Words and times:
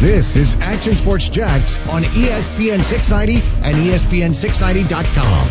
This 0.00 0.36
is 0.36 0.54
Action 0.60 0.94
Sports 0.94 1.28
Jax 1.28 1.78
on 1.90 2.04
ESPN 2.04 2.84
690 2.84 3.42
and 3.66 3.76
E 3.78 3.90
ESPN690.com. 3.90 5.48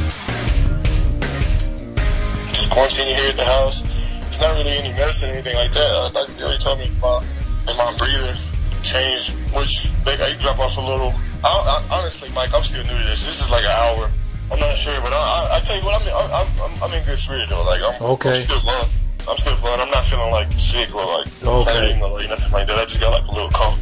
just 2.47 2.69
quarantining 2.71 3.15
here 3.15 3.29
at 3.29 3.35
the 3.35 3.43
house. 3.43 3.83
It's 4.27 4.39
not 4.39 4.55
really 4.55 4.71
any 4.71 4.93
medicine 4.93 5.31
or 5.31 5.33
anything 5.33 5.55
like 5.55 5.73
that. 5.73 5.91
Uh, 5.91 6.11
like 6.15 6.27
they 6.37 6.43
already 6.43 6.59
told 6.63 6.79
me 6.79 6.89
my 7.01 7.19
and 7.67 7.77
my 7.77 7.93
breather 7.97 8.37
changed, 8.83 9.31
which 9.53 9.89
they, 10.05 10.15
they 10.15 10.33
drop 10.39 10.59
off 10.59 10.77
a 10.77 10.81
little. 10.81 11.13
I, 11.43 11.83
I, 11.91 11.99
honestly, 11.99 12.29
Mike, 12.33 12.53
I'm 12.53 12.63
still 12.63 12.83
new 12.83 12.97
to 12.97 13.03
this. 13.03 13.25
This 13.25 13.41
is 13.41 13.49
like 13.49 13.65
an 13.65 13.71
hour. 13.99 14.09
I'm 14.49 14.59
not 14.59 14.77
sure, 14.77 14.95
but 15.01 15.11
I, 15.11 15.17
I, 15.51 15.57
I 15.57 15.59
tell 15.59 15.75
you 15.77 15.83
what, 15.83 15.99
I'm, 16.01 16.07
I'm, 16.31 16.47
I'm, 16.71 16.83
I'm 16.83 16.93
in 16.93 17.03
good 17.03 17.19
spirit 17.19 17.49
though. 17.49 17.63
Like 17.65 17.81
I'm, 17.83 18.01
Okay. 18.15 18.37
I'm 18.37 18.43
still 18.43 18.61
fine. 18.61 18.87
I'm 19.27 19.37
still 19.37 19.57
fine. 19.57 19.79
I'm 19.81 19.91
not 19.91 20.05
feeling 20.05 20.31
like 20.31 20.49
sick 20.53 20.95
or 20.95 21.03
like 21.05 21.27
Okay. 21.43 21.71
hurting 21.73 22.01
or 22.01 22.11
like 22.11 22.29
nothing 22.29 22.51
like 22.53 22.67
that. 22.67 22.79
I 22.79 22.85
just 22.85 23.01
got 23.01 23.11
like 23.11 23.27
a 23.27 23.31
little 23.35 23.49
cough. 23.51 23.77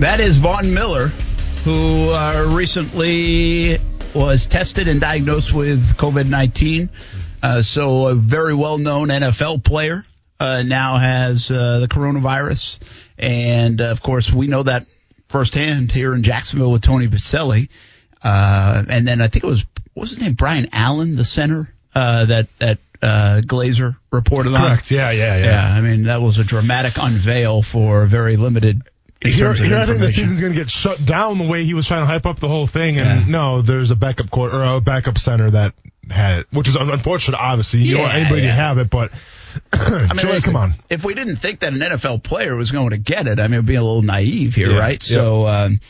That 0.00 0.20
is 0.20 0.36
Von 0.36 0.72
Miller, 0.72 1.08
who 1.64 2.10
uh, 2.10 2.54
recently 2.54 3.78
was 4.14 4.46
tested 4.46 4.86
and 4.86 5.00
diagnosed 5.00 5.52
with 5.52 5.96
COVID 5.96 6.28
19. 6.28 6.88
Uh, 7.42 7.62
so, 7.62 8.06
a 8.06 8.14
very 8.14 8.54
well 8.54 8.78
known 8.78 9.08
NFL 9.08 9.64
player 9.64 10.04
uh, 10.38 10.62
now 10.62 10.98
has 10.98 11.50
uh, 11.50 11.80
the 11.80 11.88
coronavirus. 11.88 12.78
And, 13.18 13.80
uh, 13.80 13.86
of 13.86 14.00
course, 14.00 14.32
we 14.32 14.46
know 14.46 14.62
that 14.62 14.86
firsthand 15.28 15.90
here 15.90 16.14
in 16.14 16.22
Jacksonville 16.22 16.70
with 16.70 16.82
Tony 16.82 17.08
Boselli. 17.08 17.68
Uh, 18.22 18.84
and 18.88 19.06
then 19.06 19.20
I 19.20 19.26
think 19.26 19.44
it 19.44 19.48
was, 19.48 19.66
what 19.94 20.02
was 20.02 20.10
his 20.10 20.20
name? 20.20 20.34
Brian 20.34 20.68
Allen, 20.72 21.16
the 21.16 21.24
center 21.24 21.72
uh, 21.94 22.24
that, 22.26 22.48
that 22.60 22.78
uh, 23.02 23.40
Glazer 23.44 23.96
reported 24.12 24.54
on. 24.54 24.60
Correct. 24.60 24.92
Yeah, 24.92 25.10
yeah, 25.10 25.38
yeah. 25.38 25.44
Yeah, 25.44 25.74
I 25.76 25.80
mean, 25.80 26.04
that 26.04 26.22
was 26.22 26.38
a 26.38 26.44
dramatic 26.44 26.94
unveil 27.00 27.62
for 27.62 28.04
a 28.04 28.06
very 28.06 28.36
limited. 28.36 28.82
Here, 29.20 29.52
here 29.52 29.78
I 29.78 29.84
think 29.86 29.98
the 29.98 30.08
season's 30.08 30.40
going 30.40 30.52
to 30.52 30.58
get 30.58 30.70
shut 30.70 31.04
down 31.04 31.38
the 31.38 31.46
way 31.46 31.64
he 31.64 31.74
was 31.74 31.86
trying 31.88 32.02
to 32.02 32.06
hype 32.06 32.24
up 32.24 32.38
the 32.38 32.46
whole 32.48 32.68
thing. 32.68 32.98
And 32.98 33.22
Yeah. 33.22 33.26
no, 33.26 33.62
there's 33.62 33.90
a 33.90 33.96
backup 33.96 34.30
court 34.30 34.54
or 34.54 34.62
a 34.62 34.80
backup 34.80 35.18
center 35.18 35.50
that 35.50 35.74
had 36.08 36.40
it, 36.40 36.46
which 36.52 36.68
is 36.68 36.76
unfortunate. 36.76 37.36
Obviously, 37.36 37.80
you 37.82 37.94
don't 37.94 38.02
want 38.02 38.14
anybody 38.14 38.42
yeah. 38.42 38.48
to 38.48 38.54
have 38.54 38.78
it, 38.78 38.90
but 38.90 39.10
I 39.72 40.14
mean, 40.14 40.26
listen, 40.26 40.52
come 40.52 40.56
on. 40.56 40.74
If 40.88 41.04
we 41.04 41.14
didn't 41.14 41.36
think 41.36 41.60
that 41.60 41.72
an 41.72 41.80
NFL 41.80 42.22
player 42.22 42.54
was 42.54 42.70
going 42.70 42.90
to 42.90 42.98
get 42.98 43.26
it, 43.26 43.40
I 43.40 43.44
mean, 43.48 43.54
it'd 43.54 43.66
be 43.66 43.74
a 43.74 43.82
little 43.82 44.02
naive 44.02 44.54
here, 44.54 44.70
Yeah, 44.70 44.78
right? 44.78 45.08
yeah. 45.10 45.14
So 45.14 45.46
um, 45.48 45.80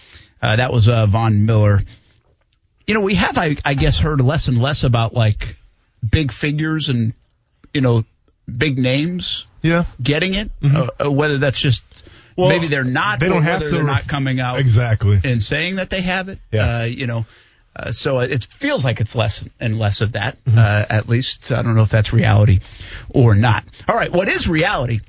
uh, 0.41 0.57
that 0.57 0.73
was 0.73 0.89
uh, 0.89 1.07
Von 1.07 1.45
Miller. 1.45 1.81
You 2.87 2.95
know, 2.95 3.01
we 3.03 3.17
have, 3.17 3.37
I, 3.37 3.57
I 3.65 3.75
guess, 3.75 3.99
heard 3.99 4.23
less 4.23 4.49
and 4.49 4.57
less 4.57 4.85
about 4.85 5.13
like 5.13 5.55
big 6.09 6.33
figures 6.33 6.89
and 6.89 7.13
you 7.75 7.83
know 7.83 8.05
big 8.51 8.79
names 8.79 9.45
Yeah. 9.61 9.85
getting 10.03 10.33
it. 10.33 10.51
Uh, 10.65 10.89
uh, 11.05 11.11
whether 11.11 11.37
that's 11.37 11.61
just 11.61 11.83
Mm-hmm. 11.85 12.15
Well, 12.39 12.49
maybe 12.49 12.69
they're 12.69 12.85
not, 12.85 13.21
they 13.21 13.29
don't 13.29 13.43
have 13.43 13.61
to 13.63 13.69
they're 13.69 13.83
not 13.83 14.07
coming 14.07 14.39
out 14.41 14.61
Exactly. 14.61 15.21
and 15.25 15.43
saying 15.43 15.77
that 15.77 15.91
they 15.91 16.01
have 16.03 16.29
it. 16.29 16.39
Yeah. 16.53 16.79
Uh, 16.81 16.85
you 16.85 17.07
know, 17.09 17.27
uh, 17.77 17.93
so 17.93 18.21
it 18.21 18.47
feels 18.51 18.85
like 18.85 19.01
it's 19.01 19.15
less 19.15 19.49
and 19.61 19.79
less 19.79 20.01
of 20.01 20.13
that, 20.13 20.37
Mm-hmm. 20.45 20.59
uh, 20.59 20.85
at 20.89 21.09
least. 21.09 21.51
I 21.53 21.63
don't 21.63 21.75
know 21.75 21.83
if 21.83 21.91
that's 21.91 22.13
reality 22.13 22.61
or 23.11 23.35
not. 23.35 23.65
All 23.89 23.95
right. 23.97 24.11
What 24.13 24.29
is 24.29 24.49
reality 24.49 25.01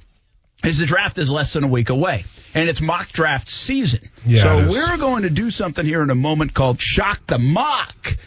is 0.63 0.79
the 0.79 0.85
draft 0.85 1.17
is 1.19 1.29
less 1.31 1.53
than 1.53 1.63
a 1.63 1.67
week 1.67 1.89
away 1.89 2.25
and 2.53 2.67
it's 2.67 2.81
mock 2.81 3.09
draft 3.09 3.47
season. 3.47 4.09
Yeah, 4.25 4.41
so 4.43 4.67
we're 4.67 4.97
going 4.97 5.23
to 5.23 5.29
do 5.29 5.49
something 5.51 5.85
here 5.85 6.01
in 6.01 6.09
a 6.09 6.15
moment 6.15 6.53
called 6.53 6.81
shock 6.81 7.25
the 7.27 7.37
mock. 7.37 8.17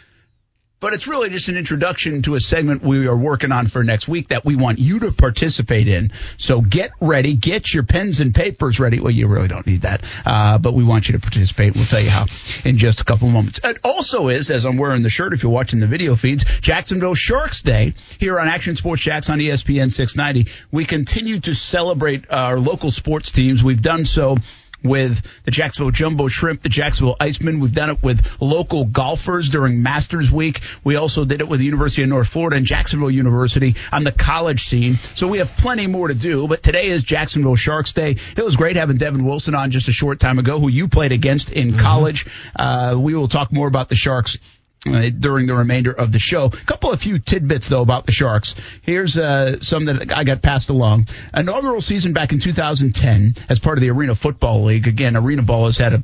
But 0.83 0.93
it's 0.93 1.07
really 1.07 1.29
just 1.29 1.47
an 1.47 1.55
introduction 1.55 2.23
to 2.23 2.35
a 2.35 2.41
segment 2.41 2.83
we 2.83 3.07
are 3.07 3.15
working 3.15 3.53
on 3.53 3.67
for 3.67 3.85
next 3.85 4.09
week 4.09 4.27
that 4.27 4.43
we 4.43 4.57
want 4.57 4.79
you 4.79 4.99
to 4.99 5.13
participate 5.13 5.87
in. 5.87 6.11
So 6.35 6.59
get 6.59 6.91
ready, 6.99 7.35
get 7.35 7.73
your 7.73 7.83
pens 7.83 8.19
and 8.19 8.35
papers 8.35 8.81
ready. 8.81 8.99
Well, 8.99 9.11
you 9.11 9.29
really 9.29 9.47
don't 9.47 9.65
need 9.65 9.83
that, 9.83 10.03
uh, 10.25 10.57
but 10.57 10.73
we 10.73 10.83
want 10.83 11.07
you 11.07 11.13
to 11.13 11.21
participate. 11.21 11.73
We'll 11.73 11.85
tell 11.85 12.01
you 12.01 12.09
how 12.09 12.25
in 12.65 12.77
just 12.77 12.99
a 12.99 13.05
couple 13.05 13.29
moments. 13.29 13.61
It 13.63 13.79
also 13.81 14.27
is, 14.27 14.51
as 14.51 14.65
I'm 14.65 14.75
wearing 14.75 15.03
the 15.03 15.09
shirt, 15.09 15.31
if 15.31 15.41
you're 15.41 15.53
watching 15.53 15.79
the 15.79 15.87
video 15.87 16.17
feeds, 16.17 16.43
Jacksonville 16.59 17.15
Sharks 17.15 17.61
Day 17.61 17.93
here 18.19 18.37
on 18.37 18.49
Action 18.49 18.75
Sports 18.75 19.03
Jax 19.03 19.29
on 19.29 19.39
ESPN 19.39 19.89
690. 19.89 20.51
We 20.69 20.83
continue 20.83 21.39
to 21.39 21.55
celebrate 21.55 22.29
our 22.29 22.59
local 22.59 22.91
sports 22.91 23.31
teams. 23.31 23.63
We've 23.63 23.81
done 23.81 24.03
so 24.03 24.35
with 24.83 25.21
the 25.43 25.51
Jacksonville 25.51 25.91
Jumbo 25.91 26.27
Shrimp, 26.27 26.61
the 26.61 26.69
Jacksonville 26.69 27.15
Icemen. 27.19 27.59
We've 27.59 27.73
done 27.73 27.89
it 27.89 28.03
with 28.03 28.41
local 28.41 28.85
golfers 28.85 29.49
during 29.49 29.81
Masters 29.81 30.31
Week. 30.31 30.61
We 30.83 30.95
also 30.95 31.25
did 31.25 31.41
it 31.41 31.47
with 31.47 31.59
the 31.59 31.65
University 31.65 32.03
of 32.03 32.09
North 32.09 32.27
Florida 32.27 32.57
and 32.57 32.65
Jacksonville 32.65 33.11
University 33.11 33.75
on 33.91 34.03
the 34.03 34.11
college 34.11 34.63
scene. 34.63 34.99
So 35.15 35.27
we 35.27 35.37
have 35.39 35.55
plenty 35.55 35.87
more 35.87 36.07
to 36.07 36.15
do, 36.15 36.47
but 36.47 36.63
today 36.63 36.87
is 36.87 37.03
Jacksonville 37.03 37.55
Sharks 37.55 37.93
Day. 37.93 38.17
It 38.35 38.43
was 38.43 38.55
great 38.55 38.75
having 38.75 38.97
Devin 38.97 39.25
Wilson 39.25 39.55
on 39.55 39.71
just 39.71 39.87
a 39.87 39.93
short 39.93 40.19
time 40.19 40.39
ago, 40.39 40.59
who 40.59 40.67
you 40.67 40.87
played 40.87 41.11
against 41.11 41.51
in 41.51 41.77
college. 41.77 42.25
Uh, 42.55 42.95
we 42.97 43.15
will 43.15 43.27
talk 43.27 43.51
more 43.51 43.67
about 43.67 43.89
the 43.89 43.95
Sharks 43.95 44.37
uh, 44.85 45.09
during 45.17 45.47
the 45.47 45.55
remainder 45.55 45.91
of 45.91 46.11
the 46.11 46.19
show. 46.19 46.45
A 46.45 46.49
couple 46.49 46.91
of 46.91 47.01
few 47.01 47.19
tidbits 47.19 47.69
though 47.69 47.81
about 47.81 48.05
the 48.05 48.11
Sharks. 48.11 48.55
Here's 48.81 49.17
uh, 49.17 49.59
some 49.59 49.85
that 49.85 50.15
I 50.15 50.23
got 50.23 50.41
passed 50.41 50.69
along. 50.69 51.07
Inaugural 51.33 51.81
season 51.81 52.13
back 52.13 52.31
in 52.31 52.39
2010 52.39 53.35
as 53.49 53.59
part 53.59 53.77
of 53.77 53.81
the 53.81 53.89
Arena 53.89 54.15
Football 54.15 54.63
League. 54.63 54.87
Again, 54.87 55.15
Arena 55.15 55.41
Ball 55.41 55.65
has 55.65 55.77
had 55.77 55.93
a 55.93 56.03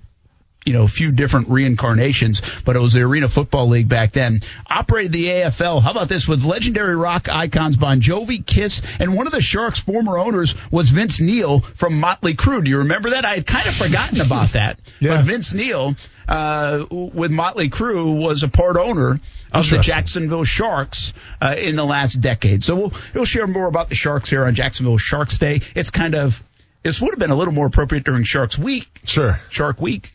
you 0.66 0.74
know, 0.74 0.84
a 0.84 0.88
few 0.88 1.12
different 1.12 1.48
reincarnations, 1.50 2.42
but 2.66 2.76
it 2.76 2.80
was 2.80 2.94
the 2.94 3.02
Arena 3.02 3.30
Football 3.30 3.70
League 3.70 3.88
back 3.90 4.12
then. 4.12 4.42
Operated 4.70 5.12
the 5.14 5.26
AFL. 5.28 5.82
How 5.82 5.92
about 5.92 6.10
this? 6.10 6.28
With 6.28 6.44
legendary 6.44 6.96
rock 6.96 7.28
icons 7.30 7.78
Bon 7.78 8.02
Jovi, 8.02 8.46
Kiss, 8.46 8.82
and 9.00 9.16
one 9.16 9.26
of 9.26 9.32
the 9.32 9.42
Sharks' 9.42 9.80
former 9.80 10.18
owners 10.18 10.54
was 10.70 10.90
Vince 10.90 11.20
Neil 11.20 11.62
from 11.62 12.00
Motley 12.00 12.36
Crue. 12.36 12.64
Do 12.64 12.70
you 12.70 12.80
remember 12.80 13.12
that? 13.12 13.26
I 13.26 13.36
had 13.36 13.48
kind 13.48 13.68
of 13.68 13.74
forgotten 13.76 14.22
about 14.22 14.54
that. 14.54 14.80
Yeah. 15.02 15.16
But 15.16 15.26
Vince 15.26 15.54
Neil, 15.54 15.96
uh, 16.28 16.86
with 16.92 17.32
Motley 17.32 17.70
Crue, 17.70 18.22
was 18.22 18.44
a 18.44 18.50
part 18.50 18.76
owner 18.76 19.22
of 19.54 19.70
the 19.70 19.78
Jacksonville 19.80 20.44
Sharks 20.44 21.14
uh, 21.42 21.56
in 21.58 21.78
the 21.78 21.86
last 21.86 22.16
decade. 22.16 22.66
So 22.66 22.76
we'll 22.76 22.94
we'll 23.14 23.24
share 23.24 23.48
more 23.48 23.68
about 23.70 23.88
the 23.88 23.96
Sharks 23.96 24.30
here 24.30 24.44
on 24.44 24.56
Jacksonville 24.56 24.98
Sharks 24.98 25.38
Day. 25.38 25.62
It's 25.74 25.90
kind 25.90 26.16
of 26.16 26.44
this 26.84 27.00
would 27.02 27.12
have 27.12 27.20
been 27.20 27.32
a 27.32 27.36
little 27.36 27.54
more 27.54 27.68
appropriate 27.68 28.04
during 28.04 28.26
Sharks 28.26 28.58
Week, 28.58 28.90
Sure. 29.06 29.40
Shark 29.50 29.80
Week, 29.80 30.12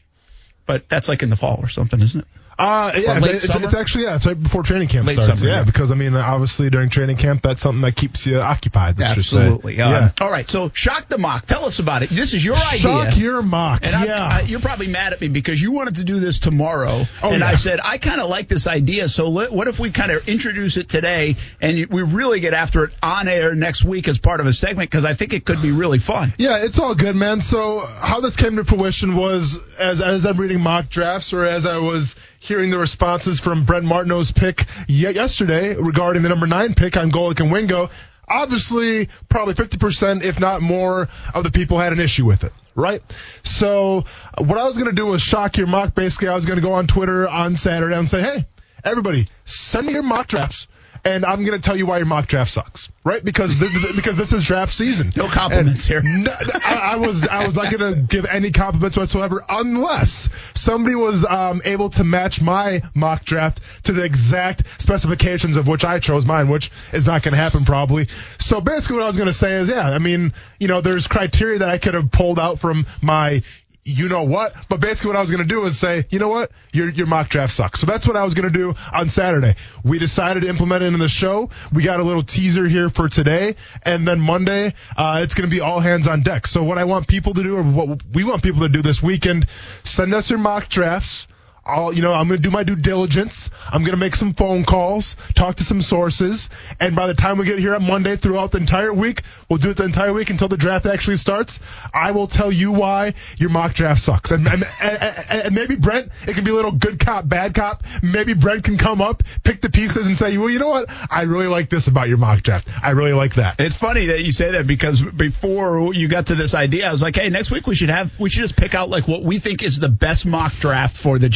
but 0.67 0.89
that's 0.89 1.09
like 1.09 1.23
in 1.23 1.31
the 1.31 1.37
fall 1.37 1.59
or 1.61 1.69
something, 1.69 2.01
isn't 2.01 2.21
it? 2.21 2.27
Uh, 2.59 2.93
yeah, 2.97 3.17
Or 3.17 3.21
late 3.21 3.35
it's, 3.37 3.45
it's 3.55 3.75
actually 3.75 4.05
yeah, 4.05 4.17
it's 4.17 4.27
right 4.27 4.41
before 4.41 4.63
training 4.63 4.89
camp 4.89 5.07
Late 5.07 5.21
starts. 5.21 5.41
summer, 5.41 5.51
yeah, 5.51 5.59
yeah. 5.59 5.65
because 5.65 5.91
I 5.91 5.95
mean, 5.95 6.15
obviously 6.15 6.71
during 6.71 6.89
training 6.91 7.17
camp, 7.17 7.43
that's 7.43 7.63
something 7.63 7.83
that 7.83 7.97
keeps 7.97 8.27
you 8.27 8.41
occupied. 8.41 8.99
Let's 8.99 9.15
just 9.17 9.31
say. 9.31 9.39
Absolutely. 9.39 9.81
Um, 9.81 9.91
yeah. 9.91 10.11
All 10.21 10.31
right. 10.31 10.49
So 10.49 10.71
shock 10.75 11.09
the 11.09 11.19
mock. 11.19 11.47
Tell 11.47 11.65
us 11.65 11.79
about 11.79 12.03
it. 12.03 12.11
This 12.11 12.35
is 12.35 12.45
your 12.45 12.57
idea. 12.57 12.79
Shock 12.81 13.17
your 13.17 13.43
mock. 13.43 13.85
And 13.85 14.07
yeah. 14.07 14.25
I, 14.25 14.41
you're 14.43 14.61
probably 14.61 14.87
mad 14.89 15.13
at 15.13 15.21
me 15.21 15.29
because 15.29 15.61
you 15.61 15.73
wanted 15.73 15.97
to 15.97 16.05
do 16.05 16.21
this 16.21 16.39
tomorrow, 16.39 17.03
Oh, 17.23 17.31
and 17.31 17.41
yeah. 17.41 17.47
I 17.49 17.55
said 17.57 17.81
I 17.83 17.99
kind 17.99 18.21
of 18.21 18.29
like 18.31 18.49
this 18.49 18.67
idea. 18.67 19.09
So 19.09 19.29
let, 19.29 19.53
what 19.53 19.69
if 19.69 19.79
we 19.79 19.91
kind 19.91 20.11
of 20.13 20.29
introduce 20.29 20.77
it 20.77 20.89
today, 20.89 21.37
and 21.61 21.87
we 21.89 22.03
really 22.03 22.41
get 22.41 22.55
after 22.55 22.85
it 22.85 22.93
on 23.03 23.29
air 23.29 23.55
next 23.55 23.85
week 23.85 24.09
as 24.09 24.19
part 24.19 24.41
of 24.41 24.47
a 24.47 24.53
segment 24.53 24.91
because 24.91 25.05
I 25.05 25.15
think 25.15 25.33
it 25.33 25.45
could 25.45 25.61
be 25.61 25.73
really 25.73 25.99
fun. 25.99 26.33
Yeah, 26.39 26.59
it's 26.65 26.79
all 26.79 26.95
good, 26.95 27.17
man. 27.17 27.41
So 27.41 27.81
how 27.81 28.21
this 28.21 28.37
came 28.37 28.57
to 28.57 28.65
fruition 28.65 29.17
was 29.17 29.59
as 29.79 30.01
as 30.01 30.25
I'm 30.27 30.37
reading 30.39 30.61
mock 30.61 30.89
drafts 30.89 31.33
or 31.33 31.45
as 31.45 31.67
I 31.67 31.79
was 31.79 32.15
hearing 32.45 32.69
the 32.69 32.77
responses 32.77 33.41
from 33.41 33.65
Brent 33.65 33.87
Martineau's 33.87 34.31
pick 34.31 34.67
yesterday 34.87 35.75
regarding 35.77 36.23
the 36.23 36.29
number 36.29 36.47
nine 36.47 36.75
pick 36.75 36.95
on 36.95 37.11
Golic 37.11 37.41
and 37.41 37.51
Wingo. 37.51 37.89
Obviously, 38.29 39.09
probably 39.31 39.55
50%, 39.55 40.23
if 40.23 40.39
not 40.39 40.61
more, 40.61 41.09
of 41.35 41.43
the 41.43 41.51
people 41.51 41.79
had 41.79 41.95
an 41.95 42.01
issue 42.01 42.27
with 42.27 42.45
it, 42.45 42.53
right? 42.75 43.01
So 43.45 44.05
what 44.37 44.59
I 44.59 44.65
was 44.65 44.77
going 44.77 44.91
to 44.91 44.95
do 44.95 45.07
was 45.07 45.23
shock 45.23 45.57
your 45.57 45.67
mock. 45.67 45.95
Basically, 45.95 46.29
I 46.29 46.35
was 46.35 46.45
going 46.45 46.57
to 46.57 46.63
go 46.63 46.75
on 46.75 46.87
Twitter 46.87 47.27
on 47.27 47.57
Saturday 47.57 47.97
and 47.97 48.07
say, 48.07 48.21
hey, 48.21 48.47
everybody, 48.85 49.27
send 49.47 49.87
me 49.87 49.95
your 49.95 50.03
mock 50.03 50.27
drafts. 50.27 50.67
And 51.07 51.25
I'm 51.27 51.45
going 51.45 51.61
to 51.61 51.63
tell 51.63 51.77
you 51.77 51.85
why 51.85 51.99
your 51.99 52.07
mock 52.07 52.27
draft 52.29 52.51
sucks, 52.51 52.89
right? 53.05 53.23
Because 53.23 53.55
th- 53.59 53.71
th- 53.71 53.95
because 53.95 54.17
this 54.17 54.33
is 54.33 54.45
draft 54.45 54.73
season. 54.73 55.13
No 55.15 55.29
compliments 55.29 55.85
here. 55.85 56.01
No, 56.03 56.33
I, 56.65 56.75
I 56.93 56.97
was 56.97 57.23
I 57.27 57.45
was 57.45 57.55
not 57.55 57.71
going 57.71 57.95
to 57.95 58.01
give 58.01 58.25
any 58.25 58.51
compliments 58.51 58.97
whatsoever 58.97 59.45
unless 59.47 60.31
somebody 60.55 60.95
was 60.95 61.25
um, 61.27 61.61
able 61.67 61.91
to 61.91 62.05
match 62.05 62.41
my 62.41 62.81
mock 62.95 63.25
draft 63.27 63.61
to 63.85 63.93
the 63.93 64.03
exact 64.03 64.63
specifications 64.81 65.59
of 65.59 65.69
which 65.69 65.85
I 65.85 65.99
chose 65.99 66.25
mine, 66.25 66.49
which 66.49 66.71
is 66.93 67.07
not 67.07 67.23
going 67.23 67.33
to 67.33 67.39
happen 67.39 67.67
probably. 67.67 68.09
So 68.39 68.63
basically, 68.63 68.97
what 68.97 69.05
I 69.05 69.09
was 69.09 69.17
going 69.17 69.27
to 69.27 69.33
say 69.35 69.53
is, 69.53 69.69
yeah, 69.69 69.91
I 69.91 69.99
mean, 69.99 70.33
you 70.59 70.69
know, 70.69 70.81
there's 70.81 71.07
criteria 71.07 71.59
that 71.59 71.69
I 71.69 71.77
could 71.77 71.93
have 71.95 72.11
pulled 72.11 72.39
out 72.39 72.61
from 72.61 72.87
my. 73.03 73.43
You 73.87 74.09
know 74.09 74.23
what? 74.23 74.55
But 74.71 74.81
basically, 74.81 75.09
what 75.09 75.17
I 75.17 75.21
was 75.21 75.31
going 75.31 75.43
to 75.43 75.49
do 75.49 75.61
was 75.61 75.79
say, 75.79 76.07
you 76.09 76.19
know 76.19 76.31
what? 76.31 76.51
Your 76.73 76.89
your 76.89 77.07
mock 77.07 77.29
draft 77.29 77.53
sucks. 77.53 77.81
So 77.81 77.87
that's 77.87 78.07
what 78.07 78.17
I 78.17 78.25
was 78.25 78.33
going 78.33 78.51
to 78.51 78.59
do 78.59 78.73
on 78.91 79.11
Saturday. 79.11 79.57
We 79.85 79.99
decided 79.99 80.41
to 80.41 80.49
implement 80.49 80.83
it 80.83 80.87
in 80.87 80.99
the 80.99 81.09
show. 81.09 81.51
We 81.71 81.83
got 81.83 82.01
a 82.01 82.03
little 82.03 82.23
teaser 82.23 82.67
here 82.67 82.89
for 82.89 83.11
today, 83.11 83.57
and 83.83 84.09
then 84.09 84.21
Monday, 84.21 84.73
uh, 84.97 85.21
it's 85.23 85.35
going 85.35 85.49
to 85.49 85.55
be 85.55 85.61
all 85.61 85.81
hands 85.81 86.09
on 86.09 86.23
deck. 86.23 86.47
So 86.47 86.65
what 86.65 86.79
I 86.79 86.85
want 86.85 87.09
people 87.09 87.35
to 87.35 87.43
do, 87.43 87.57
or 87.57 87.63
what 87.63 88.03
we 88.15 88.25
want 88.25 88.43
people 88.43 88.63
to 88.63 88.71
do 88.71 88.81
this 88.81 89.03
weekend, 89.03 89.47
send 89.83 90.15
us 90.15 90.31
your 90.31 90.39
mock 90.39 90.71
drafts 90.71 91.27
I'll, 91.67 91.93
you 91.93 92.03
know, 92.03 92.13
I'm 92.13 92.29
going 92.29 92.39
to 92.39 92.43
do 92.43 92.51
my 92.51 92.63
due 92.63 92.77
diligence. 92.77 93.51
I'm 93.73 93.83
going 93.83 93.93
to 93.93 93.97
make 93.97 94.15
some 94.15 94.35
phone 94.35 94.65
calls, 94.65 95.17
talk 95.35 95.57
to 95.57 95.65
some 95.65 95.83
sources, 95.83 96.51
and 96.81 96.95
by 96.95 97.07
the 97.07 97.15
time 97.15 97.39
we 97.39 97.47
get 97.47 97.59
here 97.59 97.75
on 97.75 97.87
Monday, 97.87 98.17
throughout 98.17 98.53
the 98.53 98.59
entire 98.59 98.93
week, 98.93 99.23
we'll 99.49 99.59
do 99.59 99.71
it 99.71 99.77
the 99.77 99.85
entire 99.85 100.13
week 100.13 100.31
until 100.31 100.49
the 100.49 100.57
draft 100.57 100.87
actually 100.87 101.17
starts. 101.17 101.61
I 101.93 102.13
will 102.13 102.27
tell 102.27 102.53
you 102.53 102.73
why 102.73 103.15
your 103.39 103.51
mock 103.51 103.75
draft 103.75 104.01
sucks, 104.01 104.31
and 104.31 104.47
and, 104.47 104.63
and, 104.83 105.27
and 105.31 105.55
maybe 105.55 105.77
Brent, 105.77 106.11
it 106.27 106.35
can 106.35 106.45
be 106.45 106.51
a 106.51 106.55
little 106.55 106.73
good 106.73 106.99
cop, 106.99 107.29
bad 107.29 107.55
cop. 107.55 107.83
Maybe 108.03 108.35
Brent 108.35 108.65
can 108.65 108.77
come 108.77 109.01
up, 109.01 109.23
pick 109.43 109.61
the 109.61 109.71
pieces, 109.71 110.07
and 110.07 110.17
say, 110.17 110.37
well, 110.37 110.51
you 110.51 110.59
know 110.59 110.69
what? 110.69 110.91
I 111.11 111.23
really 111.23 111.47
like 111.47 111.71
this 111.71 111.87
about 111.87 112.09
your 112.09 112.19
mock 112.19 112.43
draft. 112.43 112.69
I 112.83 112.91
really 112.91 113.13
like 113.13 113.35
that. 113.35 113.59
It's 113.59 113.77
funny 113.77 114.07
that 114.07 114.23
you 114.23 114.33
say 114.33 114.53
that 114.53 114.67
because 114.67 115.03
before 115.03 115.95
you 115.95 116.09
got 116.09 116.27
to 116.27 116.35
this 116.35 116.55
idea, 116.55 116.89
I 116.89 116.93
was 116.93 117.03
like, 117.03 117.17
hey, 117.17 117.29
next 117.31 117.51
week 117.51 117.67
we 117.67 117.75
should 117.75 117.91
have 117.91 118.19
we 118.21 118.31
should 118.31 118.43
just 118.43 118.57
pick 118.57 118.75
out 118.75 118.89
like 118.91 119.09
what 119.09 119.23
we 119.23 119.39
think 119.39 119.63
is 119.63 119.79
the 119.79 119.89
best 119.89 120.27
mock 120.27 120.53
draft 120.55 120.97
for 120.97 121.19
the 121.19 121.29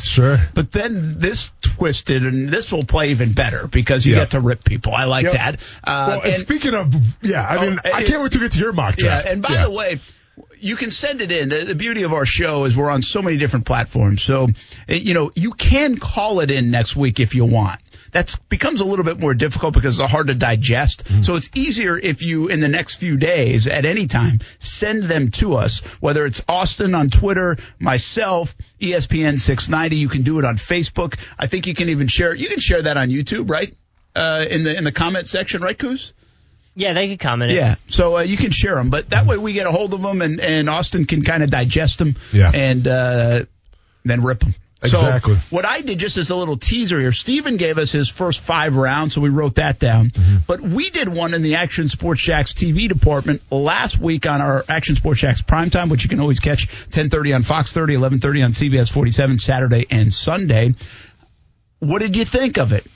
Sure. 0.00 0.38
But 0.54 0.72
then 0.72 1.18
this 1.18 1.52
twisted, 1.62 2.24
and 2.24 2.48
this 2.48 2.72
will 2.72 2.84
play 2.84 3.10
even 3.10 3.32
better 3.32 3.66
because 3.66 4.04
you 4.06 4.14
Yep. 4.14 4.22
get 4.22 4.30
to 4.32 4.40
rip 4.40 4.64
people. 4.64 4.94
I 4.94 5.04
like 5.04 5.24
Yep. 5.24 5.32
that. 5.32 5.56
Uh, 5.84 6.04
well, 6.08 6.20
and, 6.22 6.32
and- 6.32 6.36
speaking 6.40 6.74
of, 6.74 6.94
yeah, 7.22 7.46
I 7.46 7.60
mean, 7.66 7.78
Oh, 7.84 7.90
I 7.92 8.04
can't 8.04 8.22
wait 8.22 8.32
to 8.32 8.38
get 8.38 8.52
to 8.52 8.58
your 8.58 8.72
mock 8.72 8.96
draft. 8.96 9.26
yeah, 9.26 9.32
and 9.32 9.42
by 9.42 9.62
the 9.62 9.70
way, 9.70 10.00
you 10.58 10.76
can 10.76 10.90
send 10.90 11.20
it 11.20 11.30
in. 11.32 11.48
The, 11.48 11.64
the 11.64 11.74
beauty 11.74 12.02
of 12.02 12.12
our 12.12 12.26
show 12.26 12.64
is 12.64 12.76
we're 12.76 12.90
on 12.90 13.02
so 13.02 13.22
many 13.22 13.36
different 13.36 13.66
platforms. 13.66 14.22
So, 14.22 14.48
eh, 14.88 14.94
you 14.94 15.14
know, 15.14 15.30
you 15.34 15.52
can 15.52 15.98
call 15.98 16.40
it 16.40 16.50
in 16.50 16.70
next 16.70 16.96
week 16.96 17.20
if 17.20 17.34
you 17.34 17.44
want. 17.44 17.78
That 18.16 18.34
becomes 18.48 18.80
a 18.80 18.86
little 18.86 19.04
bit 19.04 19.20
more 19.20 19.34
difficult 19.34 19.74
because 19.74 20.00
it's 20.00 20.10
hard 20.10 20.28
to 20.28 20.34
digest. 20.34 21.04
Mm-hmm. 21.04 21.20
So 21.20 21.36
it's 21.36 21.50
easier 21.54 21.98
if 21.98 22.22
you, 22.22 22.48
in 22.48 22.60
the 22.60 22.68
next 22.68 22.94
few 22.94 23.18
days, 23.18 23.66
at 23.66 23.84
any 23.84 24.06
time, 24.06 24.40
send 24.58 25.02
them 25.02 25.30
to 25.32 25.56
us. 25.56 25.80
Whether 26.00 26.24
it's 26.24 26.42
Austin 26.48 26.94
on 26.94 27.10
Twitter, 27.10 27.58
myself, 27.78 28.54
ESPN 28.80 29.38
690. 29.38 29.96
You 29.96 30.08
can 30.08 30.22
do 30.22 30.38
it 30.38 30.46
on 30.46 30.56
Facebook. 30.56 31.18
I 31.38 31.46
think 31.46 31.66
you 31.66 31.74
can 31.74 31.90
even 31.90 32.08
share. 32.08 32.34
You 32.34 32.48
can 32.48 32.58
share 32.58 32.80
that 32.80 32.96
on 32.96 33.10
YouTube, 33.10 33.50
right? 33.50 33.74
Uh, 34.14 34.46
in 34.48 34.64
the 34.64 34.74
in 34.74 34.84
the 34.84 34.92
comment 34.92 35.28
section, 35.28 35.60
right, 35.60 35.78
Coos? 35.78 36.14
Yeah, 36.74 36.94
they 36.94 37.08
could 37.08 37.20
comment. 37.20 37.52
it. 37.52 37.56
Yeah, 37.56 37.74
so 37.86 38.16
uh, 38.16 38.20
you 38.22 38.38
can 38.38 38.50
share 38.50 38.76
them, 38.76 38.88
but 38.88 39.10
that 39.10 39.26
way 39.26 39.36
we 39.36 39.52
get 39.52 39.66
a 39.66 39.70
hold 39.70 39.92
of 39.92 40.00
them, 40.00 40.22
and, 40.22 40.40
and 40.40 40.70
Austin 40.70 41.04
can 41.04 41.22
kind 41.22 41.42
of 41.42 41.50
digest 41.50 41.98
them, 41.98 42.16
Yeah. 42.32 42.50
and 42.54 42.86
uh, 42.88 43.44
then 44.04 44.22
rip 44.22 44.40
them. 44.40 44.54
Exactly. 44.86 45.34
So 45.34 45.40
what 45.50 45.64
I 45.64 45.80
did 45.80 45.98
just 45.98 46.16
as 46.16 46.30
a 46.30 46.36
little 46.36 46.56
teaser 46.56 46.98
here, 46.98 47.12
Steven 47.12 47.56
gave 47.56 47.78
us 47.78 47.92
his 47.92 48.08
first 48.08 48.40
five 48.40 48.76
rounds, 48.76 49.14
so 49.14 49.20
we 49.20 49.28
wrote 49.28 49.56
that 49.56 49.78
down. 49.78 50.10
Mm-hmm. 50.10 50.36
But 50.46 50.60
we 50.60 50.90
did 50.90 51.08
one 51.08 51.34
in 51.34 51.42
the 51.42 51.56
Action 51.56 51.88
Sports 51.88 52.22
Jax 52.22 52.52
TV 52.52 52.88
department 52.88 53.42
last 53.50 53.98
week 53.98 54.26
on 54.26 54.40
our 54.40 54.64
Action 54.68 54.96
Sports 54.96 55.20
Jax 55.20 55.42
primetime, 55.42 55.90
which 55.90 56.02
you 56.02 56.08
can 56.08 56.20
always 56.20 56.40
catch 56.40 56.68
10:30 56.90 57.34
on 57.34 57.42
Fox 57.42 57.72
30, 57.72 57.94
11:30 57.94 58.44
on 58.44 58.52
CBS 58.52 58.90
47 58.90 59.38
Saturday 59.38 59.86
and 59.90 60.12
Sunday. 60.12 60.74
What 61.78 62.00
did 62.00 62.16
you 62.16 62.24
think 62.24 62.58
of 62.58 62.72
it? 62.72 62.86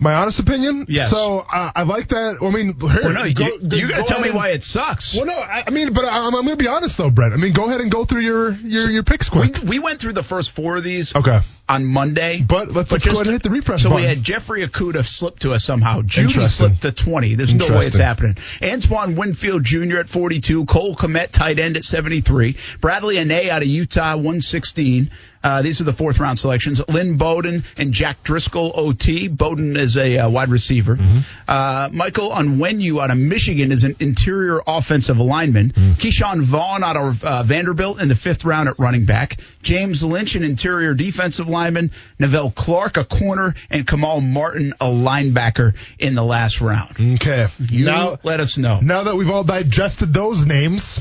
My 0.00 0.14
honest 0.14 0.38
opinion? 0.38 0.86
Yes. 0.88 1.10
So 1.10 1.40
uh, 1.40 1.72
I 1.76 1.82
like 1.82 2.08
that. 2.08 2.38
I 2.42 2.50
mean, 2.50 2.74
here, 2.80 3.00
Well, 3.04 3.12
no, 3.12 3.24
you, 3.24 3.34
go- 3.34 3.46
you 3.60 3.86
got 3.88 3.96
to 3.96 4.00
go 4.02 4.06
tell 4.06 4.20
me 4.20 4.28
and- 4.28 4.36
why 4.36 4.48
it 4.48 4.62
sucks. 4.62 5.14
Well, 5.14 5.26
no, 5.26 5.34
I, 5.34 5.62
I 5.66 5.70
mean, 5.70 5.92
but 5.92 6.06
I'm, 6.06 6.34
I'm 6.34 6.44
going 6.44 6.48
to 6.48 6.56
be 6.56 6.68
honest 6.68 6.96
though, 6.96 7.10
Brent. 7.10 7.34
I 7.34 7.36
mean, 7.36 7.52
go 7.52 7.66
ahead 7.66 7.80
and 7.82 7.90
go 7.90 8.04
through 8.06 8.22
your 8.22 8.52
your, 8.52 8.90
your 8.90 9.02
picks 9.02 9.30
we, 9.30 9.48
quick. 9.50 9.62
we 9.62 9.78
went 9.78 10.00
through 10.00 10.14
the 10.14 10.22
first 10.22 10.52
four 10.52 10.78
of 10.78 10.84
these. 10.84 11.14
okay. 11.14 11.40
on 11.68 11.84
Monday. 11.84 12.42
But 12.42 12.72
let's- 12.72 12.90
let's 12.90 13.04
go 13.04 13.12
ahead 13.12 13.26
and 13.26 13.32
hit 13.34 13.42
the 13.42 13.50
refresh 13.50 13.82
So 13.82 13.94
we 13.94 14.02
had 14.02 14.22
Jeffrey 14.22 14.66
Okudah 14.66 15.04
slip 15.04 15.38
to 15.40 15.52
us 15.52 15.64
somehow. 15.64 16.00
Jeudy 16.00 16.48
slipped 16.48 16.82
to 16.82 16.92
20. 16.92 17.34
There's 17.34 17.54
no 17.54 17.68
way 17.70 17.86
it's 17.86 17.96
happening. 17.98 18.38
Antoine 18.62 19.14
Winfield 19.16 19.62
Jr. 19.64 19.98
at 19.98 20.08
42. 20.08 20.64
Cole 20.64 20.96
Kmet, 20.96 21.30
tight 21.30 21.58
end 21.58 21.76
at 21.76 21.84
73. 21.84 22.54
Bradlee 22.80 23.22
Anae 23.22 23.50
out 23.50 23.62
of 23.62 23.68
Utah, 23.68 24.16
116. 24.16 25.10
Uh, 25.42 25.62
these 25.62 25.80
are 25.80 25.84
the 25.84 25.92
fourth 25.92 26.18
round 26.20 26.38
selections. 26.38 26.82
Lynn 26.88 27.16
Bowden 27.16 27.64
and 27.78 27.92
Jack 27.92 28.22
Driscoll, 28.22 28.72
OT. 28.74 29.28
Bowden 29.28 29.74
is 29.76 29.89
a 29.96 30.18
uh, 30.18 30.30
wide 30.30 30.48
receiver. 30.48 30.96
Mm-hmm. 30.96 31.18
Uh, 31.48 31.88
Michael 31.92 32.30
Onwenu 32.30 33.02
out 33.02 33.10
of 33.10 33.18
Michigan 33.18 33.72
is 33.72 33.84
an 33.84 33.96
interior 34.00 34.60
offensive 34.66 35.18
lineman. 35.18 35.70
Mm. 35.70 35.94
Ke'Shawn 35.94 36.42
Vaughn 36.42 36.82
out 36.82 36.96
of 36.96 37.24
uh, 37.24 37.42
Vanderbilt 37.42 38.00
in 38.00 38.08
the 38.08 38.16
fifth 38.16 38.44
round 38.44 38.68
at 38.68 38.76
running 38.78 39.04
back. 39.04 39.40
James 39.62 40.02
Lynch, 40.02 40.34
an 40.34 40.42
interior 40.42 40.94
defensive 40.94 41.48
lineman. 41.48 41.90
Nevelle 42.18 42.54
Clarke, 42.54 42.96
a 42.96 43.04
corner. 43.04 43.54
And 43.70 43.86
Kamal 43.86 44.20
Martin, 44.20 44.74
a 44.80 44.86
linebacker 44.86 45.74
in 45.98 46.14
the 46.14 46.24
last 46.24 46.60
round. 46.60 46.96
Okay. 47.00 47.48
You 47.58 47.84
now, 47.84 48.18
let 48.22 48.40
us 48.40 48.58
know. 48.58 48.80
now 48.80 49.04
that 49.04 49.16
we've 49.16 49.30
all 49.30 49.44
digested 49.44 50.12
those 50.14 50.46
names, 50.46 51.00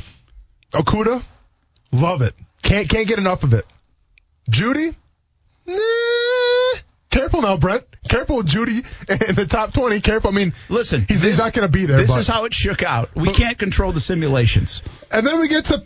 Okudah, 0.74 1.24
love 1.92 2.22
it. 2.22 2.34
Can't 2.62 2.90
can't 2.90 3.08
get 3.08 3.18
enough 3.18 3.44
of 3.44 3.54
it. 3.54 3.66
Jeudy. 4.50 4.96
Careful 7.10 7.42
now, 7.42 7.58
Brent. 7.58 7.86
Careful 8.08 8.38
with 8.38 8.48
Jeudy 8.48 8.86
in 9.30 9.36
the 9.36 9.46
top 9.48 9.74
twenty. 9.74 10.00
Careful. 10.00 10.30
I 10.30 10.34
mean, 10.34 10.54
Listen, 10.70 11.06
he's, 11.08 11.22
he's 11.24 11.38
not 11.40 11.54
going 11.54 11.68
to 11.68 11.72
be 11.72 11.86
there. 11.86 11.98
This 11.98 12.12
but- 12.12 12.20
is 12.20 12.28
how 12.28 12.46
it 12.46 12.54
shook 12.54 12.84
out. 12.84 13.16
We 13.16 13.26
But- 13.28 13.36
can't 13.36 13.58
control 13.58 13.92
the 13.92 14.00
simulations. 14.00 14.82
And 15.12 15.26
then 15.26 15.40
we 15.40 15.48
get 15.48 15.66
to 15.66 15.84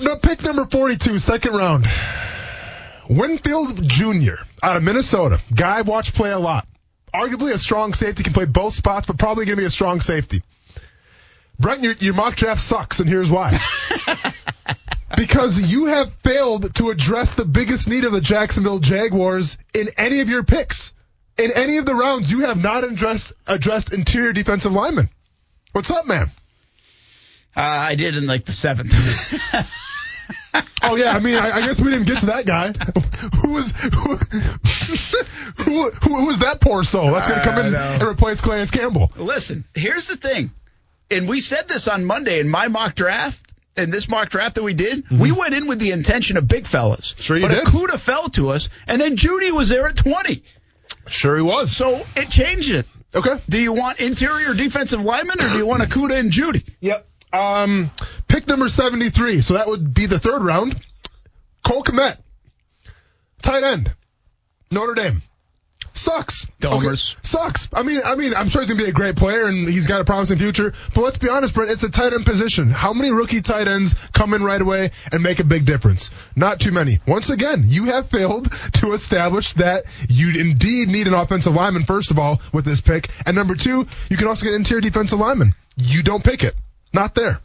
no, 0.00 0.16
pick 0.16 0.42
number 0.42 0.64
42, 0.66 1.18
second 1.18 1.54
round. 1.54 1.86
Winfield 3.08 3.86
Jr. 3.88 4.36
out 4.62 4.76
of 4.76 4.82
Minnesota. 4.82 5.40
Guy 5.54 5.78
I've 5.80 5.88
watched 5.88 6.14
play 6.14 6.30
a 6.30 6.38
lot. 6.38 6.66
Arguably 7.14 7.52
a 7.52 7.58
strong 7.58 7.92
safety, 7.92 8.22
can 8.22 8.32
play 8.32 8.46
both 8.46 8.72
spots, 8.72 9.06
but 9.06 9.18
probably 9.18 9.44
going 9.44 9.56
to 9.56 9.60
be 9.60 9.66
a 9.66 9.70
strong 9.70 10.00
safety. 10.00 10.42
Brent, 11.58 11.82
your, 11.82 11.92
your 12.00 12.14
mock 12.14 12.36
draft 12.36 12.62
sucks, 12.62 13.00
and 13.00 13.08
here's 13.08 13.28
why. 13.30 13.58
because 15.16 15.58
you 15.58 15.86
have 15.86 16.12
failed 16.24 16.74
to 16.76 16.90
address 16.90 17.34
the 17.34 17.44
biggest 17.44 17.88
need 17.88 18.04
of 18.04 18.12
the 18.12 18.20
Jacksonville 18.20 18.78
Jaguars 18.78 19.58
in 19.74 19.90
any 19.96 20.20
of 20.20 20.28
your 20.28 20.42
picks. 20.42 20.92
In 21.38 21.50
any 21.52 21.78
of 21.78 21.86
the 21.86 21.94
rounds, 21.94 22.30
you 22.30 22.40
have 22.40 22.62
not 22.62 22.84
addressed, 22.84 23.32
addressed 23.46 23.92
interior 23.92 24.32
defensive 24.32 24.72
linemen. 24.72 25.08
What's 25.72 25.90
up, 25.90 26.06
man? 26.06 26.30
Uh, 27.56 27.60
I 27.60 27.94
did 27.94 28.16
in 28.16 28.26
like 28.26 28.44
the 28.44 28.52
seventh. 28.52 28.92
Oh 30.84 30.96
yeah, 30.96 31.12
I 31.12 31.20
mean, 31.20 31.38
I, 31.38 31.58
I 31.58 31.66
guess 31.66 31.80
we 31.80 31.90
didn't 31.90 32.06
get 32.06 32.20
to 32.20 32.26
that 32.26 32.44
guy. 32.44 32.72
Who 33.42 33.52
was 33.52 33.70
who, 33.70 34.16
who, 35.62 35.90
who, 35.90 36.16
who 36.16 36.26
was 36.26 36.40
that 36.40 36.60
poor 36.60 36.82
soul? 36.82 37.12
That's 37.12 37.28
going 37.28 37.40
to 37.40 37.44
come 37.44 37.58
in 37.58 37.74
and 37.74 38.02
replace 38.02 38.40
Clarence 38.40 38.70
Campbell. 38.70 39.12
Listen, 39.16 39.64
here's 39.74 40.08
the 40.08 40.16
thing, 40.16 40.50
and 41.10 41.28
we 41.28 41.40
said 41.40 41.68
this 41.68 41.86
on 41.86 42.04
Monday 42.04 42.40
in 42.40 42.48
my 42.48 42.68
mock 42.68 42.96
draft. 42.96 43.40
In 43.76 43.90
this 43.90 44.08
mock 44.08 44.28
draft 44.28 44.56
that 44.56 44.62
we 44.62 44.74
did, 44.74 45.08
we 45.10 45.32
went 45.32 45.54
in 45.54 45.66
with 45.66 45.78
the 45.78 45.92
intention 45.92 46.36
of 46.36 46.46
big 46.46 46.66
fellas. 46.66 47.14
Mm-hmm. 47.14 47.22
Sure 47.22 47.36
you 47.38 47.48
but 47.48 47.54
did. 47.54 47.64
Okudah 47.64 47.98
fell 47.98 48.28
to 48.30 48.50
us, 48.50 48.68
and 48.86 49.00
then 49.00 49.16
Jeudy 49.16 49.50
was 49.50 49.70
there 49.70 49.88
at 49.88 49.96
20. 49.96 50.42
Sure, 51.08 51.36
he 51.36 51.42
was. 51.42 51.74
So 51.74 52.04
it 52.14 52.28
changed 52.30 52.70
it. 52.70 52.86
Okay. 53.14 53.34
Do 53.48 53.60
you 53.60 53.72
want 53.72 54.00
interior 54.00 54.54
defensive 54.54 55.00
lineman 55.00 55.40
or 55.40 55.48
do 55.48 55.56
you 55.56 55.66
want 55.66 55.82
Okudah 55.82 56.18
and 56.18 56.30
Jeudy? 56.30 56.64
Yep. 56.80 57.06
Um, 57.32 57.90
pick 58.28 58.46
number 58.46 58.68
seventy-three. 58.68 59.40
So 59.42 59.54
that 59.54 59.66
would 59.66 59.94
be 59.94 60.06
the 60.06 60.18
third 60.18 60.42
round. 60.42 60.78
Cole 61.64 61.82
Kmet, 61.82 62.18
tight 63.40 63.62
end, 63.62 63.92
Notre 64.70 64.94
Dame. 64.94 65.22
Sucks. 65.94 66.46
Domers. 66.60 67.14
Okay, 67.14 67.20
Sucks. 67.22 67.68
I 67.72 67.82
mean, 67.82 68.00
I 68.04 68.14
mean, 68.16 68.34
I'm 68.34 68.48
sure 68.48 68.62
he's 68.62 68.70
gonna 68.70 68.82
be 68.82 68.88
a 68.88 68.92
great 68.92 69.16
player 69.16 69.46
and 69.46 69.68
he's 69.68 69.86
got 69.86 70.00
a 70.00 70.04
promising 70.04 70.38
future. 70.38 70.72
But 70.94 71.02
let's 71.02 71.18
be 71.18 71.28
honest, 71.28 71.54
Brent, 71.54 71.70
it's 71.70 71.82
a 71.82 71.90
tight 71.90 72.12
end 72.12 72.24
position. 72.24 72.70
How 72.70 72.92
many 72.92 73.10
rookie 73.10 73.42
tight 73.42 73.68
ends 73.68 73.94
come 74.12 74.34
in 74.34 74.42
right 74.42 74.60
away 74.60 74.90
and 75.10 75.22
make 75.22 75.38
a 75.38 75.44
big 75.44 75.64
difference? 75.64 76.10
Not 76.34 76.60
too 76.60 76.72
many. 76.72 77.00
Once 77.06 77.30
again, 77.30 77.64
you 77.66 77.84
have 77.86 78.08
failed 78.08 78.50
to 78.74 78.92
establish 78.92 79.52
that 79.54 79.84
you 80.08 80.30
indeed 80.40 80.88
need 80.88 81.06
an 81.06 81.14
offensive 81.14 81.54
lineman, 81.54 81.84
first 81.84 82.10
of 82.10 82.18
all, 82.18 82.40
with 82.52 82.64
this 82.64 82.80
pick. 82.80 83.08
And 83.26 83.36
number 83.36 83.54
two, 83.54 83.86
you 84.08 84.16
can 84.16 84.28
also 84.28 84.44
get 84.46 84.54
interior 84.54 84.80
defensive 84.80 85.18
lineman. 85.18 85.54
You 85.76 86.02
don't 86.02 86.24
pick 86.24 86.44
it. 86.44 86.54
Not 86.92 87.14
there. 87.14 87.40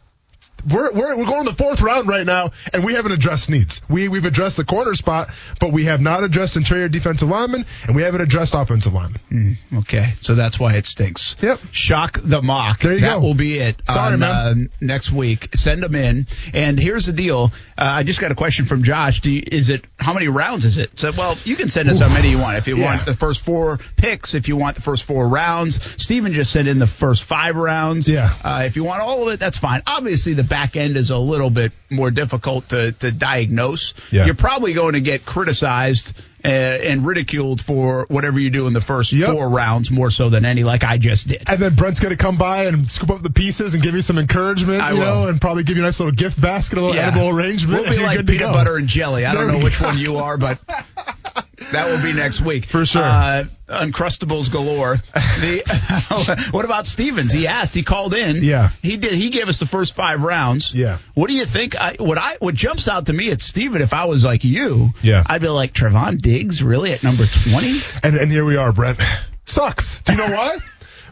We're, 0.70 0.92
we're, 0.92 1.16
we're 1.16 1.26
going 1.26 1.44
to 1.44 1.50
the 1.50 1.56
fourth 1.56 1.80
round 1.80 2.08
right 2.08 2.26
now, 2.26 2.50
and 2.72 2.84
we 2.84 2.94
haven't 2.94 3.12
addressed 3.12 3.48
needs. 3.50 3.80
We, 3.88 4.08
we've 4.08 4.24
addressed 4.24 4.56
the 4.56 4.64
corner 4.64 4.94
spot, 4.94 5.28
but 5.60 5.72
we 5.72 5.84
have 5.84 6.00
not 6.00 6.24
addressed 6.24 6.56
interior 6.56 6.88
defensive 6.88 7.28
linemen, 7.28 7.64
and 7.86 7.94
we 7.94 8.02
haven't 8.02 8.20
addressed 8.20 8.54
offensive 8.54 8.92
linemen. 8.92 9.56
Okay, 9.78 10.14
so 10.20 10.34
that's 10.34 10.58
why 10.58 10.74
it 10.74 10.86
stinks. 10.86 11.36
Yep. 11.40 11.60
Shock 11.70 12.18
the 12.22 12.42
mock. 12.42 12.80
There 12.80 12.94
you 12.94 13.00
that 13.00 13.14
go. 13.16 13.20
will 13.20 13.34
be 13.34 13.58
it. 13.58 13.80
Sorry, 13.88 14.14
on, 14.14 14.20
man. 14.20 14.30
Uh, 14.30 14.76
next 14.84 15.12
week, 15.12 15.50
send 15.54 15.82
them 15.82 15.94
in. 15.94 16.26
And 16.52 16.78
here's 16.78 17.06
the 17.06 17.12
deal. 17.12 17.52
Uh, 17.76 17.82
I 17.84 18.02
just 18.02 18.20
got 18.20 18.32
a 18.32 18.34
question 18.34 18.64
from 18.64 18.82
Josh. 18.82 19.20
Do 19.20 19.30
you, 19.30 19.42
is 19.46 19.70
it 19.70 19.86
how 19.98 20.12
many 20.12 20.28
rounds 20.28 20.64
is 20.64 20.76
it? 20.78 20.98
So, 20.98 21.12
well, 21.16 21.36
you 21.44 21.56
can 21.56 21.68
send 21.68 21.88
us 21.88 22.00
how 22.00 22.08
many 22.08 22.30
you 22.30 22.38
want. 22.38 22.56
If 22.58 22.66
you 22.66 22.76
Yeah. 22.76 22.84
want 22.96 23.06
the 23.06 23.14
first 23.14 23.40
four 23.42 23.78
picks, 23.96 24.34
if 24.34 24.48
you 24.48 24.56
want 24.56 24.76
the 24.76 24.82
first 24.82 25.04
four 25.04 25.28
rounds, 25.28 25.80
Steven 26.02 26.32
just 26.32 26.52
sent 26.52 26.66
in 26.68 26.78
the 26.78 26.86
first 26.86 27.22
five 27.24 27.56
rounds. 27.56 28.08
Yeah. 28.08 28.34
Uh, 28.42 28.62
if 28.66 28.76
you 28.76 28.84
want 28.84 29.00
all 29.02 29.22
of 29.28 29.32
it, 29.34 29.40
that's 29.40 29.56
fine. 29.58 29.82
Obviously, 29.86 30.34
the 30.34 30.44
back 30.48 30.76
end 30.76 30.96
is 30.96 31.10
a 31.10 31.18
little 31.18 31.50
bit 31.50 31.72
more 31.90 32.10
difficult 32.10 32.68
to, 32.70 32.92
to 32.92 33.12
diagnose, 33.12 33.94
Yeah. 34.10 34.26
you're 34.26 34.34
probably 34.34 34.72
going 34.74 34.94
to 34.94 35.00
get 35.00 35.24
criticized 35.24 36.14
and 36.50 37.06
ridiculed 37.06 37.60
for 37.60 38.06
whatever 38.08 38.38
you 38.40 38.50
do 38.50 38.66
in 38.66 38.72
the 38.72 38.80
first 38.80 39.12
Yep. 39.12 39.30
four 39.30 39.48
rounds 39.48 39.90
more 39.90 40.10
so 40.10 40.28
than 40.30 40.44
any, 40.44 40.64
like 40.64 40.84
I 40.84 40.98
just 40.98 41.28
did. 41.28 41.42
And 41.46 41.58
then 41.60 41.74
Brent's 41.74 42.00
going 42.00 42.16
to 42.16 42.22
come 42.22 42.36
by 42.38 42.64
and 42.66 42.88
scoop 42.90 43.10
up 43.10 43.22
the 43.22 43.30
pieces 43.30 43.74
and 43.74 43.82
give 43.82 43.94
you 43.94 44.02
some 44.02 44.18
encouragement, 44.18 44.80
I 44.82 44.92
you 44.92 44.98
will. 44.98 45.04
know, 45.04 45.28
and 45.28 45.40
probably 45.40 45.64
give 45.64 45.76
you 45.76 45.82
a 45.82 45.86
nice 45.86 45.98
little 46.00 46.12
gift 46.14 46.40
basket, 46.40 46.78
a 46.78 46.80
little 46.80 46.96
Yeah. 46.96 47.08
edible 47.08 47.28
arrangement. 47.28 47.82
We'll 47.82 47.90
be 47.90 47.98
like 48.02 48.26
peanut 48.26 48.52
butter 48.52 48.76
and 48.76 48.88
jelly. 48.88 49.24
I 49.26 49.34
There 49.34 49.44
don't 49.46 49.58
know 49.58 49.64
which 49.64 49.78
go. 49.80 49.86
one 49.86 49.98
you 49.98 50.16
are, 50.18 50.36
but 50.36 50.58
that 51.72 51.88
will 51.88 52.02
be 52.02 52.12
next 52.12 52.40
week 52.40 52.64
For 52.66 52.84
sure. 52.86 53.02
Uh, 53.02 53.44
Uncrustables 53.68 54.50
galore. 54.50 54.96
The 55.14 56.48
what 56.52 56.64
about 56.64 56.86
Stevens? 56.86 57.32
He 57.32 57.46
asked. 57.46 57.74
He 57.74 57.82
called 57.82 58.14
in. 58.14 58.42
Yeah. 58.42 58.70
he 58.80 58.96
did. 58.96 59.12
He 59.12 59.28
gave 59.28 59.48
us 59.48 59.60
the 59.60 59.66
first 59.66 59.94
five 59.94 60.22
rounds. 60.22 60.74
Yeah. 60.74 60.98
What 61.12 61.28
do 61.28 61.34
you 61.34 61.44
think? 61.44 61.76
I, 61.76 61.96
what 61.98 62.16
I 62.16 62.36
what 62.40 62.54
jumps 62.54 62.88
out 62.88 63.06
to 63.06 63.12
me 63.12 63.30
at 63.30 63.42
Steven, 63.42 63.82
if 63.82 63.92
I 63.92 64.06
was 64.06 64.24
like 64.24 64.42
you, 64.44 64.94
Yeah. 65.02 65.22
I'd 65.26 65.42
be 65.42 65.48
like 65.48 65.74
Trevon 65.74 66.18
Diggs, 66.18 66.37
really 66.62 66.92
at 66.92 67.02
number 67.02 67.24
twenty? 67.26 67.78
And, 68.02 68.16
and 68.16 68.30
here 68.30 68.44
we 68.44 68.56
are, 68.56 68.72
Brent. 68.72 69.00
Sucks. 69.46 70.02
Do 70.02 70.12
you 70.12 70.18
know 70.18 70.36
why? 70.36 70.58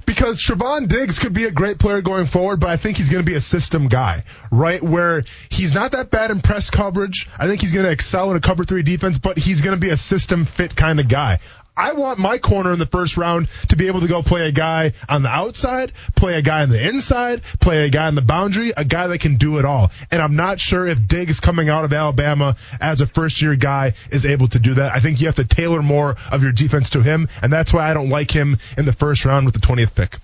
Because 0.07 0.41
Trevon 0.41 0.87
Diggs 0.87 1.19
could 1.19 1.33
be 1.33 1.47
a 1.47 1.51
great 1.51 1.81
player 1.81 2.01
going 2.01 2.27
forward, 2.27 2.61
but 2.61 2.71
I 2.71 2.77
think 2.77 2.97
he's 2.97 3.09
going 3.09 3.25
to 3.25 3.29
be 3.29 3.35
a 3.37 3.41
system 3.41 3.89
guy, 3.89 4.23
right? 4.53 4.81
Where 4.81 5.25
he's 5.51 5.75
not 5.75 5.93
that 5.93 6.13
bad 6.13 6.31
in 6.31 6.41
press 6.41 6.71
coverage. 6.71 7.29
I 7.37 7.49
think 7.49 7.61
he's 7.61 7.73
going 7.73 7.87
to 7.87 7.91
excel 7.91 8.31
in 8.31 8.37
a 8.37 8.41
cover 8.41 8.63
three 8.63 8.85
defense, 8.85 9.19
but 9.19 9.37
he's 9.37 9.63
going 9.63 9.75
to 9.77 9.81
be 9.81 9.91
a 9.91 9.97
system 9.97 10.45
fit 10.45 10.77
kind 10.77 11.01
of 11.01 11.09
guy. 11.09 11.41
I 11.77 11.93
want 11.93 12.19
my 12.19 12.39
corner 12.39 12.73
in 12.73 12.79
the 12.79 12.87
first 12.87 13.17
round 13.17 13.49
to 13.69 13.77
be 13.77 13.89
able 13.89 14.01
to 14.01 14.09
go 14.09 14.23
play 14.23 14.49
a 14.49 14.53
guy 14.53 14.93
on 15.09 15.23
the 15.23 15.29
outside, 15.29 15.93
play 16.15 16.35
a 16.35 16.43
guy 16.43 16.63
on 16.63 16.71
the 16.71 16.89
inside, 16.89 17.43
play 17.61 17.85
a 17.85 17.91
guy 17.91 18.07
on 18.07 18.15
the 18.15 18.23
boundary, 18.23 18.73
a 18.77 18.85
guy 18.85 19.09
that 19.09 19.19
can 19.19 19.37
do 19.37 19.59
it 19.59 19.65
all. 19.65 19.91
And 20.11 20.23
I'm 20.23 20.37
not 20.37 20.59
sure 20.59 20.87
if 20.87 21.07
Diggs 21.07 21.41
coming 21.41 21.69
out 21.69 21.85
of 21.85 21.93
Alabama 21.93 22.57
as 22.81 23.01
a 23.01 23.07
first 23.07 23.43
year 23.43 23.57
guy 23.57 23.93
is 24.11 24.25
able 24.25 24.49
to 24.49 24.59
do 24.59 24.75
that. 24.75 24.95
I 24.95 25.01
think 25.01 25.21
you 25.21 25.27
have 25.27 25.37
to 25.37 25.45
tailor 25.45 25.83
more 25.83 26.17
of 26.31 26.43
your 26.43 26.53
defense 26.53 26.91
to 26.91 27.03
him, 27.03 27.29
and 27.43 27.53
that's 27.53 27.73
why 27.73 27.91
I 27.91 27.95
don't 27.95 28.09
like 28.09 28.31
him 28.31 28.59
in 28.79 28.87
the 28.87 28.93
first 28.93 29.25
round 29.25 29.45
with 29.45 29.55
the 29.55 29.61
20th 29.61 29.95
pick. 29.95 30.17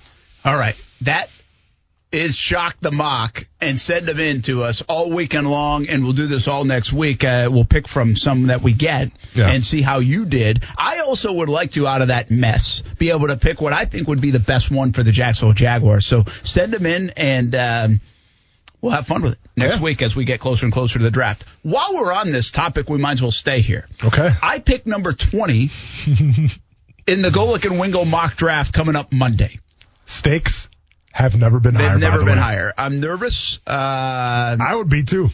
All 0.44 0.56
right, 0.56 0.76
that 1.02 1.28
is 2.12 2.36
shock 2.36 2.76
the 2.80 2.92
mock 2.92 3.44
and 3.60 3.78
send 3.78 4.06
them 4.06 4.20
in 4.20 4.42
to 4.42 4.62
us 4.62 4.82
all 4.82 5.10
weekend 5.10 5.48
long, 5.50 5.88
and 5.88 6.04
we'll 6.04 6.12
do 6.12 6.26
this 6.26 6.46
all 6.46 6.64
next 6.64 6.92
week. 6.92 7.24
Uh, 7.24 7.48
we'll 7.50 7.64
pick 7.64 7.88
from 7.88 8.14
some 8.16 8.48
that 8.48 8.60
we 8.62 8.72
get 8.74 9.10
Yeah. 9.34 9.48
and 9.48 9.64
see 9.64 9.80
how 9.82 10.00
you 10.00 10.26
did. 10.26 10.62
I 10.76 10.98
also 10.98 11.32
would 11.32 11.48
like 11.48 11.72
to, 11.72 11.86
out 11.86 12.02
of 12.02 12.08
that 12.08 12.30
mess, 12.30 12.82
be 12.98 13.10
able 13.10 13.28
to 13.28 13.36
pick 13.36 13.60
what 13.62 13.72
I 13.72 13.86
think 13.86 14.08
would 14.08 14.20
be 14.20 14.30
the 14.30 14.38
best 14.40 14.70
one 14.70 14.92
for 14.92 15.02
the 15.02 15.10
Jacksonville 15.12 15.54
Jaguars. 15.54 16.06
So 16.06 16.24
send 16.42 16.72
them 16.74 16.84
in, 16.84 17.10
and 17.16 17.54
um, 17.54 18.00
we'll 18.82 18.92
have 18.92 19.06
fun 19.06 19.22
with 19.22 19.32
it 19.32 19.38
next 19.56 19.76
Yeah. 19.78 19.82
week 19.82 20.02
as 20.02 20.14
we 20.14 20.24
get 20.26 20.38
closer 20.38 20.66
and 20.66 20.72
closer 20.72 20.98
to 20.98 21.04
the 21.04 21.10
draft. 21.10 21.46
While 21.62 21.94
we're 21.94 22.12
on 22.12 22.30
this 22.30 22.50
topic, 22.50 22.90
we 22.90 22.98
might 22.98 23.12
as 23.14 23.22
well 23.22 23.30
stay 23.30 23.60
here. 23.62 23.88
Okay. 24.04 24.30
I 24.42 24.58
picked 24.58 24.86
number 24.86 25.14
20 25.14 25.70
in 27.06 27.22
the 27.22 27.30
Golic 27.30 27.64
and 27.64 27.80
Wingo 27.80 28.04
mock 28.04 28.36
draft 28.36 28.74
coming 28.74 28.96
up 28.96 29.12
Monday. 29.12 29.58
Stakes 30.06 30.68
have 31.12 31.36
never 31.38 31.60
been 31.60 31.74
higher. 31.74 31.92
They've 31.92 32.00
by 32.00 32.08
never 32.10 32.24
been 32.24 32.34
way. 32.36 32.40
higher. 32.40 32.72
I'm 32.76 33.00
nervous. 33.00 33.60
Uh, 33.66 33.70
I 34.60 34.74
would 34.74 34.88
be 34.88 35.04
too. 35.04 35.28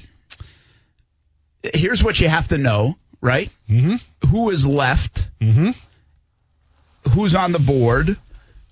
here's 1.63 2.03
what 2.03 2.19
you 2.21 2.29
have 2.29 2.49
to 2.49 2.59
know, 2.59 2.97
right? 3.21 3.51
Mm-hmm. 3.69 4.29
Who 4.29 4.51
is 4.51 4.67
left? 4.67 5.29
Mm-hmm. 5.41 5.71
Who's 7.11 7.35
on 7.35 7.53
the 7.53 7.59
board? 7.59 8.17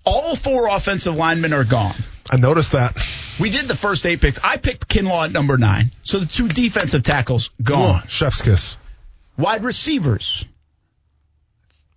All 0.05 0.37
four 0.37 0.69
offensive 0.69 1.17
linemen 1.17 1.53
are 1.53 1.65
gone. 1.65 1.95
I 2.31 2.37
noticed 2.37 2.73
that. 2.73 2.97
We 3.41 3.51
did 3.51 3.69
the 3.69 3.77
first 3.77 4.05
eight 4.07 4.21
picks. 4.21 4.39
I 4.43 4.57
picked 4.57 4.89
Kinlaw 4.89 5.27
at 5.27 5.33
number 5.33 5.59
nine. 5.59 5.93
So 6.03 6.19
the 6.19 6.27
two 6.27 6.49
defensive 6.49 7.03
tackles 7.03 7.51
gone. 7.63 8.03
Oh, 8.05 8.09
chef's 8.09 8.43
kiss. 8.43 8.77
Wide 9.37 9.63
receivers. 9.63 10.45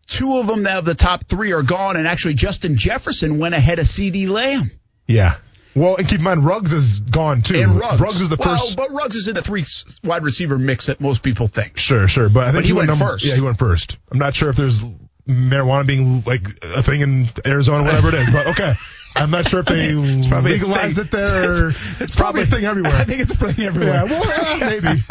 Two 0.08 0.38
of 0.38 0.48
them 0.48 0.66
of 0.66 0.86
the 0.86 0.96
top 0.96 1.26
three 1.28 1.52
are 1.52 1.62
gone, 1.62 1.96
and 1.98 2.08
actually 2.08 2.34
Justin 2.34 2.78
Jefferson 2.78 3.38
went 3.38 3.54
ahead 3.56 3.80
of 3.80 3.86
CeeDee 3.86 4.28
Lamb 4.28 4.72
Yeah. 5.10 5.38
Well, 5.76 5.96
and 5.98 6.08
keep 6.08 6.20
in 6.20 6.24
mind, 6.24 6.46
Ruggs 6.46 6.72
is 6.74 7.00
gone 7.00 7.42
too. 7.42 7.60
and 7.62 7.76
Ruggs. 7.76 8.22
is 8.22 8.30
the 8.30 8.36
well, 8.38 8.58
first. 8.58 8.76
but 8.78 8.92
Ruggs 8.92 9.16
is 9.16 9.28
in 9.28 9.36
the 9.36 9.42
three 9.42 9.66
wide 10.04 10.24
receiver 10.24 10.58
mix 10.58 10.86
that 10.88 11.00
most 11.02 11.24
people 11.24 11.48
think. 11.48 11.78
Sure, 11.78 12.08
sure, 12.08 12.30
but 12.30 12.42
I 12.44 12.46
think 12.48 12.56
But 12.58 12.66
he 12.66 12.74
went 12.74 12.88
number- 12.90 13.06
first. 13.06 13.26
Yeah, 13.26 13.36
he 13.36 13.42
went 13.42 13.58
first. 13.58 13.98
I'm 14.12 14.18
not 14.20 14.36
sure 14.36 14.50
if 14.50 14.56
there's 14.56 14.84
marijuana 15.28 15.86
being 15.86 16.22
like 16.26 16.48
a 16.64 16.82
thing 16.84 17.02
in 17.02 17.28
Arizona, 17.46 17.84
whatever 17.84 18.10
it 18.10 18.16
is, 18.16 18.30
but 18.32 18.48
okay. 18.48 18.74
I'm 19.16 19.32
not 19.32 19.48
sure 19.48 19.62
if 19.62 19.66
they 19.68 19.94
probably 20.30 20.54
legalized 20.54 20.98
it 21.00 21.12
there. 21.12 21.68
Or, 21.68 21.74
it's, 22.00 22.16
probably 22.16 22.44
a 22.44 22.46
thing 22.46 22.66
everywhere. 22.66 22.94
I 22.94 23.04
think 23.06 23.22
it's 23.22 23.32
a 23.32 23.36
thing 23.36 23.66
everywhere. 23.66 23.94
yeah, 23.94 24.04
well, 24.04 24.24
uh, 24.64 24.70
maybe 24.70 25.02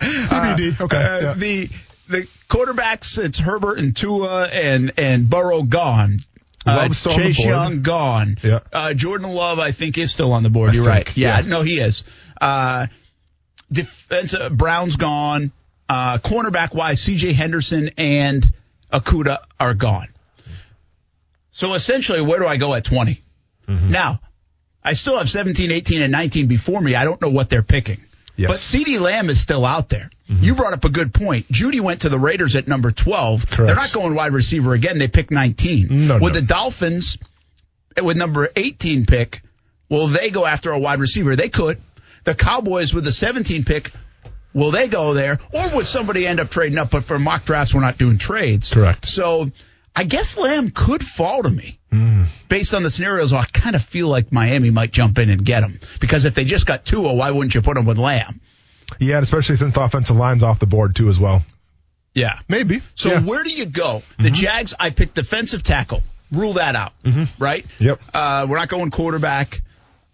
CBD. 0.00 0.80
Okay, 0.80 0.96
Uh, 0.96 1.20
yeah. 1.20 1.34
The 1.34 1.68
the 2.08 2.28
quarterbacks, 2.48 3.18
it's 3.18 3.38
Herbert 3.38 3.78
and 3.78 3.96
Tua 3.96 4.46
and 4.48 4.92
and 4.98 5.28
Burrow 5.30 5.62
gone. 5.62 6.18
Uh, 6.66 6.76
Love's 6.76 7.06
on 7.06 7.18
the 7.18 7.24
Chase. 7.26 7.44
Young 7.44 7.82
gone. 7.82 8.38
Yeah. 8.42 8.60
Uh, 8.72 8.94
Jordan 8.94 9.30
Love, 9.30 9.58
I 9.58 9.72
think, 9.72 9.98
is 9.98 10.12
still 10.12 10.32
on 10.32 10.42
the 10.42 10.50
board. 10.50 10.70
I 10.70 10.72
You're 10.74 10.84
think, 10.84 11.06
right. 11.06 11.16
Yeah, 11.16 11.40
yeah. 11.40 11.46
no, 11.46 11.62
he 11.62 11.78
is. 11.78 12.04
Uh, 12.40 12.86
defensive 13.70 14.56
Brown's 14.56 14.96
gone. 14.96 15.52
Uh, 15.88 16.18
cornerback 16.18 16.74
wise, 16.74 17.00
C.J. 17.00 17.34
Henderson 17.34 17.90
and 17.98 18.46
Okudah 18.92 19.38
are 19.60 19.74
gone. 19.74 20.08
So 21.52 21.74
essentially, 21.74 22.22
where 22.22 22.40
do 22.40 22.46
I 22.46 22.56
go 22.56 22.74
at 22.74 22.84
20? 22.84 23.20
Mm-hmm. 23.68 23.90
Now, 23.90 24.20
I 24.82 24.94
still 24.94 25.18
have 25.18 25.28
17, 25.28 25.70
18, 25.70 26.02
and 26.02 26.12
19 26.12 26.46
before 26.46 26.80
me. 26.80 26.94
I 26.94 27.04
don't 27.04 27.20
know 27.20 27.30
what 27.30 27.48
they're 27.48 27.62
picking. 27.62 28.00
Yes. 28.36 28.50
But 28.50 28.56
CeeDee 28.56 29.00
Lamb 29.00 29.30
is 29.30 29.40
still 29.40 29.64
out 29.64 29.88
there. 29.88 30.10
Mm-hmm. 30.28 30.42
You 30.42 30.54
brought 30.54 30.72
up 30.72 30.84
a 30.84 30.88
good 30.88 31.14
point. 31.14 31.48
Jeudy 31.48 31.80
went 31.80 32.00
to 32.00 32.08
the 32.08 32.18
Raiders 32.18 32.56
at 32.56 32.66
number 32.66 32.90
12. 32.90 33.46
Correct. 33.46 33.66
They're 33.66 33.76
not 33.76 33.92
going 33.92 34.14
wide 34.14 34.32
receiver 34.32 34.74
again. 34.74 34.98
They 34.98 35.08
picked 35.08 35.30
19. 35.30 36.08
No, 36.08 36.14
with 36.14 36.34
no. 36.34 36.40
the 36.40 36.42
Dolphins, 36.42 37.18
with 38.00 38.16
number 38.16 38.48
18 38.56 39.06
pick, 39.06 39.42
will 39.88 40.08
they 40.08 40.30
go 40.30 40.44
after 40.44 40.72
a 40.72 40.78
wide 40.78 40.98
receiver? 40.98 41.36
They 41.36 41.48
could. 41.48 41.80
The 42.24 42.34
Cowboys 42.34 42.92
with 42.92 43.04
the 43.04 43.12
17 43.12 43.64
pick, 43.64 43.92
will 44.52 44.70
they 44.70 44.88
go 44.88 45.14
there? 45.14 45.38
Or 45.52 45.76
would 45.76 45.86
somebody 45.86 46.26
end 46.26 46.40
up 46.40 46.50
trading 46.50 46.78
up? 46.78 46.90
But 46.90 47.04
for 47.04 47.18
mock 47.18 47.44
drafts, 47.44 47.74
we're 47.74 47.82
not 47.82 47.98
doing 47.98 48.18
trades. 48.18 48.72
Correct. 48.72 49.06
So 49.06 49.52
I 49.94 50.04
guess 50.04 50.36
Lamb 50.36 50.70
could 50.70 51.04
fall 51.04 51.42
to 51.42 51.50
me. 51.50 51.78
Based 52.48 52.74
on 52.74 52.82
the 52.82 52.90
scenarios, 52.90 53.32
I 53.32 53.44
kind 53.44 53.76
of 53.76 53.84
feel 53.84 54.08
like 54.08 54.32
Miami 54.32 54.70
might 54.70 54.92
jump 54.92 55.18
in 55.18 55.30
and 55.30 55.44
get 55.44 55.62
him. 55.62 55.78
Because 56.00 56.24
if 56.24 56.34
they 56.34 56.44
just 56.44 56.66
got 56.66 56.84
Tua, 56.84 57.14
why 57.14 57.30
wouldn't 57.30 57.54
you 57.54 57.62
put 57.62 57.76
him 57.76 57.86
with 57.86 57.98
Lamb? 57.98 58.40
yeah, 58.98 59.18
especially 59.18 59.56
since 59.56 59.72
the 59.72 59.82
offensive 59.82 60.16
line's 60.16 60.42
off 60.42 60.58
the 60.58 60.66
board 60.66 60.94
too 60.94 61.08
as 61.08 61.18
well. 61.18 61.42
Yeah. 62.14 62.38
Maybe. 62.48 62.80
So 62.94 63.12
yeah. 63.12 63.20
where 63.20 63.42
do 63.42 63.50
you 63.50 63.66
go? 63.66 64.02
The 64.18 64.30
Jags, 64.30 64.74
I 64.78 64.90
picked 64.90 65.14
defensive 65.14 65.62
tackle. 65.62 66.02
Rule 66.30 66.54
that 66.54 66.76
out. 66.76 66.92
Right? 67.38 67.66
Yep. 67.78 68.00
Uh, 68.12 68.46
we're 68.48 68.56
not 68.56 68.68
going 68.68 68.90
quarterback. 68.90 69.62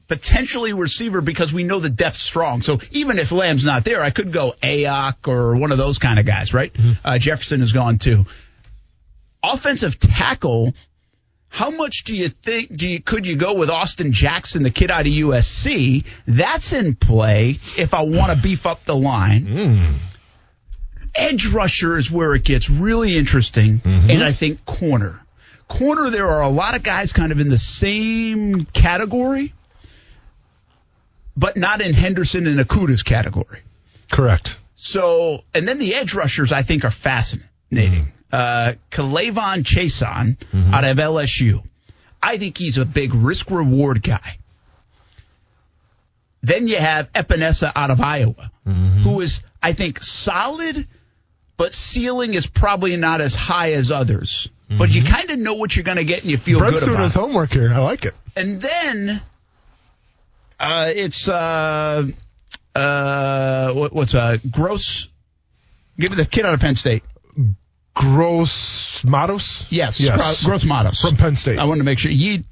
Potentially 0.08 0.72
receiver 0.72 1.20
because 1.20 1.52
we 1.52 1.62
know 1.62 1.78
the 1.78 1.90
depth's 1.90 2.22
strong. 2.22 2.62
So 2.62 2.80
even 2.90 3.18
if 3.18 3.30
Lamb's 3.30 3.64
not 3.64 3.84
there, 3.84 4.02
I 4.02 4.10
could 4.10 4.32
go 4.32 4.54
Aiyuk 4.62 5.28
or 5.28 5.56
one 5.56 5.72
of 5.72 5.78
those 5.78 5.98
kind 5.98 6.18
of 6.18 6.26
guys, 6.26 6.52
right? 6.52 6.74
Uh, 7.04 7.18
Jefferson 7.18 7.62
is 7.62 7.72
gone 7.72 7.98
too. 7.98 8.26
Offensive 9.42 10.00
tackle. 10.00 10.74
How 11.52 11.70
much 11.70 12.04
do 12.04 12.16
you 12.16 12.28
think 12.28 12.74
do 12.74 12.88
you, 12.88 13.02
could 13.02 13.26
you 13.26 13.36
go 13.36 13.54
with 13.54 13.70
Austin 13.70 14.12
Jackson, 14.12 14.62
the 14.62 14.70
kid 14.70 14.90
out 14.90 15.00
of 15.00 15.12
USC? 15.12 16.04
That's 16.26 16.72
in 16.72 16.94
play 16.94 17.58
if 17.76 17.92
I 17.92 18.02
want 18.02 18.32
to 18.32 18.38
beef 18.38 18.66
up 18.66 18.84
the 18.84 18.94
line 18.94 19.46
hmm. 19.46 19.92
edge 21.14 21.48
rusher 21.48 21.98
is 21.98 22.08
where 22.08 22.36
it 22.36 22.44
gets 22.44 22.70
really 22.70 23.16
interesting, 23.16 23.80
mm-hmm. 23.80 24.10
and 24.10 24.22
I 24.22 24.32
think 24.32 24.64
corner. 24.64 25.20
Corner, 25.66 26.08
there 26.08 26.28
are 26.28 26.40
a 26.40 26.48
lot 26.48 26.76
of 26.76 26.84
guys 26.84 27.12
kind 27.12 27.32
of 27.32 27.40
in 27.40 27.48
the 27.48 27.58
same 27.58 28.64
category, 28.66 29.52
but 31.36 31.56
not 31.56 31.80
in 31.80 31.94
Henderson 31.94 32.46
and 32.46 32.60
Okudah's 32.60 33.02
category. 33.02 33.60
Correct. 34.10 34.56
So, 34.76 35.42
and 35.52 35.66
then 35.66 35.78
the 35.78 35.96
edge 35.96 36.14
rushers 36.14 36.52
I 36.52 36.62
think 36.62 36.84
are 36.84 36.90
fascinating. 36.90 38.04
Hmm. 38.04 38.19
Uh, 38.32 38.74
K'Lavon 38.90 39.62
Chaisson 39.64 40.36
out 40.72 40.84
of 40.84 40.96
LSU. 40.98 41.62
I 42.22 42.38
think 42.38 42.58
he's 42.58 42.78
a 42.78 42.84
big 42.84 43.14
risk 43.14 43.50
reward 43.50 44.02
guy. 44.02 44.38
Then 46.42 46.68
you 46.68 46.76
have 46.76 47.12
Epenesa 47.12 47.72
out 47.74 47.90
of 47.90 48.00
Iowa, 48.00 48.50
who 48.64 49.20
is, 49.20 49.42
I 49.62 49.72
think, 49.72 50.02
solid, 50.02 50.86
but 51.56 51.74
ceiling 51.74 52.34
is 52.34 52.46
probably 52.46 52.96
not 52.96 53.20
as 53.20 53.34
high 53.34 53.72
as 53.72 53.90
others. 53.90 54.48
But 54.78 54.94
you 54.94 55.02
kind 55.02 55.30
of 55.30 55.38
know 55.38 55.54
what 55.54 55.74
you're 55.74 55.84
going 55.84 55.96
to 55.96 56.04
get 56.04 56.22
and 56.22 56.30
you 56.30 56.38
feel 56.38 56.60
Brent's 56.60 56.80
good 56.80 56.86
doing 56.86 56.96
about 56.96 57.04
his 57.04 57.14
homework 57.14 57.52
here. 57.52 57.72
I 57.72 57.78
like 57.80 58.04
it. 58.04 58.14
And 58.36 58.60
then 58.60 59.20
uh, 60.60 60.92
it's 60.94 61.28
uh, 61.28 62.06
uh, 62.74 63.72
what, 63.72 63.92
what's 63.92 64.14
uh, 64.14 64.36
gross? 64.48 65.08
Give 65.98 66.10
me 66.10 66.16
the 66.16 66.24
kid 66.24 66.44
out 66.44 66.54
of 66.54 66.60
Penn 66.60 66.76
State. 66.76 67.02
Gross 68.00 69.04
Matos? 69.04 69.66
Yes, 69.70 70.00
Yes. 70.00 70.42
Gro- 70.42 70.50
Gross 70.50 70.64
Matos 70.64 71.00
From 71.00 71.16
Penn 71.16 71.36
State. 71.36 71.58
I 71.58 71.64
wanted 71.64 71.80
to 71.80 71.84
make 71.84 71.98
sure. 71.98 72.10
Ye- 72.10 72.44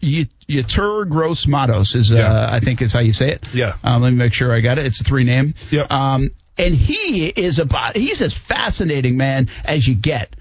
Yetur 0.48 1.08
Gross 1.08 1.46
Matos 1.46 1.94
is, 1.94 2.12
uh, 2.12 2.16
Yeah. 2.16 2.48
I 2.52 2.60
think 2.60 2.82
is 2.82 2.92
how 2.92 3.00
you 3.00 3.12
say 3.14 3.30
it. 3.32 3.46
Yeah. 3.54 3.74
Um, 3.82 4.02
let 4.02 4.10
me 4.10 4.16
make 4.16 4.32
sure 4.34 4.52
I 4.54 4.60
got 4.60 4.78
it. 4.78 4.84
It's 4.86 5.00
a 5.00 5.04
three 5.04 5.24
name. 5.24 5.54
Yep. 5.70 5.90
Um, 5.90 6.30
and 6.58 6.74
he 6.74 7.26
is 7.28 7.58
about, 7.58 7.96
he's 7.96 8.20
as 8.20 8.34
fascinating, 8.34 9.16
man, 9.16 9.48
as 9.64 9.86
you 9.88 9.94
get. 9.94 10.36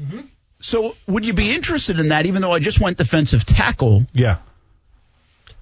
Mm-hmm. 0.00 0.20
So 0.60 0.96
would 1.06 1.24
you 1.24 1.32
be 1.32 1.52
interested 1.52 2.00
in 2.00 2.08
that, 2.08 2.24
even 2.26 2.40
though 2.42 2.52
I 2.52 2.60
just 2.60 2.80
went 2.80 2.96
defensive 2.98 3.44
tackle? 3.44 4.06
Yeah. 4.12 4.36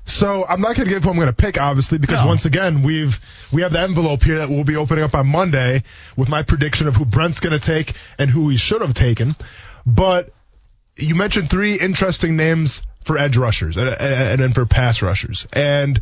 So 0.06 0.44
I'm 0.48 0.60
not 0.60 0.74
going 0.74 0.88
to 0.88 0.94
give 0.94 1.04
who 1.04 1.10
I'm 1.10 1.16
going 1.16 1.28
to 1.28 1.32
pick, 1.32 1.60
obviously, 1.60 1.98
because 1.98 2.20
No. 2.20 2.26
once 2.26 2.44
again 2.44 2.82
we've 2.82 3.20
we 3.52 3.62
have 3.62 3.72
the 3.72 3.80
envelope 3.80 4.22
here 4.22 4.38
that 4.38 4.48
we'll 4.48 4.64
be 4.64 4.76
opening 4.76 5.04
up 5.04 5.14
on 5.14 5.26
Monday 5.28 5.82
with 6.16 6.28
my 6.28 6.42
prediction 6.42 6.88
of 6.88 6.96
who 6.96 7.04
Brent's 7.04 7.40
going 7.40 7.58
to 7.58 7.64
take 7.64 7.94
and 8.18 8.28
who 8.30 8.48
he 8.48 8.56
should 8.56 8.80
have 8.80 8.94
taken. 8.94 9.36
But 9.86 10.30
you 10.96 11.14
mentioned 11.14 11.48
three 11.50 11.78
interesting 11.78 12.36
names 12.36 12.82
for 13.04 13.18
edge 13.18 13.36
rushers 13.36 13.76
and, 13.76 13.88
and 13.88 14.40
then 14.40 14.52
for 14.52 14.66
pass 14.66 15.00
rushers. 15.02 15.46
And 15.52 16.00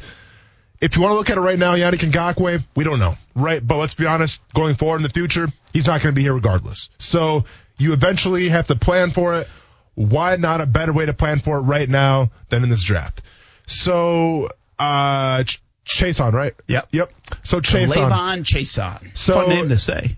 if 0.80 0.96
you 0.96 1.02
want 1.02 1.12
to 1.12 1.16
look 1.16 1.30
at 1.30 1.36
it 1.36 1.40
right 1.40 1.58
now, 1.58 1.74
Yannick 1.74 2.08
Ngakoue, 2.10 2.64
we 2.74 2.84
don't 2.84 2.98
know, 2.98 3.16
right? 3.34 3.64
But 3.64 3.76
let's 3.76 3.94
be 3.94 4.06
honest, 4.06 4.40
going 4.54 4.76
forward 4.76 4.96
in 4.96 5.02
the 5.02 5.08
future, 5.10 5.48
he's 5.72 5.86
not 5.86 6.00
going 6.00 6.14
to 6.14 6.16
be 6.16 6.22
here 6.22 6.34
regardless. 6.34 6.88
So 6.98 7.44
you 7.78 7.92
eventually 7.92 8.48
have 8.48 8.68
to 8.68 8.76
plan 8.76 9.10
for 9.10 9.34
it. 9.34 9.48
Why 9.94 10.36
not 10.36 10.60
a 10.60 10.66
better 10.66 10.92
way 10.92 11.06
to 11.06 11.12
plan 11.12 11.40
for 11.40 11.58
it 11.58 11.62
right 11.62 11.88
now 11.88 12.30
than 12.48 12.62
in 12.62 12.68
this 12.68 12.82
draft? 12.82 13.22
So, 13.70 14.48
uh, 14.78 15.44
Ch- 15.44 15.60
Chaisson, 15.86 16.32
right? 16.32 16.54
Yep. 16.66 16.88
Yep. 16.92 17.12
So 17.44 17.60
Chaisson. 17.60 18.10
Levon 18.10 18.42
Chaisson. 18.44 19.16
So- 19.16 19.34
Fun 19.34 19.48
name 19.50 19.68
to 19.68 19.78
say. 19.78 20.16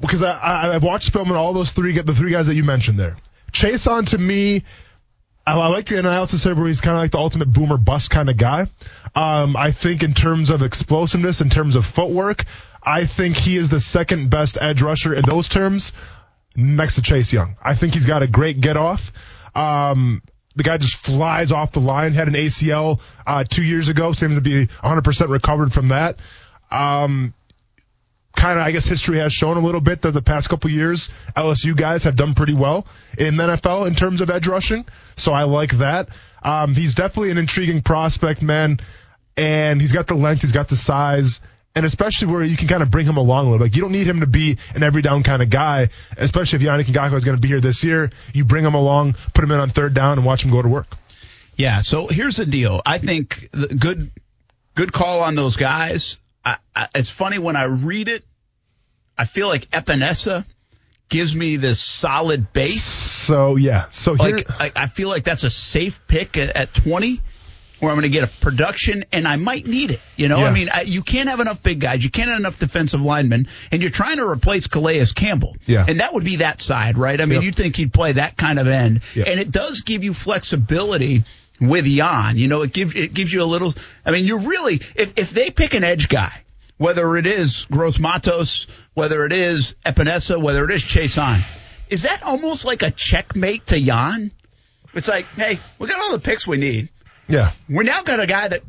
because 0.00 0.22
I, 0.22 0.32
I, 0.32 0.74
I've 0.74 0.84
watched 0.84 1.12
film 1.12 1.28
and 1.28 1.36
all 1.36 1.52
those 1.52 1.72
three, 1.72 1.92
get 1.92 2.06
the 2.06 2.14
three 2.14 2.30
guys 2.30 2.46
that 2.46 2.54
you 2.54 2.64
mentioned 2.64 2.98
there. 2.98 3.16
Chaisson 3.52 4.08
to 4.10 4.18
me, 4.18 4.64
I, 5.46 5.52
I 5.58 5.66
like 5.68 5.90
your 5.90 5.98
analysis 5.98 6.44
here, 6.44 6.54
where 6.54 6.66
he's 6.68 6.80
kind 6.80 6.96
of 6.96 7.02
like 7.02 7.10
the 7.10 7.18
ultimate 7.18 7.52
boomer 7.52 7.76
bust 7.78 8.10
kind 8.10 8.28
of 8.28 8.36
guy. 8.36 8.66
Um, 9.14 9.56
I 9.56 9.72
think 9.72 10.02
in 10.02 10.14
terms 10.14 10.50
of 10.50 10.62
explosiveness, 10.62 11.40
in 11.40 11.50
terms 11.50 11.76
of 11.76 11.84
footwork, 11.86 12.44
I 12.82 13.06
think 13.06 13.36
he 13.36 13.56
is 13.56 13.68
the 13.68 13.80
second 13.80 14.30
best 14.30 14.56
edge 14.60 14.82
rusher 14.82 15.14
in 15.14 15.22
those 15.24 15.48
terms 15.48 15.92
next 16.56 16.94
to 16.96 17.02
Chase 17.02 17.32
Young. 17.32 17.56
I 17.62 17.74
think 17.74 17.94
he's 17.94 18.06
got 18.06 18.22
a 18.22 18.26
great 18.26 18.60
get 18.60 18.76
off. 18.76 19.10
Um, 19.54 20.22
the 20.54 20.62
guy 20.62 20.76
just 20.76 20.96
flies 20.96 21.52
off 21.52 21.72
the 21.72 21.80
line. 21.80 22.12
Had 22.12 22.28
an 22.28 22.34
ACL 22.34 23.00
uh, 23.26 23.44
two 23.44 23.62
years 23.62 23.88
ago. 23.88 24.12
Seems 24.12 24.36
to 24.36 24.40
be 24.40 24.66
100% 24.66 25.28
recovered 25.28 25.72
from 25.72 25.88
that. 25.88 26.20
Um, 26.70 27.34
kind 28.34 28.58
of, 28.58 28.64
I 28.64 28.70
guess 28.72 28.86
history 28.86 29.18
has 29.18 29.32
shown 29.32 29.56
a 29.56 29.60
little 29.60 29.80
bit 29.80 30.02
that 30.02 30.12
the 30.12 30.22
past 30.22 30.48
couple 30.48 30.70
years, 30.70 31.10
LSU 31.36 31.76
guys 31.76 32.04
have 32.04 32.16
done 32.16 32.34
pretty 32.34 32.54
well 32.54 32.86
in 33.18 33.36
the 33.36 33.44
NFL 33.44 33.86
in 33.86 33.94
terms 33.94 34.20
of 34.20 34.30
edge 34.30 34.46
rushing. 34.46 34.84
So 35.16 35.32
I 35.32 35.44
like 35.44 35.72
that. 35.78 36.08
Um, 36.42 36.74
he's 36.74 36.94
definitely 36.94 37.30
an 37.30 37.38
intriguing 37.38 37.82
prospect, 37.82 38.42
man. 38.42 38.78
And 39.36 39.80
he's 39.80 39.92
got 39.92 40.06
the 40.06 40.14
length, 40.14 40.42
he's 40.42 40.52
got 40.52 40.68
the 40.68 40.76
size, 40.76 41.40
and 41.74 41.86
especially 41.86 42.32
where 42.32 42.42
you 42.42 42.56
can 42.56 42.68
kind 42.68 42.82
of 42.82 42.90
bring 42.90 43.06
him 43.06 43.16
along 43.16 43.46
a 43.46 43.50
little 43.50 43.66
bit. 43.66 43.74
You 43.74 43.82
don't 43.82 43.92
need 43.92 44.06
him 44.06 44.20
to 44.20 44.26
be 44.26 44.58
an 44.74 44.82
every 44.82 45.02
down 45.02 45.22
kind 45.22 45.42
of 45.42 45.50
guy, 45.50 45.88
especially 46.16 46.58
if 46.58 46.62
Yannick 46.62 46.84
Ngakoue 46.84 47.14
is 47.14 47.24
going 47.24 47.36
to 47.36 47.40
be 47.40 47.48
here 47.48 47.60
this 47.60 47.82
year. 47.82 48.10
You 48.32 48.44
bring 48.44 48.64
him 48.64 48.74
along, 48.74 49.16
put 49.34 49.44
him 49.44 49.50
in 49.52 49.58
on 49.58 49.70
third 49.70 49.94
down, 49.94 50.18
and 50.18 50.26
watch 50.26 50.44
him 50.44 50.50
go 50.50 50.60
to 50.62 50.68
work. 50.68 50.86
Yeah. 51.56 51.80
So 51.80 52.06
here's 52.06 52.36
the 52.36 52.46
deal. 52.46 52.82
I 52.84 52.98
think 52.98 53.48
the 53.52 53.68
good, 53.68 54.10
good 54.74 54.92
call 54.92 55.20
on 55.20 55.34
those 55.34 55.56
guys. 55.56 56.18
I, 56.44 56.56
I, 56.74 56.88
it's 56.94 57.10
funny 57.10 57.38
when 57.38 57.56
I 57.56 57.64
read 57.64 58.08
it, 58.08 58.24
I 59.16 59.24
feel 59.24 59.48
like 59.48 59.70
Epenesa 59.70 60.44
gives 61.08 61.34
me 61.34 61.56
this 61.56 61.78
solid 61.78 62.52
base. 62.52 62.82
So 62.82 63.56
yeah, 63.56 63.86
so 63.90 64.14
here, 64.14 64.38
Like 64.38 64.50
I, 64.50 64.72
I 64.74 64.86
feel 64.88 65.08
like 65.08 65.24
that's 65.24 65.44
a 65.44 65.50
safe 65.50 66.00
pick 66.08 66.36
at, 66.36 66.56
at 66.56 66.74
20, 66.74 67.20
where 67.82 67.90
I'm 67.90 67.96
going 67.96 68.02
to 68.02 68.08
get 68.16 68.22
a 68.22 68.28
production, 68.40 69.04
and 69.10 69.26
I 69.26 69.34
might 69.34 69.66
need 69.66 69.90
it. 69.90 69.98
You 70.14 70.28
know, 70.28 70.38
Yeah. 70.38 70.44
I 70.44 70.50
mean, 70.52 70.68
I, 70.72 70.82
you 70.82 71.02
can't 71.02 71.28
have 71.28 71.40
enough 71.40 71.64
big 71.64 71.80
guys, 71.80 72.04
you 72.04 72.10
can't 72.10 72.28
have 72.30 72.38
enough 72.38 72.56
defensive 72.60 73.00
linemen, 73.00 73.48
and 73.72 73.82
you're 73.82 73.90
trying 73.90 74.18
to 74.18 74.24
replace 74.28 74.68
Calais 74.68 75.04
Campbell. 75.12 75.56
Yeah. 75.66 75.84
and 75.88 75.98
that 75.98 76.14
would 76.14 76.22
be 76.22 76.36
that 76.36 76.60
side, 76.60 76.96
right? 76.96 77.20
I 77.20 77.24
mean, 77.24 77.36
Yep. 77.38 77.42
you'd 77.42 77.56
think 77.56 77.74
he'd 77.74 77.92
play 77.92 78.12
that 78.12 78.36
kind 78.36 78.60
of 78.60 78.68
end, 78.68 79.00
Yep. 79.16 79.26
and 79.26 79.40
it 79.40 79.50
does 79.50 79.80
give 79.80 80.04
you 80.04 80.14
flexibility 80.14 81.24
with 81.60 81.84
Jan. 81.86 82.36
You 82.38 82.46
know, 82.46 82.62
it 82.62 82.72
gives 82.72 82.94
it 82.94 83.14
gives 83.14 83.32
you 83.32 83.42
a 83.42 83.50
little. 83.50 83.74
I 84.06 84.12
mean, 84.12 84.26
you 84.26 84.38
really 84.38 84.76
if 84.94 85.14
if 85.16 85.30
they 85.30 85.50
pick 85.50 85.74
an 85.74 85.82
edge 85.82 86.08
guy. 86.08 86.30
Whether 86.78 87.16
it 87.16 87.26
is 87.26 87.66
Gross 87.70 87.98
Matos, 88.00 88.66
whether 88.94 89.24
it 89.24 89.32
is 89.32 89.74
Epenesa, 89.86 90.40
whether 90.40 90.64
it 90.64 90.70
is 90.72 90.82
Chaisson, 90.82 91.42
is 91.88 92.02
that 92.02 92.22
almost 92.24 92.64
like 92.64 92.82
a 92.82 92.90
checkmate 92.90 93.66
to 93.68 93.78
Jan? 93.80 94.32
It's 94.94 95.06
like, 95.08 95.26
hey, 95.36 95.58
we 95.78 95.86
got 95.88 96.00
all 96.00 96.12
the 96.12 96.18
picks 96.18 96.44
we 96.46 96.56
need. 96.58 96.88
Yeah, 97.28 97.52
We're 97.68 97.82
now 97.84 98.02
got 98.02 98.20
a 98.20 98.26
guy 98.26 98.48
that 98.48 98.62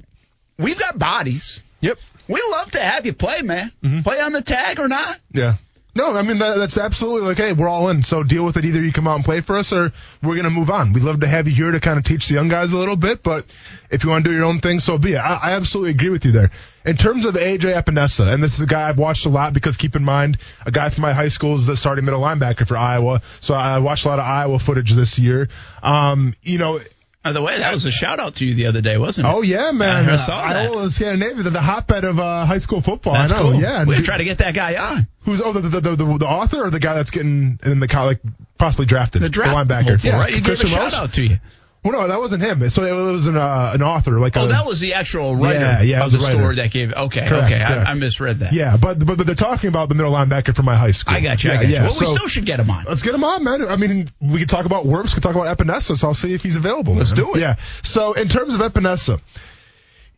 we've 0.57 0.79
got 0.79 0.97
bodies. 0.97 1.63
yep. 1.81 1.97
We 2.27 2.41
love 2.51 2.71
to 2.71 2.79
have 2.79 3.05
you 3.05 3.11
play, 3.13 3.41
man. 3.41 3.71
Play 4.03 4.21
on 4.21 4.31
the 4.31 4.41
tag 4.41 4.79
or 4.79 4.87
not. 4.87 5.19
Yeah. 5.33 5.55
No, 5.95 6.13
I 6.15 6.23
mean 6.23 6.39
that, 6.39 6.57
that's 6.57 6.77
absolutely 6.77 7.27
like, 7.27 7.37
hey, 7.37 7.53
we're 7.53 7.67
all 7.67 7.89
in. 7.89 8.01
So 8.01 8.23
deal 8.23 8.43
with 8.45 8.57
it. 8.57 8.65
Either 8.65 8.81
you 8.83 8.91
come 8.91 9.07
out 9.07 9.17
and 9.17 9.25
play 9.25 9.41
for 9.41 9.57
us, 9.57 9.71
or 9.73 9.91
we're 10.23 10.35
gonna 10.37 10.49
move 10.49 10.71
on. 10.71 10.93
We'd 10.93 11.03
love 11.03 11.19
to 11.19 11.27
have 11.27 11.47
you 11.47 11.53
here 11.53 11.69
to 11.71 11.79
kind 11.79 11.99
of 11.99 12.05
teach 12.05 12.27
the 12.29 12.33
young 12.33 12.47
guys 12.47 12.71
a 12.73 12.77
little 12.77 12.95
bit, 12.95 13.21
but 13.21 13.45
if 13.91 14.03
you 14.03 14.09
want 14.09 14.23
to 14.23 14.31
do 14.31 14.35
your 14.35 14.45
own 14.45 14.59
thing, 14.59 14.79
so 14.79 14.97
be 14.97 15.13
it. 15.13 15.17
I, 15.17 15.35
I 15.43 15.51
absolutely 15.51 15.91
agree 15.91 16.09
with 16.09 16.25
you 16.25 16.31
there. 16.31 16.49
In 16.85 16.95
terms 16.97 17.25
of 17.25 17.35
AJ 17.35 17.75
Epenesa, 17.79 18.33
and 18.33 18.41
this 18.41 18.55
is 18.55 18.61
a 18.61 18.65
guy 18.65 18.89
I've 18.89 18.97
watched 18.97 19.25
a 19.27 19.29
lot 19.29 19.53
because 19.53 19.77
keep 19.77 19.95
in 19.95 20.03
mind, 20.03 20.39
a 20.65 20.71
guy 20.71 20.89
from 20.89 21.03
my 21.03 21.13
high 21.13 21.27
school 21.29 21.53
is 21.55 21.65
the 21.67 21.77
starting 21.77 22.05
middle 22.05 22.21
linebacker 22.21 22.67
for 22.67 22.75
Iowa, 22.77 23.21
so 23.41 23.53
I 23.53 23.77
watched 23.79 24.05
a 24.05 24.07
lot 24.07 24.17
of 24.19 24.25
Iowa 24.25 24.57
footage 24.57 24.93
this 24.93 25.19
year. 25.19 25.49
Um, 25.83 26.33
you 26.41 26.57
know, 26.57 26.79
By 27.23 27.31
the 27.31 27.41
way, 27.41 27.57
that 27.57 27.73
was 27.73 27.85
a 27.85 27.91
shout 27.91 28.19
out 28.19 28.35
to 28.35 28.45
you 28.45 28.53
the 28.53 28.65
other 28.65 28.81
day, 28.81 28.97
wasn't 28.97 29.27
it? 29.27 29.31
oh 29.31 29.41
yeah, 29.41 29.71
man, 29.71 30.09
I 30.09 30.17
saw 30.17 30.45
that. 30.45 30.69
Iowa, 30.69 30.89
Scandinavia, 30.89 31.43
the, 31.43 31.51
the 31.51 31.61
hotbed 31.61 32.03
of 32.03 32.19
uh, 32.19 32.45
high 32.45 32.57
school 32.57 32.81
football. 32.81 33.13
That's 33.13 33.31
I 33.31 33.37
know, 33.37 33.51
cool. 33.51 33.61
yeah. 33.61 33.85
We're 33.85 33.93
gonna 33.93 34.03
try 34.03 34.17
to 34.17 34.25
get 34.25 34.39
that 34.39 34.53
guy 34.53 34.75
on. 34.75 35.07
Who's 35.21 35.39
oh 35.39 35.53
the 35.53 35.61
the, 35.61 35.79
the 35.79 35.95
the 35.95 36.17
the 36.17 36.27
author 36.27 36.65
or 36.65 36.69
the 36.69 36.81
guy 36.81 36.95
that's 36.95 37.11
getting 37.11 37.59
in 37.63 37.79
the 37.79 37.87
like 37.87 38.19
possibly 38.57 38.85
drafted 38.85 39.21
The 39.21 39.29
draft 39.29 39.55
linebacker 39.55 39.91
hopeful, 39.91 40.09
yeah 40.09 40.17
right? 40.17 40.29
You 40.31 40.41
gave 40.41 40.43
a 40.43 40.47
Christian 40.47 40.69
shout 40.69 40.93
out 40.93 41.13
to 41.13 41.23
you. 41.23 41.37
Well, 41.83 41.91
no, 42.01 42.07
that 42.07 42.19
wasn't 42.19 42.43
him. 42.43 42.69
So 42.69 42.83
it 42.83 43.11
was 43.11 43.27
an 43.27 43.35
uh, 43.35 43.71
an 43.73 43.81
author 43.81 44.17
like 44.19 44.37
Oh, 44.37 44.45
a, 44.45 44.47
that 44.47 44.65
was 44.65 44.79
the 44.79 44.93
actual 44.93 45.35
writer 45.35 45.59
Yeah, 45.59 45.81
yeah, 45.81 45.97
of 45.99 46.05
was 46.05 46.13
the 46.13 46.19
story 46.19 46.55
that 46.55 46.71
gave. 46.71 46.93
Okay, 46.93 47.27
Correct, 47.27 47.45
okay, 47.51 47.57
correct. 47.59 47.87
I, 47.87 47.91
I 47.91 47.93
misread 47.95 48.39
that. 48.39 48.53
yeah, 48.53 48.77
but, 48.77 49.05
but 49.05 49.17
but 49.17 49.25
they're 49.25 49.35
talking 49.35 49.67
about 49.67 49.89
the 49.89 49.95
middle 49.95 50.13
linebacker 50.13 50.55
from 50.55 50.65
my 50.65 50.77
high 50.77 50.91
school. 50.91 51.13
I 51.13 51.19
got 51.19 51.43
you. 51.43 51.51
I 51.51 51.55
Yeah, 51.55 51.59
got 51.61 51.67
you. 51.67 51.73
yeah. 51.73 51.81
Well, 51.89 51.97
we 51.99 52.05
still 52.05 52.27
should 52.29 52.45
get 52.45 52.59
him 52.61 52.69
on. 52.69 52.85
Let's 52.87 53.03
get 53.03 53.13
him 53.13 53.23
on, 53.25 53.43
man. 53.43 53.67
I 53.67 53.75
mean, 53.75 54.07
we 54.21 54.39
could 54.39 54.49
talk 54.49 54.63
about 54.65 54.85
Worms, 54.85 55.11
we 55.11 55.15
could 55.15 55.23
talk 55.23 55.35
about 55.35 55.57
Epenesa, 55.57 55.97
so 55.97 56.07
I'll 56.07 56.13
see 56.13 56.33
if 56.33 56.41
he's 56.41 56.55
available. 56.55 56.93
Let's 56.95 57.11
man. 57.11 57.25
do 57.25 57.35
it. 57.35 57.41
Yeah. 57.41 57.55
So 57.83 58.13
in 58.13 58.29
terms 58.29 58.53
of 58.53 58.61
Epenesa, 58.61 59.19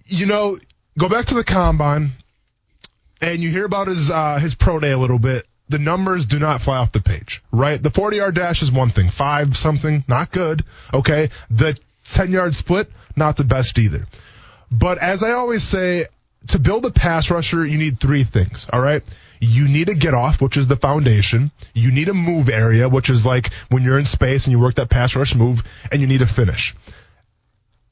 you 0.05 0.27
know, 0.27 0.57
go 0.99 1.09
back 1.09 1.25
to 1.25 1.33
the 1.33 1.43
combine, 1.43 2.11
and 3.21 3.41
you 3.41 3.49
hear 3.49 3.65
about 3.65 3.87
his 3.87 4.11
uh, 4.11 4.37
his 4.37 4.53
pro 4.53 4.79
day 4.79 4.91
a 4.91 4.97
little 4.99 5.17
bit. 5.19 5.47
The 5.67 5.79
numbers 5.79 6.25
do 6.25 6.37
not 6.37 6.61
fly 6.61 6.77
off 6.77 6.91
the 6.91 7.01
page, 7.01 7.43
right? 7.51 7.81
The 7.81 7.89
40 7.89 8.17
yard 8.17 8.35
dash 8.35 8.61
is 8.61 8.71
one 8.71 8.89
thing, 8.89 9.09
five 9.09 9.57
something, 9.57 10.03
not 10.07 10.31
good. 10.31 10.63
Okay, 10.93 11.29
the 11.49 11.77
10 12.05 12.31
yard 12.31 12.53
split, 12.53 12.89
not 13.15 13.35
the 13.35 13.43
best 13.43 13.77
either. 13.79 14.05
But 14.71 14.99
as 14.99 15.23
I 15.23 15.31
always 15.31 15.63
say, 15.63 16.05
to 16.49 16.59
build 16.59 16.85
a 16.85 16.91
pass 16.91 17.31
rusher, 17.31 17.65
you 17.65 17.77
need 17.77 17.99
three 17.99 18.23
things. 18.23 18.67
All 18.71 18.81
right. 18.81 19.03
You 19.41 19.67
need 19.67 19.89
a 19.89 19.95
get 19.95 20.13
off, 20.13 20.41
which 20.41 20.57
is 20.57 20.67
the 20.67 20.75
foundation. 20.75 21.51
You 21.73 21.91
need 21.91 22.09
a 22.09 22.13
move 22.13 22.49
area, 22.49 22.87
which 22.87 23.09
is 23.09 23.25
like 23.25 23.51
when 23.69 23.83
you're 23.83 23.99
in 23.99 24.05
space 24.05 24.45
and 24.45 24.51
you 24.51 24.59
work 24.59 24.75
that 24.75 24.89
pass 24.89 25.15
rush 25.15 25.35
move, 25.35 25.63
and 25.91 26.01
you 26.01 26.07
need 26.07 26.21
a 26.21 26.27
finish. 26.27 26.75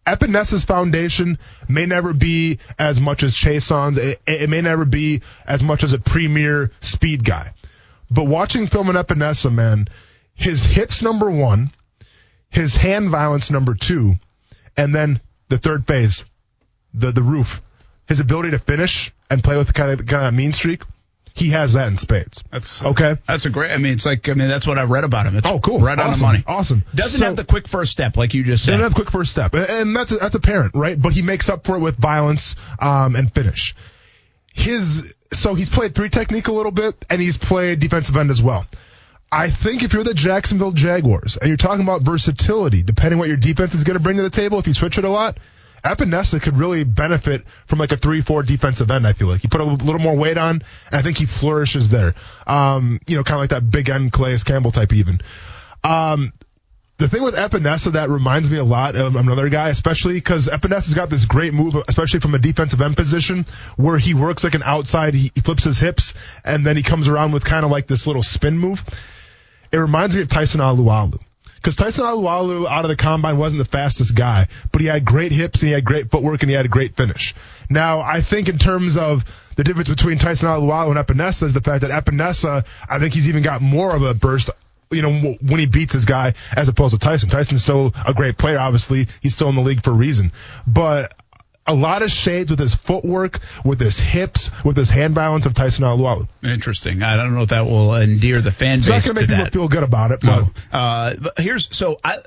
Epenesa's 0.05 0.65
foundation 0.65 1.37
may 1.69 1.85
never 1.85 2.13
be 2.13 2.59
as 2.77 2.99
much 2.99 3.23
as 3.23 3.33
Chaisson's. 3.33 3.97
It, 3.97 4.21
it 4.27 4.49
may 4.49 4.61
never 4.61 4.85
be 4.85 5.21
as 5.45 5.63
much 5.63 5.83
as 5.83 5.93
a 5.93 5.99
premier 5.99 6.71
speed 6.81 7.23
guy. 7.23 7.53
But 8.13 8.25
watching 8.27 8.67
film 8.67 8.89
on 8.89 8.95
Epenesa, 8.95 9.51
man, 9.51 9.87
his 10.35 10.63
hips 10.63 11.01
number 11.01 11.31
one, 11.31 11.71
his 12.49 12.75
hand 12.75 13.09
violence 13.09 13.49
number 13.49 13.73
two, 13.73 14.15
and 14.77 14.93
then 14.93 15.19
the 15.49 15.57
third 15.57 15.87
phase, 15.87 16.23
the 16.93 17.11
the 17.11 17.23
roof, 17.23 17.61
his 18.07 18.19
ability 18.19 18.51
to 18.51 18.59
finish 18.59 19.11
and 19.29 19.43
play 19.43 19.57
with 19.57 19.67
the 19.67 19.73
kind 19.73 19.99
of 19.99 20.05
kind 20.05 20.27
of 20.27 20.33
mean 20.33 20.53
streak, 20.53 20.83
he 21.33 21.49
has 21.49 21.73
that 21.73 21.87
in 21.87 21.97
spades. 21.97 22.43
That's 22.51 22.83
okay. 22.83 23.17
That's 23.27 23.45
a 23.47 23.49
great. 23.49 23.71
I 23.71 23.77
mean, 23.77 23.93
it's 23.93 24.05
like 24.05 24.29
I 24.29 24.33
mean, 24.35 24.47
that's 24.47 24.67
what 24.67 24.77
I've 24.77 24.91
read 24.91 25.03
about 25.03 25.25
him. 25.25 25.35
It's 25.35 25.47
Oh, 25.47 25.59
cool. 25.59 25.79
Right 25.79 25.97
on 25.97 26.05
the 26.05 26.11
Awesome. 26.11 26.21
money. 26.27 26.43
Awesome. 26.45 26.83
Doesn't 26.93 27.19
So- 27.19 27.25
have 27.25 27.35
the 27.35 27.45
quick 27.45 27.67
first 27.67 27.91
step 27.91 28.15
like 28.17 28.35
you 28.35 28.43
just 28.43 28.63
said. 28.65 28.73
Doesn't 28.73 28.83
have 28.83 28.91
a 28.91 28.95
quick 28.95 29.09
first 29.09 29.31
step, 29.31 29.55
and- 29.55 29.65
and 29.67 29.95
that's 29.95 30.11
that's 30.19 30.35
apparent, 30.35 30.75
right? 30.75 31.01
But 31.01 31.13
he 31.13 31.23
makes 31.23 31.49
up 31.49 31.65
for 31.65 31.75
it 31.77 31.79
with 31.79 31.95
violence 31.95 32.55
um, 32.77 33.15
and 33.15 33.33
finish. 33.33 33.73
His 34.53 35.13
so 35.33 35.55
he's 35.55 35.69
played 35.69 35.95
three 35.95 36.09
technique 36.09 36.47
a 36.47 36.53
little 36.53 36.71
bit, 36.71 36.95
and 37.09 37.21
he's 37.21 37.37
played 37.37 37.79
defensive 37.79 38.15
end 38.15 38.29
as 38.31 38.41
well. 38.41 38.65
I 39.31 39.49
think 39.49 39.83
if 39.83 39.93
you're 39.93 40.03
the 40.03 40.13
Jacksonville 40.13 40.73
Jaguars 40.73 41.37
and 41.37 41.47
you're 41.47 41.57
talking 41.57 41.81
about 41.81 42.03
versatility, 42.03 42.83
depending 42.83 43.17
what 43.17 43.27
your 43.27 43.37
defense 43.37 43.73
is 43.73 43.83
going 43.83 43.97
to 43.97 44.03
bring 44.03 44.17
to 44.17 44.23
the 44.23 44.29
table, 44.29 44.59
if 44.59 44.67
you 44.67 44.73
switch 44.73 44.99
it 44.99 45.05
a 45.05 45.09
lot, 45.09 45.39
Epenesa 45.83 46.39
could 46.39 46.55
really 46.55 46.83
benefit 46.83 47.43
from 47.65 47.79
like 47.79 47.91
a 47.91 47.97
three-four 47.97 48.43
defensive 48.43 48.91
end. 48.91 49.07
I 49.07 49.13
feel 49.13 49.27
like 49.27 49.41
he 49.41 49.47
put 49.47 49.59
a 49.59 49.65
little 49.65 49.99
more 49.99 50.15
weight 50.15 50.37
on, 50.37 50.61
and 50.85 50.95
I 50.95 51.01
think 51.01 51.17
he 51.17 51.25
flourishes 51.25 51.89
there. 51.89 52.13
Um, 52.45 52.99
you 53.07 53.17
know, 53.17 53.23
kind 53.23 53.35
of 53.35 53.41
like 53.41 53.49
that 53.49 53.69
big 53.69 53.89
end 53.89 54.13
Calais 54.13 54.37
Campbell 54.45 54.71
type 54.71 54.93
even. 54.93 55.19
Um, 55.83 56.31
the 57.03 57.09
thing 57.09 57.21
with 57.21 57.35
Epenesa 57.35 57.91
that 57.91 58.09
reminds 58.09 58.49
me 58.49 58.57
a 58.57 58.63
lot 58.63 58.95
of 58.95 59.17
another 59.17 59.49
guy, 59.49 59.67
especially 59.67 60.13
because 60.13 60.47
Epenesa's 60.47 60.93
got 60.93 61.09
this 61.09 61.25
great 61.25 61.53
move, 61.53 61.75
especially 61.89 62.21
from 62.21 62.33
a 62.33 62.39
defensive 62.39 62.79
end 62.79 62.95
position, 62.95 63.45
where 63.75 63.97
he 63.97 64.13
works 64.13 64.45
like 64.45 64.53
an 64.53 64.63
outside, 64.63 65.13
he, 65.13 65.27
flips 65.43 65.65
his 65.65 65.77
hips, 65.77 66.13
and 66.45 66.65
then 66.65 66.77
he 66.77 66.81
comes 66.81 67.09
around 67.09 67.33
with 67.33 67.43
kind 67.43 67.65
of 67.65 67.71
like 67.71 67.87
this 67.87 68.07
little 68.07 68.23
spin 68.23 68.57
move. 68.57 68.81
It 69.73 69.79
reminds 69.79 70.15
me 70.15 70.21
of 70.21 70.29
Tyson 70.29 70.61
Alualu. 70.61 71.19
Because 71.55 71.75
Tyson 71.75 72.05
Alualu 72.05 72.67
out 72.67 72.85
of 72.85 72.89
the 72.89 72.95
combine 72.95 73.37
wasn't 73.37 73.59
the 73.59 73.69
fastest 73.69 74.15
guy, 74.15 74.47
but 74.71 74.79
he 74.79 74.87
had 74.87 75.03
great 75.03 75.33
hips 75.33 75.61
and 75.61 75.67
he 75.67 75.73
had 75.73 75.83
great 75.83 76.09
footwork 76.09 76.41
and 76.41 76.49
he 76.49 76.55
had 76.55 76.65
a 76.65 76.69
great 76.69 76.95
finish. 76.95 77.35
Now, 77.69 77.99
I 77.99 78.21
think 78.21 78.47
in 78.47 78.57
terms 78.57 78.95
of 78.95 79.25
the 79.57 79.65
difference 79.65 79.89
between 79.89 80.19
Tyson 80.19 80.47
Alualu 80.47 80.95
and 80.95 81.05
Epenesa 81.05 81.43
is 81.43 81.51
the 81.51 81.59
fact 81.59 81.81
that 81.81 81.91
Epenesa, 81.91 82.65
I 82.89 82.99
think 82.99 83.13
he's 83.13 83.27
even 83.27 83.43
got 83.43 83.61
more 83.61 83.93
of 83.93 84.03
a 84.03 84.13
burst 84.13 84.49
you 84.93 85.01
know, 85.01 85.35
when 85.41 85.59
he 85.59 85.65
beats 85.65 85.93
his 85.93 86.05
guy 86.05 86.33
as 86.55 86.69
opposed 86.69 86.93
to 86.93 86.99
Tyson. 86.99 87.29
Tyson's 87.29 87.63
still 87.63 87.93
a 88.05 88.13
great 88.13 88.37
player, 88.37 88.59
obviously. 88.59 89.07
He's 89.21 89.33
still 89.33 89.49
in 89.49 89.55
the 89.55 89.61
league 89.61 89.83
for 89.83 89.91
a 89.91 89.93
reason. 89.93 90.31
But 90.65 91.13
a 91.65 91.73
lot 91.73 92.01
of 92.01 92.11
shades 92.11 92.51
with 92.51 92.59
his 92.59 92.75
footwork, 92.75 93.39
with 93.63 93.79
his 93.79 93.99
hips, 93.99 94.51
with 94.65 94.75
his 94.75 94.89
hand 94.89 95.15
balance 95.15 95.45
of 95.45 95.53
Tyson 95.53 95.85
Alualu. 95.85 96.27
Interesting. 96.43 97.03
I 97.03 97.15
don't 97.15 97.33
know 97.33 97.43
if 97.43 97.49
that 97.49 97.65
will 97.65 97.95
endear 97.95 98.41
the 98.41 98.51
fan 98.51 98.79
it's 98.79 98.87
base 98.87 99.05
not 99.05 99.15
going 99.15 99.27
to 99.27 99.31
make 99.31 99.45
people 99.45 99.61
feel 99.61 99.67
good 99.69 99.83
about 99.83 100.11
it. 100.11 100.19
But. 100.21 100.47
No. 100.71 100.77
Uh, 100.77 101.15
but 101.21 101.39
here's 101.39 101.75
so 101.75 101.97
I. 102.03 102.19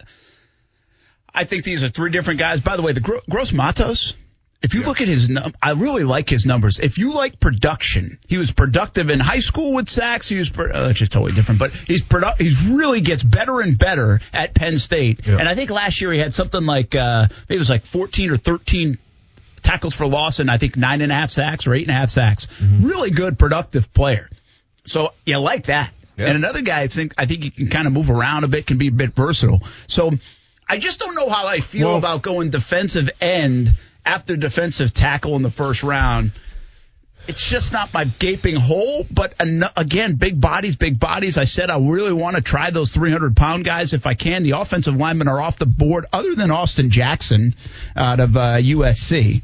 I 1.34 1.44
think 1.44 1.64
these 1.64 1.84
are 1.84 1.90
three 1.90 2.10
different 2.10 2.38
guys. 2.38 2.62
By 2.62 2.76
the 2.76 2.82
way, 2.82 2.92
the 2.92 3.00
Gro- 3.00 3.20
Gross 3.28 3.52
Matos. 3.52 4.14
If 4.62 4.74
you 4.74 4.80
yeah. 4.80 4.86
look 4.86 5.00
at 5.00 5.08
his, 5.08 5.28
num- 5.28 5.52
I 5.62 5.72
really 5.72 6.04
like 6.04 6.28
his 6.28 6.46
numbers. 6.46 6.78
If 6.78 6.98
you 6.98 7.12
like 7.12 7.38
production, 7.38 8.18
he 8.26 8.38
was 8.38 8.50
productive 8.50 9.10
in 9.10 9.20
high 9.20 9.40
school 9.40 9.72
with 9.74 9.88
sacks. 9.88 10.28
He 10.28 10.36
was, 10.36 10.48
pro- 10.48 10.70
uh, 10.70 10.92
just 10.92 11.12
totally 11.12 11.32
different, 11.32 11.60
but 11.60 11.72
he's 11.72 12.02
produ- 12.02 12.36
he's 12.38 12.66
really 12.66 13.00
gets 13.00 13.22
better 13.22 13.60
and 13.60 13.78
better 13.78 14.20
at 14.32 14.54
Penn 14.54 14.78
State. 14.78 15.26
Yeah. 15.26 15.36
And 15.38 15.48
I 15.48 15.54
think 15.54 15.70
last 15.70 16.00
year 16.00 16.12
he 16.12 16.18
had 16.18 16.34
something 16.34 16.64
like, 16.64 16.94
uh, 16.94 17.28
maybe 17.48 17.56
it 17.56 17.58
was 17.58 17.70
like 17.70 17.86
14 17.86 18.30
or 18.30 18.36
13 18.36 18.98
tackles 19.62 19.94
for 19.94 20.06
loss 20.06 20.38
and 20.38 20.50
I 20.50 20.58
think 20.58 20.76
nine 20.76 21.00
and 21.00 21.12
a 21.12 21.14
half 21.14 21.30
sacks 21.30 21.66
or 21.66 21.74
eight 21.74 21.86
and 21.86 21.96
a 21.96 22.00
half 22.00 22.10
sacks. 22.10 22.46
Mm-hmm. 22.46 22.86
Really 22.86 23.10
good, 23.10 23.38
productive 23.38 23.92
player. 23.92 24.30
So 24.84 25.12
you 25.24 25.38
like 25.38 25.66
that. 25.66 25.92
Yeah. 26.16 26.26
And 26.28 26.36
another 26.36 26.62
guy, 26.62 26.80
I 26.82 26.88
think, 26.88 27.12
I 27.18 27.26
think 27.26 27.42
he 27.42 27.50
can 27.50 27.68
kind 27.68 27.86
of 27.86 27.92
move 27.92 28.10
around 28.10 28.44
a 28.44 28.48
bit, 28.48 28.66
can 28.66 28.78
be 28.78 28.88
a 28.88 28.92
bit 28.92 29.14
versatile. 29.14 29.60
So 29.86 30.12
I 30.68 30.78
just 30.78 30.98
don't 30.98 31.14
know 31.14 31.28
how 31.28 31.46
I 31.46 31.60
feel 31.60 31.88
well, 31.88 31.98
about 31.98 32.22
going 32.22 32.50
defensive 32.50 33.10
end 33.20 33.74
after 34.06 34.36
defensive 34.36 34.94
tackle 34.94 35.36
in 35.36 35.42
the 35.42 35.50
first 35.50 35.82
round. 35.82 36.32
It's 37.28 37.44
just 37.44 37.72
not 37.72 37.92
my 37.92 38.04
gaping 38.04 38.54
hole, 38.54 39.04
but 39.10 39.34
again, 39.40 40.14
big 40.14 40.40
bodies, 40.40 40.76
big 40.76 41.00
bodies. 41.00 41.36
I 41.36 41.44
said 41.44 41.70
I 41.70 41.78
really 41.78 42.12
want 42.12 42.36
to 42.36 42.42
try 42.42 42.70
those 42.70 42.92
300 42.92 43.36
pound 43.36 43.64
guys 43.64 43.92
if 43.92 44.06
I 44.06 44.14
can. 44.14 44.44
The 44.44 44.52
offensive 44.52 44.94
linemen 44.94 45.26
are 45.26 45.40
off 45.40 45.58
the 45.58 45.66
board, 45.66 46.06
other 46.12 46.36
than 46.36 46.52
Austin 46.52 46.90
Jackson 46.90 47.56
out 47.96 48.20
of 48.20 48.36
uh, 48.36 48.58
USC, 48.58 49.42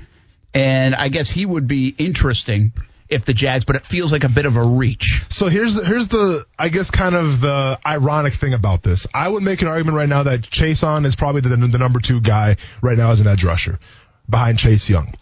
and 0.55 0.95
I 0.95 1.09
guess 1.09 1.29
he 1.29 1.45
would 1.45 1.67
be 1.67 1.89
interesting 1.89 2.73
if 3.13 3.25
the 3.25 3.35
Jags, 3.35 3.65
but 3.65 3.77
it 3.77 3.85
feels 3.85 4.11
like 4.11 4.25
a 4.25 4.29
bit 4.29 4.47
of 4.47 4.57
a 4.57 4.63
reach. 4.63 5.23
So 5.29 5.49
here's 5.49 5.75
the, 5.75 5.85
here's 5.85 6.09
the 6.09 6.47
I 6.59 6.69
guess 6.69 6.91
kind 6.91 7.15
of 7.15 7.41
the 7.41 7.79
ironic 7.85 8.35
thing 8.35 8.55
about 8.55 8.83
this. 8.83 9.07
I 9.13 9.29
would 9.29 9.43
make 9.43 9.61
an 9.61 9.69
argument 9.69 9.97
right 9.97 10.09
now 10.09 10.23
that 10.23 10.43
Chaisson 10.43 11.05
is 11.05 11.15
probably 11.15 11.41
the, 11.43 11.57
the 11.57 11.79
number 11.79 12.01
two 12.01 12.21
guy 12.21 12.57
right 12.81 12.97
now 12.97 13.11
as 13.11 13.21
an 13.21 13.27
edge 13.27 13.45
rusher 13.45 13.79
behind 14.33 14.59
Chase 14.59 14.91
Young. 14.91 15.15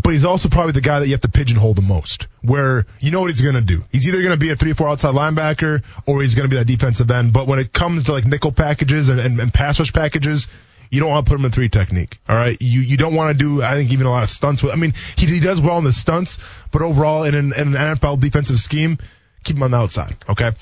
But 0.00 0.12
he's 0.12 0.24
also 0.24 0.48
probably 0.48 0.72
the 0.72 0.82
guy 0.82 1.00
that 1.00 1.06
you 1.06 1.12
have 1.12 1.22
to 1.22 1.28
pigeonhole 1.28 1.72
the 1.72 1.82
most, 1.82 2.28
where 2.42 2.86
you 3.00 3.10
know 3.10 3.20
what 3.20 3.28
he's 3.30 3.40
going 3.40 3.54
to 3.54 3.62
do. 3.62 3.82
He's 3.90 4.06
either 4.06 4.18
going 4.18 4.32
to 4.32 4.36
be 4.36 4.50
a 4.50 4.56
3-4 4.56 4.90
outside 4.90 5.14
linebacker 5.14 5.82
or 6.06 6.20
he's 6.20 6.34
going 6.34 6.48
to 6.48 6.54
be 6.54 6.58
that 6.58 6.66
defensive 6.66 7.10
end. 7.10 7.32
But 7.32 7.46
when 7.46 7.58
it 7.58 7.72
comes 7.72 8.04
to 8.04 8.12
like 8.12 8.26
nickel 8.26 8.52
packages 8.52 9.08
and, 9.08 9.18
and, 9.18 9.40
and 9.40 9.52
pass 9.52 9.80
rush 9.80 9.94
packages, 9.94 10.48
you 10.90 11.00
don't 11.00 11.10
want 11.10 11.26
to 11.26 11.30
put 11.30 11.38
him 11.38 11.46
in 11.46 11.50
three 11.50 11.70
technique. 11.70 12.18
All 12.28 12.36
right. 12.36 12.56
You, 12.60 12.80
you 12.80 12.98
don't 12.98 13.14
want 13.14 13.36
to 13.36 13.38
do, 13.38 13.62
I 13.62 13.72
think, 13.72 13.90
even 13.90 14.06
a 14.06 14.10
lot 14.10 14.22
of 14.22 14.28
stunts 14.28 14.62
with, 14.62 14.72
I 14.72 14.76
mean, 14.76 14.92
he, 15.16 15.26
he 15.26 15.40
does 15.40 15.62
well 15.62 15.78
in 15.78 15.84
the 15.84 15.92
stunts, 15.92 16.38
but 16.72 16.82
overall 16.82 17.24
in 17.24 17.34
an, 17.34 17.52
in 17.56 17.74
an 17.74 17.96
NFL 17.96 18.20
defensive 18.20 18.60
scheme, 18.60 18.98
keep 19.44 19.56
him 19.56 19.62
on 19.62 19.70
the 19.70 19.78
outside. 19.78 20.16
Okay. 20.28 20.52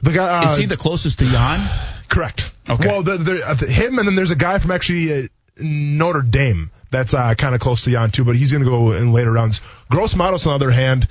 The 0.00 0.12
guy, 0.12 0.42
uh, 0.42 0.46
is 0.46 0.56
he 0.56 0.66
the 0.66 0.76
closest 0.76 1.18
to 1.18 1.30
Jan? 1.30 1.68
Correct. 2.08 2.50
Okay. 2.68 2.88
Well, 2.88 3.02
the, 3.02 3.18
the, 3.18 3.48
uh, 3.48 3.54
him 3.56 3.98
and 3.98 4.08
then 4.08 4.14
there's 4.14 4.30
a 4.30 4.36
guy 4.36 4.58
from 4.58 4.70
actually 4.70 5.24
uh, 5.24 5.28
Notre 5.60 6.22
Dame. 6.22 6.70
That's 6.90 7.12
uh, 7.12 7.34
kind 7.34 7.54
of 7.54 7.60
close 7.60 7.82
to 7.82 7.90
Jan 7.90 8.10
too, 8.10 8.24
but 8.24 8.36
he's 8.36 8.52
going 8.52 8.64
to 8.64 8.70
go 8.70 8.92
in 8.92 9.12
later 9.12 9.32
rounds. 9.32 9.60
Gross 9.90 10.14
Matos, 10.14 10.46
on 10.46 10.58
the 10.58 10.64
other 10.64 10.72
hand, 10.72 11.06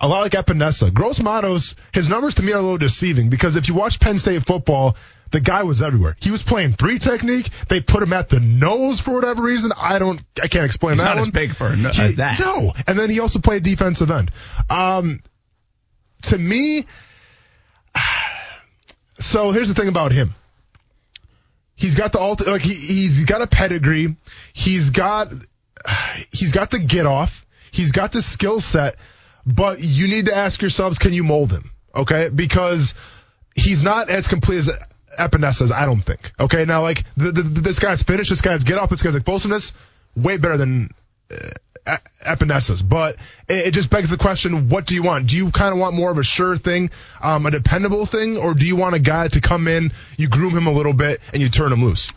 a 0.00 0.08
lot 0.08 0.20
like 0.20 0.32
Epenesa. 0.32 0.92
Gross 0.92 1.20
Matos, 1.20 1.76
his 1.92 2.08
numbers 2.08 2.34
to 2.34 2.42
me 2.42 2.52
are 2.52 2.58
a 2.58 2.62
little 2.62 2.78
deceiving 2.78 3.28
because 3.30 3.56
if 3.56 3.68
you 3.68 3.74
watch 3.74 4.00
Penn 4.00 4.18
State 4.18 4.44
football, 4.44 4.96
the 5.30 5.40
guy 5.40 5.62
was 5.62 5.82
everywhere. 5.82 6.16
He 6.20 6.30
was 6.30 6.42
playing 6.42 6.72
three 6.74 6.98
technique. 6.98 7.48
They 7.68 7.80
put 7.80 8.02
him 8.02 8.12
at 8.12 8.28
the 8.28 8.40
nose 8.40 9.00
for 9.00 9.12
whatever 9.12 9.42
reason. 9.42 9.72
I 9.76 9.98
don't, 9.98 10.20
I 10.42 10.48
can't 10.48 10.64
explain 10.64 10.94
He's 10.94 11.02
that. 11.02 11.10
Not 11.10 11.16
one. 11.16 11.22
as 11.22 11.28
big 11.30 11.54
for 11.54 11.74
no, 11.74 11.88
as 11.88 12.16
that. 12.16 12.38
No, 12.38 12.72
and 12.86 12.98
then 12.98 13.10
he 13.10 13.20
also 13.20 13.38
played 13.38 13.62
defensive 13.62 14.10
end. 14.10 14.30
Um, 14.68 15.20
to 16.22 16.38
me, 16.38 16.86
so 19.20 19.50
here's 19.50 19.68
the 19.68 19.74
thing 19.74 19.88
about 19.88 20.12
him. 20.12 20.34
He's 21.76 21.94
got 21.94 22.12
the 22.12 22.20
alt, 22.20 22.46
like 22.46 22.62
he, 22.62 22.74
he's 22.74 23.24
got 23.24 23.42
a 23.42 23.46
pedigree. 23.46 24.16
He's 24.52 24.90
got, 24.90 25.32
he's 26.32 26.52
got 26.52 26.70
the 26.70 26.78
get 26.78 27.06
off. 27.06 27.44
He's 27.70 27.90
got 27.90 28.12
the 28.12 28.22
skill 28.22 28.60
set, 28.60 28.96
but 29.44 29.80
you 29.80 30.06
need 30.06 30.26
to 30.26 30.36
ask 30.36 30.60
yourselves, 30.62 30.98
can 30.98 31.12
you 31.12 31.24
mold 31.24 31.50
him? 31.50 31.72
Okay. 31.94 32.28
Because 32.28 32.94
he's 33.56 33.82
not 33.82 34.10
as 34.10 34.28
complete 34.28 34.58
as 34.58 34.70
Epenesa's, 35.18 35.72
I 35.72 35.84
don't 35.86 36.00
think. 36.00 36.32
Okay. 36.38 36.64
Now, 36.64 36.82
like 36.82 37.04
the, 37.16 37.32
the, 37.32 37.42
this 37.42 37.80
guy's 37.80 38.02
finish, 38.02 38.28
this 38.28 38.40
guy's 38.40 38.62
get 38.62 38.78
off, 38.78 38.90
this 38.90 39.02
guy's 39.02 39.16
explosiveness, 39.16 39.72
way 40.16 40.36
better 40.36 40.56
than 40.56 40.90
uh, 41.32 41.50
uh, 41.86 42.82
But 42.82 43.16
it, 43.48 43.68
it, 43.68 43.70
just 43.74 43.90
begs 43.90 44.10
the 44.10 44.16
question, 44.16 44.68
what 44.68 44.86
do 44.86 44.94
you 44.94 45.02
want? 45.02 45.28
Do 45.28 45.36
you 45.36 45.50
kind 45.50 45.72
of 45.72 45.78
want 45.78 45.94
more 45.94 46.10
of 46.10 46.18
a 46.18 46.22
sure 46.22 46.56
thing, 46.56 46.90
um, 47.20 47.46
a 47.46 47.50
dependable 47.50 48.06
thing, 48.06 48.36
or 48.36 48.54
do 48.54 48.66
you 48.66 48.76
want 48.76 48.94
a 48.94 48.98
guy 48.98 49.28
to 49.28 49.40
come 49.40 49.68
in, 49.68 49.92
you 50.16 50.28
groom 50.28 50.56
him 50.56 50.66
a 50.66 50.72
little 50.72 50.94
bit, 50.94 51.20
and 51.32 51.42
you 51.42 51.48
turn 51.48 51.72
him 51.72 51.84
loose? 51.84 52.10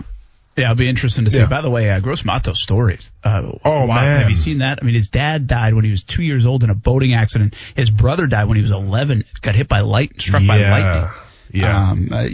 Yeah, 0.55 0.65
it'll 0.65 0.75
be 0.75 0.89
interesting 0.89 1.25
to 1.25 1.31
see. 1.31 1.37
Yeah. 1.37 1.45
By 1.45 1.61
the 1.61 1.69
way, 1.69 1.91
uh, 1.91 1.99
Gross 1.99 2.25
Matos 2.25 2.59
stories. 2.59 3.11
Uh, 3.23 3.51
oh 3.63 3.85
wow, 3.85 3.95
man, 3.95 4.21
have 4.21 4.29
you 4.31 4.35
seen 4.35 4.59
that? 4.59 4.79
I 4.81 4.85
mean, 4.85 4.95
his 4.95 5.07
dad 5.07 5.45
died 5.45 5.75
when 5.75 5.85
he 5.85 5.91
was 5.91 6.01
two 6.01 6.23
years 6.23 6.47
old 6.47 6.63
in 6.63 6.71
a 6.71 6.75
boating 6.75 7.13
accident. 7.13 7.53
His 7.75 7.91
brother 7.91 8.25
died 8.25 8.45
when 8.45 8.55
he 8.55 8.63
was 8.63 8.71
eleven. 8.71 9.23
Got 9.41 9.53
hit 9.53 9.67
by 9.67 9.81
light, 9.81 10.19
struck 10.19 10.41
yeah. 10.41 10.47
by 10.47 10.57
lightning. 10.57 11.11
Yeah. 11.51 11.91
Um, 11.91 12.09
uh, 12.11 12.27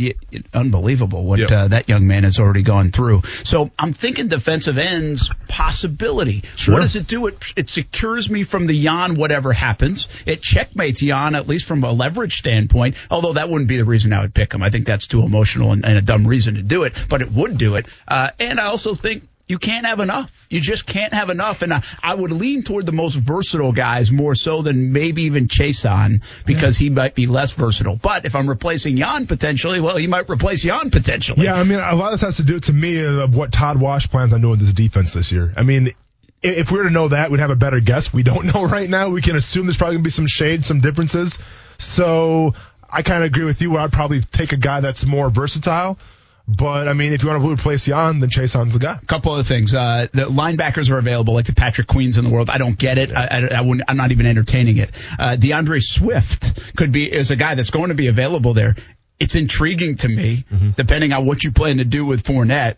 unbelievable 0.54 1.24
what 1.24 1.40
yep. 1.40 1.52
uh, 1.52 1.68
that 1.70 1.90
young 1.90 2.08
man 2.08 2.24
has 2.24 2.40
already 2.40 2.64
gone 2.64 2.92
through. 2.92 3.22
So 3.44 3.72
I'm 3.78 3.94
thinking 3.94 4.28
defensive 4.28 4.78
ends 4.78 5.30
possibility. 5.48 6.44
Sure. 6.56 6.76
What 6.76 6.82
does 6.82 6.96
it 6.96 7.08
do? 7.08 7.28
It, 7.28 7.54
it 7.56 7.70
secures 7.70 8.30
me 8.30 8.44
from 8.44 8.66
the 8.66 8.84
Jan 8.84 9.16
whatever 9.16 9.54
happens. 9.54 10.08
It 10.26 10.42
checkmates 10.42 11.00
Jan 11.00 11.36
at 11.36 11.48
least 11.48 11.68
from 11.68 11.84
a 11.84 11.92
leverage 11.92 12.38
standpoint. 12.38 12.96
Although 13.10 13.34
that 13.34 13.50
wouldn't 13.50 13.68
be 13.68 13.78
the 13.78 13.86
reason 13.86 14.14
I 14.14 14.22
would 14.22 14.34
pick 14.34 14.54
him. 14.54 14.64
I 14.64 14.70
think 14.70 14.86
that's 14.86 15.08
too 15.08 15.24
emotional 15.24 15.72
and, 15.72 15.86
and 15.86 15.98
a 15.98 16.02
dumb 16.02 16.28
reason 16.28 16.56
to 16.56 16.64
do 16.64 16.84
it. 16.84 17.06
But 17.10 17.22
it 17.22 17.32
would 17.32 17.58
do 17.58 17.76
it. 17.76 17.88
Uh, 18.08 18.30
and 18.40 18.60
I 18.60 18.66
also 18.66 18.94
think 18.94 19.24
you 19.48 19.60
can't 19.60 19.86
have 19.86 20.00
enough. 20.00 20.32
You 20.50 20.62
just 20.62 20.86
can't 20.86 21.14
have 21.14 21.30
enough. 21.30 21.62
And 21.62 21.74
I, 21.74 21.84
I, 22.02 22.16
would 22.16 22.32
lean 22.32 22.64
toward 22.64 22.86
the 22.86 22.94
most 22.94 23.16
versatile 23.16 23.74
guys 23.74 24.12
more 24.12 24.36
so 24.36 24.62
than 24.62 24.94
maybe 24.94 25.24
even 25.24 25.48
Chaisson 25.48 26.22
because 26.46 26.80
yeah. 26.80 26.86
he 26.86 26.90
might 26.90 27.14
be 27.14 27.28
less 27.28 27.52
versatile. 27.52 27.98
But 27.98 28.26
if 28.26 28.36
I'm 28.36 28.48
replacing 28.48 28.96
Jan 28.98 29.28
potentially, 29.28 29.82
well, 29.82 29.98
he 29.98 30.08
might 30.08 30.30
replace 30.30 30.64
Jan 30.64 30.90
potentially. 30.92 31.44
Yeah, 31.44 31.56
I 31.56 31.64
mean, 31.64 31.80
a 31.80 31.96
lot 31.96 32.14
of 32.14 32.20
this 32.20 32.22
has 32.22 32.38
to 32.38 32.44
do 32.44 32.60
to 32.62 32.74
me 32.74 33.04
of 33.04 33.36
what 33.36 33.52
Todd 33.52 33.80
Wash 33.80 34.10
plans 34.10 34.34
on 34.34 34.42
doing 34.42 34.60
this 34.60 34.72
defense 34.72 35.14
this 35.14 35.32
year. 35.32 35.54
I 35.58 35.64
mean, 35.64 35.90
if 36.42 36.72
we 36.72 36.78
were 36.78 36.86
to 36.86 36.90
know 36.90 37.10
that, 37.10 37.30
we'd 37.30 37.40
have 37.40 37.52
a 37.52 37.56
better 37.56 37.82
guess. 37.82 38.14
We 38.14 38.24
don't 38.24 38.46
know 38.54 38.66
right 38.66 38.90
now. 38.90 39.10
We 39.10 39.22
can 39.22 39.36
assume 39.36 39.66
there's 39.66 39.78
probably 39.78 39.96
going 39.96 40.04
to 40.04 40.08
be 40.08 40.12
some 40.12 40.28
shade, 40.28 40.66
some 40.66 40.80
differences. 40.80 41.38
So 41.80 42.54
I 42.90 43.02
kind 43.02 43.20
of 43.20 43.26
agree 43.26 43.46
with 43.46 43.62
you 43.62 43.78
I'd 43.78 43.92
probably 43.92 44.22
take 44.22 44.54
a 44.54 44.58
guy 44.58 44.80
that's 44.80 45.06
more 45.06 45.30
versatile. 45.30 45.98
But 46.46 46.90
I 46.90 46.94
mean, 46.94 47.14
if 47.14 47.24
you 47.24 47.30
want 47.30 47.42
to 47.42 47.50
replace 47.50 47.86
Jan, 47.86 48.20
then 48.20 48.30
Chaisson's 48.30 48.74
the 48.74 48.80
guy. 48.80 49.00
A 49.02 49.06
couple 49.06 49.32
other 49.32 49.44
things. 49.44 49.74
Uh, 49.74 50.08
the 50.12 50.24
linebackers 50.24 50.92
are 50.92 50.98
available, 50.98 51.34
like 51.34 51.46
the 51.46 51.54
Patrick 51.54 51.88
Queens 51.88 52.18
in 52.18 52.26
the 52.26 52.30
world. 52.30 52.50
I 52.50 52.58
don't 52.58 52.78
get 52.78 52.98
it. 52.98 53.14
I, 53.14 53.28
I, 53.28 53.48
I 53.58 53.62
wouldn't, 53.62 53.90
I'm 53.90 53.96
not 53.96 54.12
even 54.12 54.26
entertaining 54.26 54.78
it. 54.78 54.92
Uh, 55.18 55.38
D'Andre 55.38 55.80
Swift 55.80 56.76
could 56.76 56.92
be 56.92 57.10
is 57.12 57.32
a 57.32 57.38
guy 57.38 57.56
that's 57.56 57.70
going 57.70 57.90
to 57.90 57.96
be 57.96 58.08
available 58.08 58.54
there. 58.54 58.76
It's 59.20 59.36
intriguing 59.36 59.96
to 59.98 60.10
me, 60.10 60.44
mm-hmm. 60.52 60.72
depending 60.72 61.14
on 61.14 61.26
what 61.26 61.44
you 61.44 61.52
plan 61.52 61.78
to 61.78 61.86
do 61.86 62.06
with 62.06 62.24
Fournette, 62.24 62.78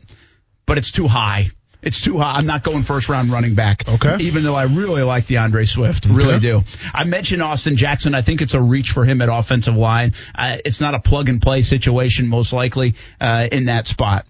but 0.67 0.77
it's 0.77 0.91
too 0.91 1.07
high. 1.07 1.49
It's 1.85 2.01
too 2.01 2.17
hot. 2.17 2.41
I'm 2.41 2.47
not 2.47 2.63
going 2.63 2.83
first 2.83 3.07
round 3.09 3.31
running 3.31 3.53
back. 3.55 3.87
Okay. 3.87 4.17
Even 4.21 4.43
though 4.43 4.55
I 4.55 4.63
really 4.63 5.03
like 5.03 5.27
D'Andre 5.27 5.65
Swift. 5.65 6.07
Okay. 6.07 6.15
Really 6.15 6.39
do. 6.39 6.63
I 6.93 7.03
mentioned 7.03 7.43
Austin 7.43 7.77
Jackson. 7.77 8.15
I 8.15 8.23
think 8.23 8.41
it's 8.41 8.55
a 8.55 8.61
reach 8.61 8.89
for 8.89 9.05
him 9.05 9.21
at 9.21 9.29
offensive 9.29 9.75
line. 9.75 10.13
Uh, 10.33 10.57
it's 10.65 10.81
not 10.81 10.95
a 10.95 10.99
plug 10.99 11.29
and 11.29 11.39
play 11.41 11.61
situation, 11.61 12.27
most 12.27 12.51
likely, 12.53 12.95
uh, 13.21 13.47
in 13.51 13.65
that 13.65 13.87
spot. 13.87 14.25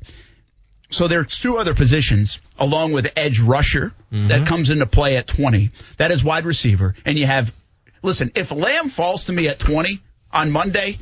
so 0.90 1.08
there's 1.08 1.40
two 1.40 1.58
other 1.58 1.74
positions 1.74 2.40
along 2.60 2.92
with 2.92 3.08
edge 3.16 3.40
rusher 3.40 3.94
that 4.12 4.48
comes 4.48 4.70
into 4.70 4.86
play 4.86 5.18
at 5.18 5.28
20. 5.28 5.72
That 5.98 6.12
is 6.12 6.24
wide 6.24 6.46
receiver. 6.46 6.94
And 7.06 7.18
you 7.18 7.26
have, 7.26 7.54
listen, 8.02 8.32
if 8.36 8.52
Lamb 8.52 8.88
falls 8.90 9.26
to 9.26 9.34
me 9.34 9.48
at 9.50 9.60
20 9.60 10.00
on 10.32 10.52
Monday, 10.52 11.00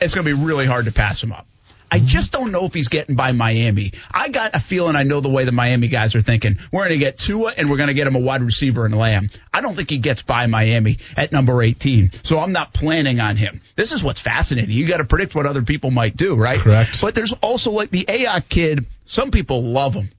it's 0.00 0.14
going 0.14 0.26
to 0.26 0.34
be 0.36 0.42
really 0.44 0.66
hard 0.66 0.84
to 0.86 0.92
pass 0.92 1.22
him 1.22 1.32
up. 1.32 1.46
I 1.90 1.98
just 1.98 2.32
don't 2.32 2.52
know 2.52 2.64
if 2.64 2.74
he's 2.74 2.88
getting 2.88 3.14
by 3.14 3.32
Miami. 3.32 3.92
I 4.10 4.28
got 4.28 4.54
a 4.54 4.60
feeling 4.60 4.96
I 4.96 5.04
know 5.04 5.20
the 5.20 5.30
way 5.30 5.44
the 5.44 5.52
Miami 5.52 5.88
guys 5.88 6.14
are 6.14 6.20
thinking. 6.20 6.58
We're 6.70 6.86
going 6.86 6.98
to 6.98 7.04
get 7.04 7.18
Tua 7.18 7.54
and 7.56 7.70
we're 7.70 7.76
going 7.76 7.88
to 7.88 7.94
get 7.94 8.06
him 8.06 8.14
a 8.14 8.20
wide 8.20 8.42
receiver 8.42 8.84
and 8.84 8.96
Lamb. 8.96 9.30
I 9.52 9.60
don't 9.60 9.74
think 9.74 9.90
he 9.90 9.98
gets 9.98 10.22
by 10.22 10.46
Miami 10.46 10.98
at 11.16 11.32
number 11.32 11.62
18. 11.62 12.12
So 12.24 12.40
I'm 12.40 12.52
not 12.52 12.72
planning 12.72 13.20
on 13.20 13.36
him. 13.36 13.60
This 13.76 13.92
is 13.92 14.02
what's 14.02 14.20
fascinating. 14.20 14.70
You 14.70 14.86
got 14.86 14.98
to 14.98 15.04
predict 15.04 15.34
what 15.34 15.46
other 15.46 15.62
people 15.62 15.90
might 15.90 16.16
do, 16.16 16.34
right? 16.34 16.60
Correct. 16.60 17.00
But 17.00 17.14
there's 17.14 17.32
also 17.32 17.70
like 17.70 17.90
the 17.90 18.04
AI 18.08 18.40
kid. 18.40 18.86
Some 19.04 19.30
people 19.30 19.62
love 19.62 19.94
him. 19.94 20.10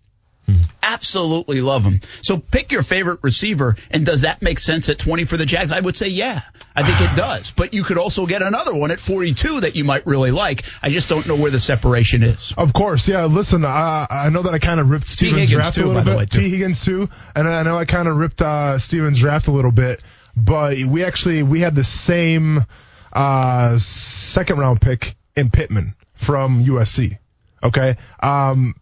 Absolutely 0.81 1.61
love 1.61 1.83
him. 1.83 2.01
So 2.21 2.37
pick 2.37 2.71
your 2.71 2.83
favorite 2.83 3.19
receiver, 3.21 3.75
and 3.91 4.05
does 4.05 4.21
that 4.21 4.41
make 4.41 4.59
sense 4.59 4.89
at 4.89 4.99
20 4.99 5.25
for 5.25 5.37
the 5.37 5.45
Jags? 5.45 5.71
I 5.71 5.79
would 5.79 5.95
say 5.95 6.07
yeah. 6.07 6.41
I 6.75 6.83
think 6.83 7.11
it 7.11 7.15
does. 7.15 7.51
But 7.51 7.73
you 7.73 7.83
could 7.83 7.97
also 7.97 8.25
get 8.25 8.41
another 8.41 8.73
one 8.73 8.91
at 8.91 8.99
42 8.99 9.61
that 9.61 9.75
you 9.75 9.83
might 9.83 10.05
really 10.07 10.31
like. 10.31 10.63
I 10.81 10.89
just 10.89 11.09
don't 11.09 11.27
know 11.27 11.35
where 11.35 11.51
the 11.51 11.59
separation 11.59 12.23
is. 12.23 12.53
Of 12.57 12.73
course, 12.73 13.07
yeah. 13.07 13.25
Listen, 13.25 13.65
uh, 13.65 14.07
I 14.09 14.29
know 14.29 14.43
that 14.43 14.53
I 14.53 14.59
kind 14.59 14.79
of 14.79 14.89
ripped 14.89 15.07
Stevens' 15.07 15.49
draft 15.49 15.75
too, 15.75 15.85
a 15.85 15.87
little 15.87 16.01
by 16.01 16.03
the 16.03 16.11
bit. 16.11 16.17
way, 16.17 16.25
too. 16.25 16.39
Tee 16.39 16.49
Higgins 16.49 16.79
too, 16.83 17.09
and 17.35 17.47
I 17.47 17.63
know 17.63 17.77
I 17.77 17.85
kind 17.85 18.07
of 18.07 18.15
ripped 18.17 18.41
uh, 18.41 18.79
Stevens' 18.79 19.19
draft 19.19 19.47
a 19.47 19.51
little 19.51 19.71
bit. 19.71 20.03
But 20.35 20.81
we 20.83 21.03
actually 21.03 21.43
we 21.43 21.59
had 21.59 21.75
the 21.75 21.83
same 21.83 22.65
uh, 23.11 23.77
second 23.77 24.57
round 24.57 24.79
pick 24.79 25.15
in 25.35 25.49
Pittman 25.49 25.95
from 26.15 26.63
USC. 26.63 27.17
Okay, 27.61 27.97
um, 28.21 28.75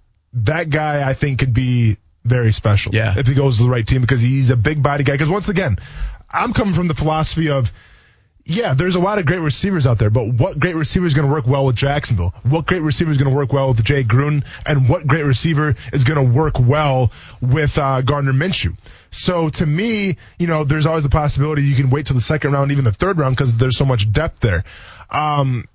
that 0.45 0.69
guy 0.69 1.07
I 1.07 1.13
think 1.13 1.39
could 1.39 1.53
be 1.53 1.97
very 2.23 2.51
special. 2.51 2.93
Yeah. 2.93 3.13
if 3.17 3.27
he 3.27 3.33
goes 3.33 3.57
to 3.57 3.63
the 3.63 3.69
right 3.69 3.87
team 3.87 4.01
because 4.01 4.21
he's 4.21 4.49
a 4.49 4.57
big 4.57 4.83
body 4.83 5.03
guy. 5.03 5.13
Because 5.13 5.29
once 5.29 5.49
again, 5.49 5.77
I'm 6.29 6.53
coming 6.53 6.73
from 6.73 6.87
the 6.87 6.95
philosophy 6.95 7.49
of 7.49 7.71
yeah, 8.49 8.73
there's 8.73 8.95
a 8.95 8.99
lot 8.99 9.19
of 9.19 9.25
great 9.25 9.41
receivers 9.41 9.85
out 9.85 9.99
there, 9.99 10.09
but 10.09 10.33
what 10.33 10.57
great 10.57 10.75
receiver 10.75 11.05
is 11.05 11.13
going 11.13 11.27
to 11.27 11.33
work 11.33 11.45
well 11.45 11.65
with 11.65 11.75
Jacksonville? 11.75 12.33
What 12.43 12.65
great 12.65 12.81
receiver 12.81 13.11
is 13.11 13.17
going 13.17 13.29
to 13.29 13.35
work 13.35 13.51
well 13.51 13.67
with 13.69 13.83
Jay 13.83 14.05
Gruden? 14.05 14.45
And 14.65 14.87
what 14.87 15.05
great 15.05 15.23
receiver 15.25 15.75
is 15.91 16.05
going 16.05 16.15
to 16.15 16.37
work 16.37 16.57
well 16.57 17.11
with 17.41 17.77
uh, 17.77 18.01
Gardner 18.01 18.31
Minshew? 18.31 18.77
So 19.11 19.49
to 19.49 19.65
me, 19.65 20.15
you 20.39 20.47
know, 20.47 20.63
there's 20.63 20.85
always 20.85 21.03
a 21.03 21.09
possibility 21.09 21.63
you 21.63 21.75
can 21.75 21.89
wait 21.89 22.05
till 22.05 22.15
the 22.15 22.21
second 22.21 22.53
round, 22.53 22.71
even 22.71 22.85
the 22.85 22.93
third 22.93 23.17
round, 23.17 23.35
because 23.35 23.57
there's 23.57 23.77
so 23.77 23.85
much 23.85 24.11
depth 24.13 24.39
there. 24.39 24.63
Um, 25.09 25.67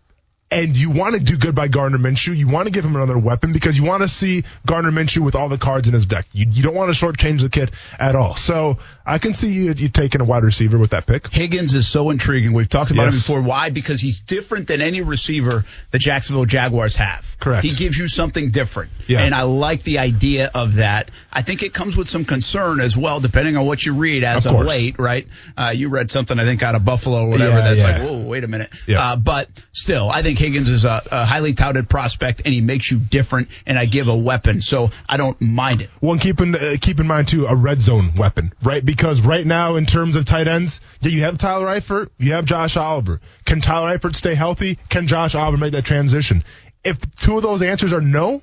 and 0.53 0.77
you 0.77 0.91
want 0.91 1.15
to 1.15 1.21
do 1.21 1.37
good 1.37 1.55
by 1.55 1.69
Gardner 1.69 1.99
Minshew. 1.99 2.37
You 2.37 2.47
want 2.49 2.67
to 2.67 2.73
give 2.73 2.85
him 2.85 2.95
another 2.95 3.19
weapon 3.19 3.53
because 3.53 3.77
you 3.77 3.85
want 3.85 4.03
to 4.03 4.09
see 4.09 4.45
Gardner 4.67 4.93
Minshew 4.93 5.19
with 5.25 5.35
all 5.35 5.49
the 5.49 5.59
cards 5.59 5.89
in 5.89 5.95
his 5.95 6.07
deck. 6.07 6.27
You, 6.33 6.47
you 6.51 6.63
don't 6.63 6.75
want 6.75 6.95
to 6.95 7.07
shortchange 7.07 7.41
the 7.41 7.49
kid 7.49 7.71
at 7.99 8.15
all. 8.15 8.37
So 8.37 8.79
I 9.05 9.19
can 9.19 9.35
see 9.35 9.53
you, 9.53 9.73
you 9.73 9.89
taking 9.89 10.21
a 10.21 10.25
wide 10.25 10.45
receiver 10.45 10.79
with 10.79 10.91
that 10.91 11.07
pick. 11.07 11.29
Higgins 11.33 11.75
is 11.75 11.89
so 11.89 12.11
intriguing. 12.11 12.53
We've 12.53 12.69
talked 12.69 12.91
about 12.91 13.09
him 13.09 13.15
before. 13.15 13.43
Why? 13.43 13.71
Because 13.71 14.01
he's 14.01 14.21
different 14.21 14.69
than 14.69 14.81
any 14.81 15.01
receiver 15.01 15.65
the 15.91 15.99
Jacksonville 15.99 16.45
Jaguars 16.45 16.97
have. 16.97 17.37
Correct. 17.41 17.65
He 17.65 17.71
gives 17.71 17.99
you 17.99 18.09
something 18.09 18.51
different. 18.51 18.93
Yeah. 19.09 19.23
And 19.23 19.35
I 19.35 19.43
like 19.43 19.83
the 19.83 19.99
idea 19.99 20.51
of 20.55 20.75
that. 20.75 21.11
I 21.33 21.43
think 21.43 21.63
it 21.63 21.73
comes 21.75 21.97
with 21.97 22.09
some 22.09 22.25
concern 22.25 22.81
as 22.81 22.97
well, 22.97 23.21
depending 23.21 23.57
on 23.57 23.67
what 23.67 23.85
you 23.85 23.95
read 23.95 24.23
as 24.23 24.47
Of 24.47 24.55
of, 24.55 24.67
late, 24.67 24.99
right? 24.99 25.27
Uh, 25.57 25.73
you 25.75 25.89
read 25.89 26.11
something, 26.11 26.39
I 26.39 26.45
think, 26.45 26.63
out 26.63 26.75
of 26.75 26.85
Buffalo 26.85 27.25
or 27.25 27.31
whatever 27.31 27.57
Yeah, 27.57 27.63
that's 27.63 27.83
yeah. 27.83 27.99
like, 27.99 28.03
whoa, 28.03 28.23
wait 28.27 28.45
a 28.45 28.49
minute. 28.49 28.71
Yeah. 28.87 29.13
Uh, 29.13 29.17
but 29.17 29.49
still, 29.73 30.11
I 30.11 30.23
think 30.23 30.39
Higgins 30.43 30.69
is 30.69 30.85
a, 30.85 31.01
a 31.13 31.25
highly 31.25 31.55
touted 31.55 31.89
prospect 31.89 32.43
and 32.45 32.53
he 32.53 32.61
makes 32.61 32.91
you 32.91 32.99
different 32.99 33.47
and 33.65 33.79
I 33.79 33.87
give 33.87 34.09
a 34.09 34.17
weapon. 34.17 34.61
So 34.61 34.91
I 35.09 35.17
don't 35.17 35.41
mind 35.41 35.83
it. 35.83 35.91
One 36.01 36.19
keep 36.19 36.41
in 36.41 36.57
uh, 36.57 36.75
keep 36.81 36.99
in 36.99 37.07
mind 37.07 37.29
too 37.29 37.47
a 37.47 37.55
red 37.55 37.81
zone 37.81 38.17
weapon, 38.17 38.53
right? 38.61 38.85
Because 38.85 39.21
right 39.21 39.47
now 39.47 39.77
in 39.77 39.87
terms 39.87 40.17
of 40.17 40.25
tight 40.25 40.49
ends, 40.49 40.81
yeah, 41.01 41.11
you 41.11 41.21
have 41.21 41.39
Tyler 41.39 41.69
Eifert, 41.69 42.11
you 42.19 42.33
have 42.33 42.45
Josh 42.45 42.77
Oliver. 42.77 43.21
Can 43.45 43.61
Tyler 43.61 43.97
Eifert 43.97 44.17
stay 44.17 44.35
healthy? 44.35 44.81
Can 44.89 45.07
Josh 45.07 45.37
Oliver 45.37 45.59
make 45.59 45.73
that 45.73 45.85
transition? 45.85 46.43
If 46.83 46.99
two 47.15 47.37
of 47.37 47.45
those 47.45 47.63
answers 47.63 47.93
are 47.93 48.01
no, 48.01 48.43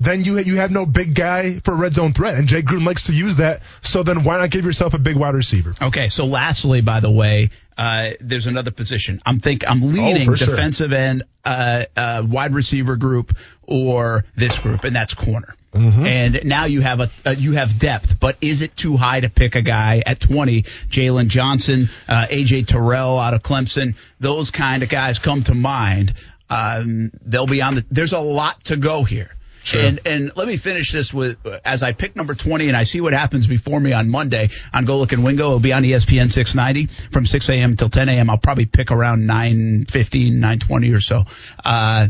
then 0.00 0.24
you 0.24 0.38
you 0.38 0.56
have 0.56 0.70
no 0.70 0.86
big 0.86 1.14
guy 1.14 1.60
for 1.60 1.74
red 1.76 1.94
zone 1.94 2.12
threat, 2.12 2.34
and 2.36 2.46
Jay 2.46 2.62
Gruden 2.62 2.84
likes 2.84 3.04
to 3.04 3.12
use 3.12 3.36
that. 3.36 3.62
So 3.82 4.02
then 4.02 4.24
why 4.24 4.38
not 4.38 4.50
give 4.50 4.64
yourself 4.64 4.94
a 4.94 4.98
big 4.98 5.16
wide 5.16 5.34
receiver? 5.34 5.74
Okay, 5.80 6.08
so 6.08 6.24
lastly, 6.26 6.80
by 6.80 7.00
the 7.00 7.10
way, 7.10 7.50
uh, 7.76 8.10
there's 8.20 8.46
another 8.46 8.70
position. 8.70 9.20
I'm 9.26 9.40
think 9.40 9.68
I'm 9.68 9.80
leaning 9.80 10.22
Oh, 10.28 10.32
for 10.32 10.36
sure. 10.36 10.48
defensive 10.54 10.92
end, 10.92 11.24
uh, 11.44 11.84
uh, 11.96 12.22
wide 12.28 12.54
receiver 12.54 12.96
group, 12.96 13.36
or 13.66 14.24
this 14.36 14.58
group, 14.58 14.84
and 14.84 14.94
that's 14.94 15.14
corner. 15.14 15.54
Mm-hmm. 15.74 16.06
And 16.06 16.44
now 16.44 16.64
you 16.64 16.80
have 16.80 17.00
a 17.00 17.10
uh, 17.26 17.30
you 17.36 17.52
have 17.52 17.78
depth, 17.78 18.18
but 18.18 18.36
is 18.40 18.62
it 18.62 18.74
too 18.76 18.96
high 18.96 19.20
to 19.20 19.28
pick 19.28 19.54
a 19.54 19.62
guy 19.62 20.02
at 20.06 20.18
20? 20.18 20.62
Jalen 20.62 21.28
Johnson, 21.28 21.90
uh, 22.08 22.26
AJ 22.30 22.66
Terrell 22.66 23.18
out 23.18 23.34
of 23.34 23.42
Clemson, 23.42 23.94
those 24.18 24.50
kind 24.50 24.82
of 24.82 24.88
guys 24.88 25.18
come 25.18 25.42
to 25.42 25.54
mind. 25.54 26.14
Um, 26.48 27.10
they'll 27.22 27.46
be 27.46 27.60
on 27.60 27.74
the. 27.74 27.84
There's 27.90 28.14
a 28.14 28.20
lot 28.20 28.64
to 28.64 28.76
go 28.76 29.04
here. 29.04 29.30
Sure. 29.68 29.84
And 29.84 30.00
and 30.06 30.32
let 30.34 30.46
me 30.48 30.56
finish 30.56 30.92
this 30.92 31.12
with 31.12 31.36
as 31.64 31.82
I 31.82 31.92
pick 31.92 32.16
number 32.16 32.34
20 32.34 32.68
and 32.68 32.76
I 32.76 32.84
see 32.84 33.02
what 33.02 33.12
happens 33.12 33.46
before 33.46 33.78
me 33.78 33.92
on 33.92 34.08
Monday 34.08 34.48
on 34.72 34.86
Golic 34.86 35.12
and 35.12 35.22
Wingo. 35.22 35.46
It'll 35.48 35.60
be 35.60 35.74
on 35.74 35.82
ESPN 35.82 36.32
690 36.32 36.86
from 37.12 37.26
6 37.26 37.48
a.m. 37.50 37.76
till 37.76 37.90
10 37.90 38.08
a.m. 38.08 38.30
I'll 38.30 38.38
probably 38.38 38.64
pick 38.64 38.90
around 38.90 39.24
9:15, 39.28 40.38
9:20 40.38 40.96
or 40.96 41.00
so. 41.00 41.24
Uh, 41.62 42.08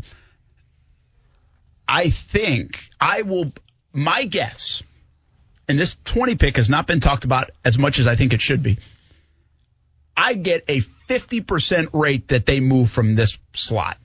I 1.88 2.11
think 2.11 2.79
I 3.01 3.23
will. 3.23 3.53
My 3.92 4.25
guess, 4.25 4.83
and 5.68 5.79
this 5.79 5.97
20 6.05 6.37
pick 6.37 6.59
has 6.59 6.71
not 6.71 6.87
been 6.87 7.01
talked 7.01 7.25
about 7.25 7.51
as 7.64 7.77
much 7.79 7.99
as 7.99 8.07
I 8.07 8.14
think 8.14 8.33
it 8.35 8.40
should 8.40 8.62
be. 8.62 8.79
I 10.16 10.35
get 10.35 10.64
a 10.68 10.81
50% 11.09 11.88
rate 11.92 12.29
that 12.29 12.44
they 12.47 12.61
move 12.61 12.90
from 12.90 13.14
this 13.14 13.38
slot 13.53 13.97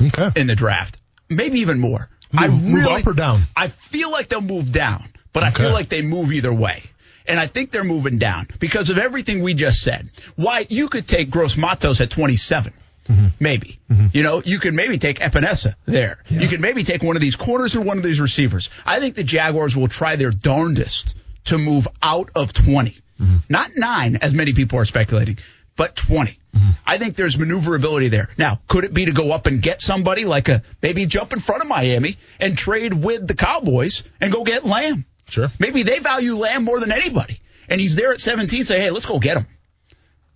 Okay. 0.00 0.30
in 0.36 0.46
the 0.46 0.54
draft, 0.54 1.00
maybe 1.30 1.60
even 1.60 1.78
more. 1.80 2.08
I 2.36 2.48
Move- 2.48 2.62
move 2.62 2.74
really, 2.74 3.00
up 3.02 3.06
or 3.06 3.12
down? 3.12 3.44
I 3.56 3.68
feel 3.68 4.10
like 4.10 4.28
they'll 4.28 4.40
move 4.40 4.72
down, 4.72 5.04
but 5.32 5.42
I 5.42 5.50
feel 5.50 5.70
like 5.72 5.88
they 5.88 6.02
move 6.02 6.32
either 6.32 6.52
way. 6.52 6.82
And 7.26 7.40
I 7.40 7.46
think 7.46 7.70
they're 7.70 7.84
moving 7.84 8.18
down 8.18 8.48
because 8.58 8.90
of 8.90 8.98
everything 8.98 9.42
we 9.42 9.54
just 9.54 9.80
said. 9.80 10.10
Why 10.36 10.66
you 10.68 10.88
could 10.88 11.08
take 11.08 11.30
Gross 11.30 11.56
Matos 11.56 12.00
at 12.02 12.10
27. 12.10 12.74
Mm-hmm. 13.08 13.26
Maybe. 13.40 13.78
You 14.12 14.22
know, 14.22 14.42
you 14.44 14.58
could 14.58 14.74
maybe 14.74 14.98
take 14.98 15.20
Epenesa 15.20 15.74
there. 15.86 16.18
You 16.28 16.48
could 16.48 16.60
maybe 16.60 16.84
take 16.84 17.02
one 17.02 17.16
of 17.16 17.22
these 17.22 17.36
corners 17.36 17.76
or 17.76 17.80
one 17.82 17.96
of 17.98 18.02
these 18.02 18.20
receivers. 18.20 18.68
I 18.84 18.98
think 19.00 19.14
the 19.14 19.24
Jaguars 19.24 19.76
will 19.76 19.88
try 19.88 20.16
their 20.16 20.30
darndest 20.30 21.14
to 21.46 21.58
move 21.58 21.86
out 22.02 22.30
of 22.34 22.52
20. 22.52 22.90
Mm-hmm. 23.20 23.36
Not 23.48 23.70
nine, 23.76 24.16
as 24.16 24.34
many 24.34 24.52
people 24.54 24.78
are 24.78 24.84
speculating, 24.84 25.38
but 25.76 25.96
20. 25.96 26.38
Mm-hmm. 26.54 26.70
I 26.86 26.98
think 26.98 27.16
there's 27.16 27.38
maneuverability 27.38 28.08
there. 28.08 28.28
Now, 28.38 28.60
could 28.68 28.84
it 28.84 28.94
be 28.94 29.06
to 29.06 29.12
go 29.12 29.32
up 29.32 29.46
and 29.46 29.60
get 29.60 29.80
somebody 29.80 30.24
like 30.24 30.48
a 30.48 30.62
maybe 30.82 31.06
jump 31.06 31.32
in 31.32 31.40
front 31.40 31.62
of 31.62 31.68
Miami 31.68 32.18
and 32.38 32.56
trade 32.56 32.94
with 32.94 33.26
the 33.26 33.34
Cowboys 33.34 34.02
and 34.20 34.32
go 34.32 34.44
get 34.44 34.64
Lamb? 34.64 35.04
Sure. 35.28 35.48
Maybe 35.58 35.82
they 35.82 35.98
value 35.98 36.36
Lamb 36.36 36.64
more 36.64 36.78
than 36.78 36.92
anybody. 36.92 37.40
And 37.68 37.80
he's 37.80 37.96
there 37.96 38.12
at 38.12 38.20
17, 38.20 38.64
say, 38.64 38.80
hey, 38.80 38.90
let's 38.90 39.06
go 39.06 39.18
get 39.18 39.38
him. 39.38 39.46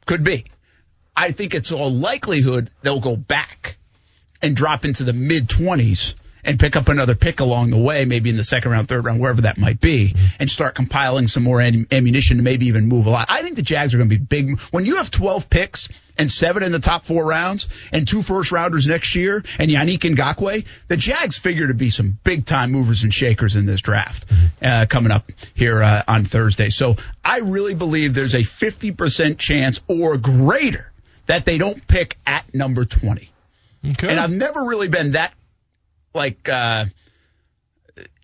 Could 0.07 0.25
be. 0.25 0.47
I 1.15 1.33
think 1.33 1.55
it's 1.55 1.73
all 1.73 1.91
likelihood 1.91 2.71
they'll 2.83 3.01
go 3.01 3.17
back 3.17 3.77
and 4.41 4.57
drop 4.57 4.85
into 4.85 5.05
the 5.05 5.13
mid 5.13 5.49
20s 5.49 6.15
and 6.49 6.59
pick 6.59 6.77
up 6.77 6.89
another 6.89 7.15
pick 7.15 7.41
along 7.41 7.69
the 7.69 7.79
way, 7.79 8.07
maybe 8.07 8.31
in 8.31 8.39
the 8.39 8.43
second 8.43 8.71
round, 8.71 8.89
third 8.89 9.05
round, 9.05 9.21
wherever 9.21 9.43
that 9.43 9.59
might 9.59 9.83
be, 9.83 10.17
and 10.41 10.51
start 10.51 10.75
compiling 10.75 11.29
some 11.29 11.43
more 11.43 11.61
ammunition 11.61 12.39
to 12.39 12.43
maybe 12.43 12.67
even 12.67 12.87
move 12.87 13.05
a 13.05 13.11
lot. 13.11 13.27
I 13.29 13.43
think 13.43 13.57
the 13.57 13.63
Jags 13.63 13.93
are 13.93 13.99
going 13.99 14.09
to 14.09 14.19
be 14.19 14.25
big. 14.25 14.59
When 14.71 14.87
you 14.87 14.97
have 14.97 15.11
12 15.11 15.51
picks 15.51 15.91
and 16.17 16.33
seven 16.33 16.63
in 16.63 16.73
the 16.73 16.79
top 16.79 17.05
four 17.05 17.27
rounds 17.27 17.69
and 17.93 18.09
two 18.09 18.23
first 18.23 18.51
rounders 18.51 18.87
next 18.87 19.15
year 19.15 19.45
and 19.59 19.71
Yannick 19.71 19.99
Ngakoue, 19.99 20.65
the 20.89 20.97
Jags 20.97 21.37
figure 21.37 21.69
to 21.69 21.75
be 21.75 21.91
some 21.91 22.19
big 22.25 22.47
time 22.47 22.73
movers 22.73 23.03
and 23.03 23.13
shakers 23.13 23.55
in 23.55 23.67
this 23.67 23.83
draft 23.83 24.25
uh, 24.63 24.87
coming 24.89 25.13
up 25.13 25.31
here 25.53 25.83
uh, 25.83 26.03
on 26.09 26.25
Thursday. 26.25 26.71
So 26.71 26.97
I 27.23 27.41
really 27.41 27.75
believe 27.75 28.15
there's 28.15 28.35
a 28.35 28.39
50% 28.39 29.37
chance 29.37 29.83
or 29.87 30.17
greater 30.17 30.91
that 31.27 31.45
they 31.45 31.59
don't 31.59 31.87
pick 31.87 32.17
at 32.27 32.55
number 32.55 32.87
20. 32.87 33.31
Okay. 33.91 34.09
And 34.09 34.19
I've 34.19 34.31
never 34.31 34.65
really 34.65 34.89
been 34.89 35.13
that 35.13 35.33
like 36.15 36.49
uh 36.49 36.87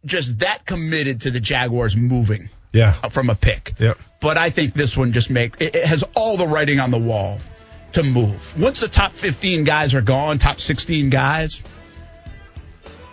just 0.04 0.40
that 0.40 0.66
committed 0.66 1.22
to 1.22 1.30
the 1.30 1.40
Jaguars 1.40 1.96
moving 1.96 2.48
yeah. 2.72 2.92
from 2.92 3.30
a 3.30 3.34
pick. 3.34 3.74
Yep. 3.78 3.98
But 4.20 4.36
I 4.36 4.50
think 4.50 4.74
this 4.74 4.96
one 4.96 5.12
just 5.12 5.30
makes 5.30 5.60
it, 5.60 5.74
it 5.74 5.84
has 5.86 6.04
all 6.14 6.36
the 6.36 6.46
writing 6.46 6.80
on 6.80 6.90
the 6.90 6.98
wall 6.98 7.38
to 7.92 8.02
move. 8.02 8.60
Once 8.60 8.80
the 8.80 8.88
top 8.88 9.14
15 9.14 9.64
guys 9.64 9.94
are 9.94 10.02
gone, 10.02 10.38
top 10.38 10.60
16 10.60 11.10
guys, 11.10 11.62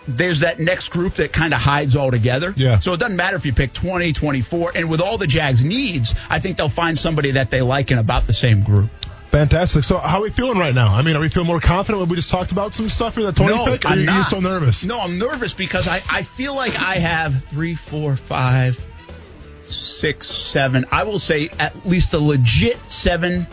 there's 0.08 0.40
that 0.40 0.58
next 0.58 0.88
group 0.88 1.14
that 1.14 1.32
kind 1.32 1.54
of 1.54 1.60
hides 1.60 1.94
all 1.96 2.10
together. 2.10 2.52
Yeah. 2.56 2.80
So 2.80 2.92
it 2.92 2.98
doesn't 2.98 3.16
matter 3.16 3.36
if 3.36 3.46
you 3.46 3.52
pick 3.52 3.72
20, 3.72 4.12
24, 4.12 4.72
and 4.74 4.90
with 4.90 5.00
all 5.00 5.18
the 5.18 5.26
Jags 5.26 5.62
needs, 5.62 6.14
I 6.28 6.40
think 6.40 6.56
they'll 6.56 6.68
find 6.68 6.98
somebody 6.98 7.32
that 7.32 7.50
they 7.50 7.62
like 7.62 7.90
in 7.90 7.98
about 7.98 8.26
the 8.26 8.32
same 8.32 8.62
group. 8.62 8.90
Fantastic. 9.32 9.82
So, 9.84 9.96
how 9.96 10.18
are 10.18 10.24
we 10.24 10.30
feeling 10.30 10.58
right 10.58 10.74
now? 10.74 10.94
I 10.94 11.00
mean, 11.00 11.16
are 11.16 11.20
we 11.20 11.30
feeling 11.30 11.46
more 11.46 11.58
confident 11.58 12.00
when 12.00 12.10
we 12.10 12.16
just 12.16 12.28
talked 12.28 12.52
about 12.52 12.74
some 12.74 12.90
stuff 12.90 13.16
here 13.16 13.24
that 13.24 13.34
Tony 13.34 13.54
no, 13.54 13.64
pick? 13.64 13.86
Or 13.86 13.88
I'm 13.88 13.94
are 13.94 14.00
you 14.00 14.06
not. 14.06 14.26
so 14.26 14.40
nervous? 14.40 14.84
No, 14.84 15.00
I'm 15.00 15.18
nervous 15.18 15.54
because 15.54 15.88
I, 15.88 16.02
I 16.06 16.22
feel 16.22 16.54
like 16.54 16.78
I 16.78 16.96
have 16.96 17.42
three, 17.46 17.74
four, 17.74 18.14
five, 18.14 18.78
six, 19.62 20.28
seven. 20.28 20.84
I 20.92 21.04
will 21.04 21.18
say 21.18 21.48
at 21.58 21.86
least 21.86 22.12
a 22.12 22.18
legit 22.18 22.76
seven 22.90 23.46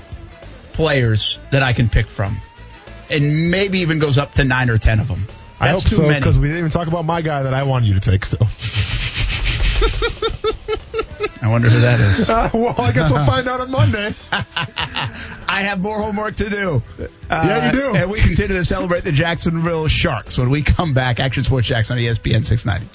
players 0.73 1.39
that 1.53 1.63
I 1.63 1.71
can 1.71 1.87
pick 1.87 2.09
from, 2.09 2.41
and 3.09 3.49
maybe 3.49 3.79
even 3.79 3.99
goes 3.99 4.17
up 4.17 4.33
to 4.33 4.43
nine 4.43 4.69
or 4.69 4.77
ten 4.77 4.99
of 4.99 5.07
them. 5.07 5.27
That's 5.27 5.61
I 5.61 5.67
hope 5.69 5.83
too 5.83 5.95
so 5.95 6.13
because 6.13 6.37
we 6.37 6.49
didn't 6.49 6.59
even 6.59 6.71
talk 6.71 6.89
about 6.89 7.05
my 7.05 7.21
guy 7.21 7.43
that 7.43 7.53
I 7.53 7.63
wanted 7.63 7.87
you 7.87 7.93
to 7.97 8.01
take. 8.01 8.25
So, 8.25 8.37
I 11.41 11.47
wonder 11.47 11.69
who 11.69 11.79
that 11.79 11.99
is. 11.99 12.29
uh, 12.29 12.49
well, 12.53 12.75
I 12.79 12.91
guess 12.91 13.11
we'll 13.11 13.25
find 13.25 13.47
out 13.47 13.61
on 13.61 13.71
Monday. 13.71 14.13
I 14.31 15.63
have 15.63 15.79
more 15.79 15.99
homework 15.99 16.35
to 16.37 16.49
do. 16.49 16.83
Uh, 16.99 17.07
Yeah, 17.29 17.71
you 17.71 17.79
do. 17.79 17.95
And 17.95 18.11
we 18.11 18.19
continue 18.19 18.55
to 18.55 18.65
celebrate 18.65 19.03
the 19.03 19.11
Jacksonville 19.11 19.87
Sharks 19.87 20.37
when 20.37 20.49
we 20.49 20.61
come 20.61 20.93
back. 20.93 21.19
Action 21.19 21.43
Sports 21.43 21.67
Jax 21.67 21.89
on 21.91 21.97
ESPN 21.97 22.45
690. 22.45 22.87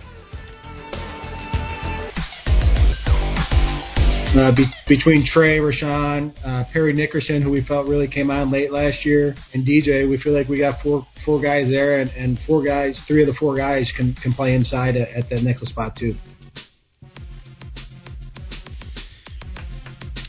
uh, 4.36 4.52
be- 4.52 4.64
between 4.86 5.24
Trey, 5.24 5.58
Rashawn, 5.58 6.32
uh, 6.44 6.64
Parry 6.72 6.92
Nickerson, 6.92 7.40
who 7.42 7.50
we 7.50 7.60
felt 7.60 7.86
really 7.86 8.08
came 8.08 8.30
on 8.30 8.50
late 8.50 8.72
last 8.72 9.04
year, 9.04 9.34
and 9.52 9.64
DJ, 9.64 10.08
we 10.08 10.16
feel 10.16 10.32
like 10.32 10.48
we 10.48 10.58
got 10.58 10.80
four 10.80 11.06
four 11.24 11.40
guys 11.40 11.68
there, 11.70 12.00
and, 12.00 12.10
and 12.16 12.38
four 12.38 12.62
guys, 12.62 13.02
three 13.02 13.22
of 13.22 13.26
the 13.28 13.34
four 13.34 13.54
guys 13.54 13.92
can, 13.92 14.12
can 14.14 14.32
play 14.32 14.54
inside 14.54 14.96
at, 14.96 15.10
at 15.12 15.28
that 15.30 15.42
nickel 15.42 15.66
spot 15.66 15.96
too. 15.96 16.14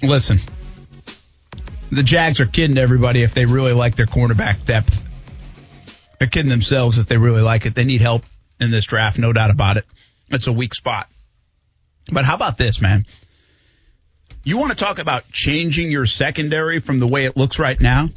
Listen, 0.05 0.39
the 1.91 2.03
Jags 2.03 2.39
are 2.39 2.45
kidding 2.45 2.77
everybody 2.77 3.23
if 3.23 3.33
they 3.33 3.45
really 3.45 3.73
like 3.73 3.95
their 3.95 4.05
cornerback 4.05 4.63
depth. 4.65 5.03
They're 6.19 6.27
kidding 6.27 6.49
themselves 6.49 6.97
if 6.97 7.07
they 7.07 7.17
really 7.17 7.41
like 7.41 7.65
it. 7.65 7.73
They 7.73 7.85
need 7.85 8.01
help 8.01 8.23
in 8.59 8.71
this 8.71 8.85
draft, 8.85 9.17
no 9.17 9.33
doubt 9.33 9.49
about 9.49 9.77
it. 9.77 9.85
It's 10.29 10.47
a 10.47 10.53
weak 10.53 10.75
spot. 10.75 11.09
But 12.11 12.23
how 12.23 12.35
about 12.35 12.57
this, 12.57 12.79
man? 12.79 13.05
You 14.43 14.59
want 14.59 14.77
to 14.77 14.77
talk 14.77 14.99
about 14.99 15.31
changing 15.31 15.89
your 15.89 16.05
secondary 16.05 16.79
from 16.79 16.99
the 16.99 17.07
way 17.07 17.25
it 17.25 17.35
looks 17.35 17.57
right 17.57 17.79
now? 17.79 18.09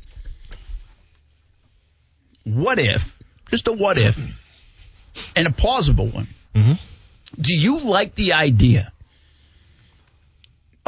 What 2.44 2.78
if, 2.78 3.16
just 3.50 3.66
a 3.66 3.72
what 3.72 3.96
if, 3.96 4.18
and 5.34 5.46
a 5.46 5.52
plausible 5.52 6.06
one. 6.06 6.28
Mm-hmm. 6.54 6.74
Do 7.40 7.54
you 7.54 7.80
like 7.80 8.14
the 8.14 8.34
idea 8.34 8.92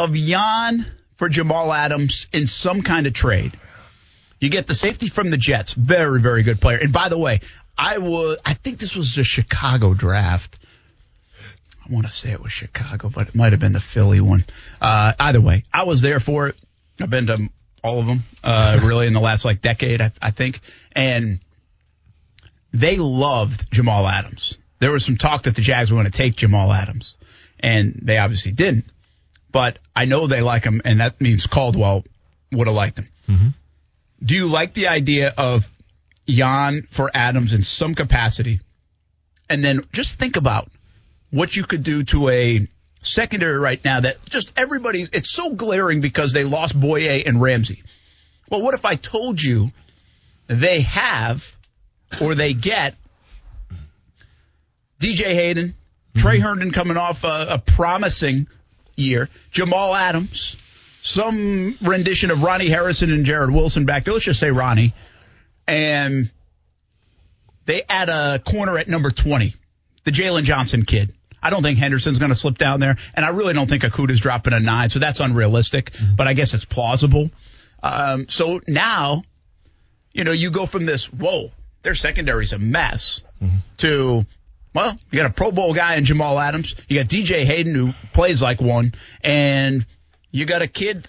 of 0.04 0.14
Jan 0.14 0.86
for 1.16 1.28
Jamal 1.28 1.72
Adams 1.72 2.26
in 2.32 2.46
some 2.46 2.82
kind 2.82 3.06
of 3.06 3.12
trade? 3.12 3.58
You 4.40 4.48
get 4.48 4.66
the 4.66 4.74
safety 4.74 5.08
from 5.08 5.30
the 5.30 5.36
Jets, 5.36 5.72
very, 5.72 6.20
very 6.20 6.42
good 6.42 6.60
player. 6.60 6.78
And 6.80 6.92
by 6.92 7.10
the 7.10 7.18
way, 7.18 7.40
I 7.76 7.98
would, 7.98 8.38
I 8.44 8.54
think 8.54 8.78
this 8.78 8.96
was 8.96 9.16
a 9.18 9.24
Chicago 9.24 9.92
draft. 9.92 10.58
I 11.86 11.92
want 11.92 12.06
to 12.06 12.12
say 12.12 12.30
it 12.30 12.42
was 12.42 12.52
Chicago, 12.52 13.10
but 13.10 13.28
it 13.28 13.34
might 13.34 13.52
have 13.52 13.60
been 13.60 13.74
the 13.74 13.80
Philly 13.80 14.20
one. 14.20 14.44
Uh, 14.80 15.12
either 15.20 15.40
way, 15.40 15.64
I 15.72 15.84
was 15.84 16.00
there 16.00 16.20
for 16.20 16.48
it. 16.48 16.56
I've 17.02 17.10
been 17.10 17.26
to 17.26 17.48
all 17.82 18.00
of 18.00 18.06
them, 18.06 18.24
uh, 18.42 18.80
really 18.84 19.06
in 19.06 19.12
the 19.12 19.20
last 19.20 19.44
like 19.44 19.60
decade, 19.60 20.00
I, 20.00 20.12
I 20.22 20.30
think. 20.30 20.60
And 20.92 21.40
they 22.72 22.96
loved 22.96 23.70
Jamal 23.70 24.06
Adams. 24.06 24.56
There 24.78 24.92
was 24.92 25.04
some 25.04 25.16
talk 25.18 25.42
that 25.42 25.54
the 25.54 25.62
Jags 25.62 25.90
were 25.90 25.96
going 25.96 26.06
to 26.06 26.12
take 26.12 26.36
Jamal 26.36 26.72
Adams, 26.72 27.18
and 27.58 28.00
they 28.02 28.16
obviously 28.16 28.52
didn't. 28.52 28.86
But 29.52 29.78
I 29.94 30.04
know 30.04 30.26
they 30.26 30.40
like 30.40 30.64
him, 30.64 30.80
and 30.84 31.00
that 31.00 31.20
means 31.20 31.46
Caldwell 31.46 32.04
would 32.52 32.66
have 32.66 32.76
liked 32.76 32.98
him. 32.98 33.08
Mm-hmm. 33.28 33.48
Do 34.22 34.34
you 34.34 34.46
like 34.46 34.74
the 34.74 34.88
idea 34.88 35.32
of 35.36 35.68
Jan 36.26 36.82
for 36.90 37.10
Adams 37.12 37.52
in 37.52 37.62
some 37.62 37.94
capacity? 37.94 38.60
And 39.48 39.64
then 39.64 39.82
just 39.92 40.18
think 40.18 40.36
about 40.36 40.70
what 41.30 41.56
you 41.56 41.64
could 41.64 41.82
do 41.82 42.04
to 42.04 42.28
a 42.28 42.68
secondary 43.02 43.58
right 43.58 43.82
now 43.84 44.00
that 44.00 44.16
just 44.26 44.52
everybody, 44.56 45.06
it's 45.12 45.30
so 45.30 45.54
glaring 45.54 46.00
because 46.00 46.32
they 46.32 46.44
lost 46.44 46.78
Bouye 46.78 47.26
and 47.26 47.40
Ramsey. 47.40 47.82
Well, 48.50 48.62
what 48.62 48.74
if 48.74 48.84
I 48.84 48.96
told 48.96 49.42
you 49.42 49.72
they 50.46 50.82
have 50.82 51.56
or 52.20 52.34
they 52.34 52.52
get 52.52 52.94
DJ 55.00 55.34
Hayden, 55.34 55.74
Tre 56.16 56.36
mm-hmm. 56.36 56.42
Herndon 56.42 56.70
coming 56.72 56.96
off 56.96 57.24
a, 57.24 57.46
a 57.50 57.58
promising 57.58 58.48
year, 59.00 59.28
Jamal 59.50 59.94
Adams, 59.94 60.56
some 61.02 61.76
rendition 61.82 62.30
of 62.30 62.42
Ronnie 62.42 62.68
Harrison 62.68 63.12
and 63.12 63.24
Jarrod 63.24 63.52
Wilson 63.52 63.84
back 63.84 64.04
there. 64.04 64.14
Let's 64.14 64.26
just 64.26 64.40
say 64.40 64.50
Ronnie. 64.50 64.94
And 65.66 66.30
they 67.66 67.82
add 67.88 68.08
a 68.08 68.38
corner 68.38 68.78
at 68.78 68.88
number 68.88 69.10
20, 69.10 69.54
the 70.04 70.10
Jaylon 70.10 70.42
Johnson 70.42 70.84
kid. 70.84 71.14
I 71.42 71.50
don't 71.50 71.62
think 71.62 71.78
Henderson's 71.78 72.18
going 72.18 72.30
to 72.30 72.36
slip 72.36 72.58
down 72.58 72.80
there, 72.80 72.96
and 73.14 73.24
I 73.24 73.30
really 73.30 73.54
don't 73.54 73.68
think 73.68 73.82
Okudah's 73.82 74.20
dropping 74.20 74.52
a 74.52 74.60
nine, 74.60 74.90
so 74.90 74.98
that's 74.98 75.20
unrealistic, 75.20 75.92
but 76.16 76.28
I 76.28 76.34
guess 76.34 76.52
it's 76.52 76.66
plausible. 76.66 77.30
Um, 77.82 78.28
so 78.28 78.60
now, 78.68 79.22
you 80.12 80.24
know, 80.24 80.32
you 80.32 80.50
go 80.50 80.66
from 80.66 80.84
this, 80.84 81.06
whoa, 81.10 81.50
their 81.82 81.94
secondary's 81.94 82.52
a 82.52 82.58
mess, 82.58 83.22
to, 83.78 84.26
well, 84.74 84.98
you 85.10 85.18
got 85.18 85.30
a 85.30 85.34
Pro 85.34 85.50
Bowl 85.50 85.74
guy 85.74 85.96
in 85.96 86.04
Jamal 86.04 86.38
Adams, 86.38 86.74
you 86.88 86.98
got 86.98 87.08
DJ 87.08 87.44
Hayden 87.44 87.74
who 87.74 87.92
plays 88.12 88.40
like 88.40 88.60
one, 88.60 88.94
and 89.22 89.84
you 90.30 90.44
got 90.46 90.62
a 90.62 90.68
kid 90.68 91.08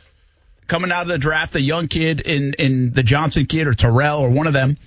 coming 0.68 0.92
out 0.92 1.04
of 1.04 1.08
the 1.10 1.18
draft, 1.18 1.56
a 1.56 1.62
young 1.62 1.88
kid 1.88 2.22
in, 2.22 2.54
in 2.54 2.92
the 2.94 3.04
Johnson 3.04 3.46
kid 3.46 3.68
or 3.68 3.74
Terrell 3.74 4.20
or 4.20 4.30
one 4.30 4.48
of 4.48 4.54
them 4.54 4.78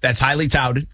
that's 0.00 0.18
highly 0.18 0.48
touted. 0.48 0.86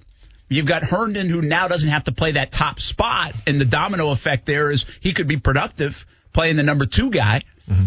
You've 0.48 0.66
got 0.66 0.85
Herndon 0.85 1.28
who 1.28 1.42
now 1.42 1.66
doesn't 1.66 1.88
have 1.88 2.04
to 2.04 2.12
play 2.12 2.32
that 2.32 2.52
top 2.52 2.80
spot, 2.80 3.35
and 3.46 3.61
the 3.61 3.64
domino 3.64 4.11
effect 4.11 4.46
there 4.46 4.70
is 4.70 4.87
he 5.00 5.12
could 5.12 5.26
be 5.26 5.38
productive 5.38 6.06
playing 6.32 6.56
the 6.56 6.62
number 6.62 6.87
two 6.87 7.11
guy. 7.11 7.42
Mm-hmm. 7.68 7.87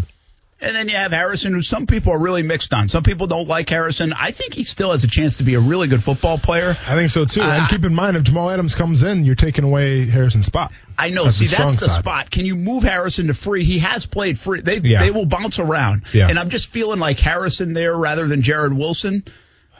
And 0.62 0.76
then 0.76 0.88
you 0.90 0.96
have 0.96 1.12
Harrison, 1.12 1.54
who 1.54 1.62
some 1.62 1.86
people 1.86 2.12
are 2.12 2.18
really 2.18 2.42
mixed 2.42 2.74
on. 2.74 2.86
Some 2.88 3.02
people 3.02 3.26
don't 3.26 3.48
like 3.48 3.68
Harrison. 3.70 4.12
I 4.12 4.30
think 4.30 4.52
he 4.52 4.64
still 4.64 4.90
has 4.92 5.04
a 5.04 5.08
chance 5.08 5.36
to 5.36 5.42
be 5.42 5.54
a 5.54 5.60
really 5.60 5.88
good 5.88 6.04
football 6.04 6.36
player. 6.36 6.76
I 6.86 6.94
think 6.96 7.10
so 7.10 7.24
too. 7.24 7.40
Uh, 7.40 7.60
and 7.60 7.68
keep 7.70 7.82
in 7.84 7.94
mind, 7.94 8.16
if 8.18 8.24
Jamal 8.24 8.50
Adams 8.50 8.74
comes 8.74 9.02
in, 9.02 9.24
you're 9.24 9.34
taking 9.36 9.64
away 9.64 10.04
Harrison's 10.04 10.44
spot. 10.46 10.70
I 10.98 11.08
know. 11.08 11.24
That's 11.24 11.36
See, 11.36 11.46
the 11.46 11.56
that's 11.56 11.76
the 11.76 11.88
side. 11.88 12.00
spot. 12.00 12.30
Can 12.30 12.44
you 12.44 12.56
move 12.56 12.82
Harrison 12.82 13.28
to 13.28 13.34
free? 13.34 13.64
He 13.64 13.78
has 13.78 14.04
played 14.04 14.38
free. 14.38 14.60
They 14.60 14.76
Yeah. 14.78 15.00
they 15.02 15.10
will 15.10 15.24
bounce 15.24 15.58
around. 15.58 16.02
Yeah. 16.12 16.28
And 16.28 16.38
I'm 16.38 16.50
just 16.50 16.68
feeling 16.68 17.00
like 17.00 17.18
Harrison 17.18 17.72
there 17.72 17.96
rather 17.96 18.26
than 18.26 18.42
Jarrod 18.42 18.76
Wilson. 18.76 19.24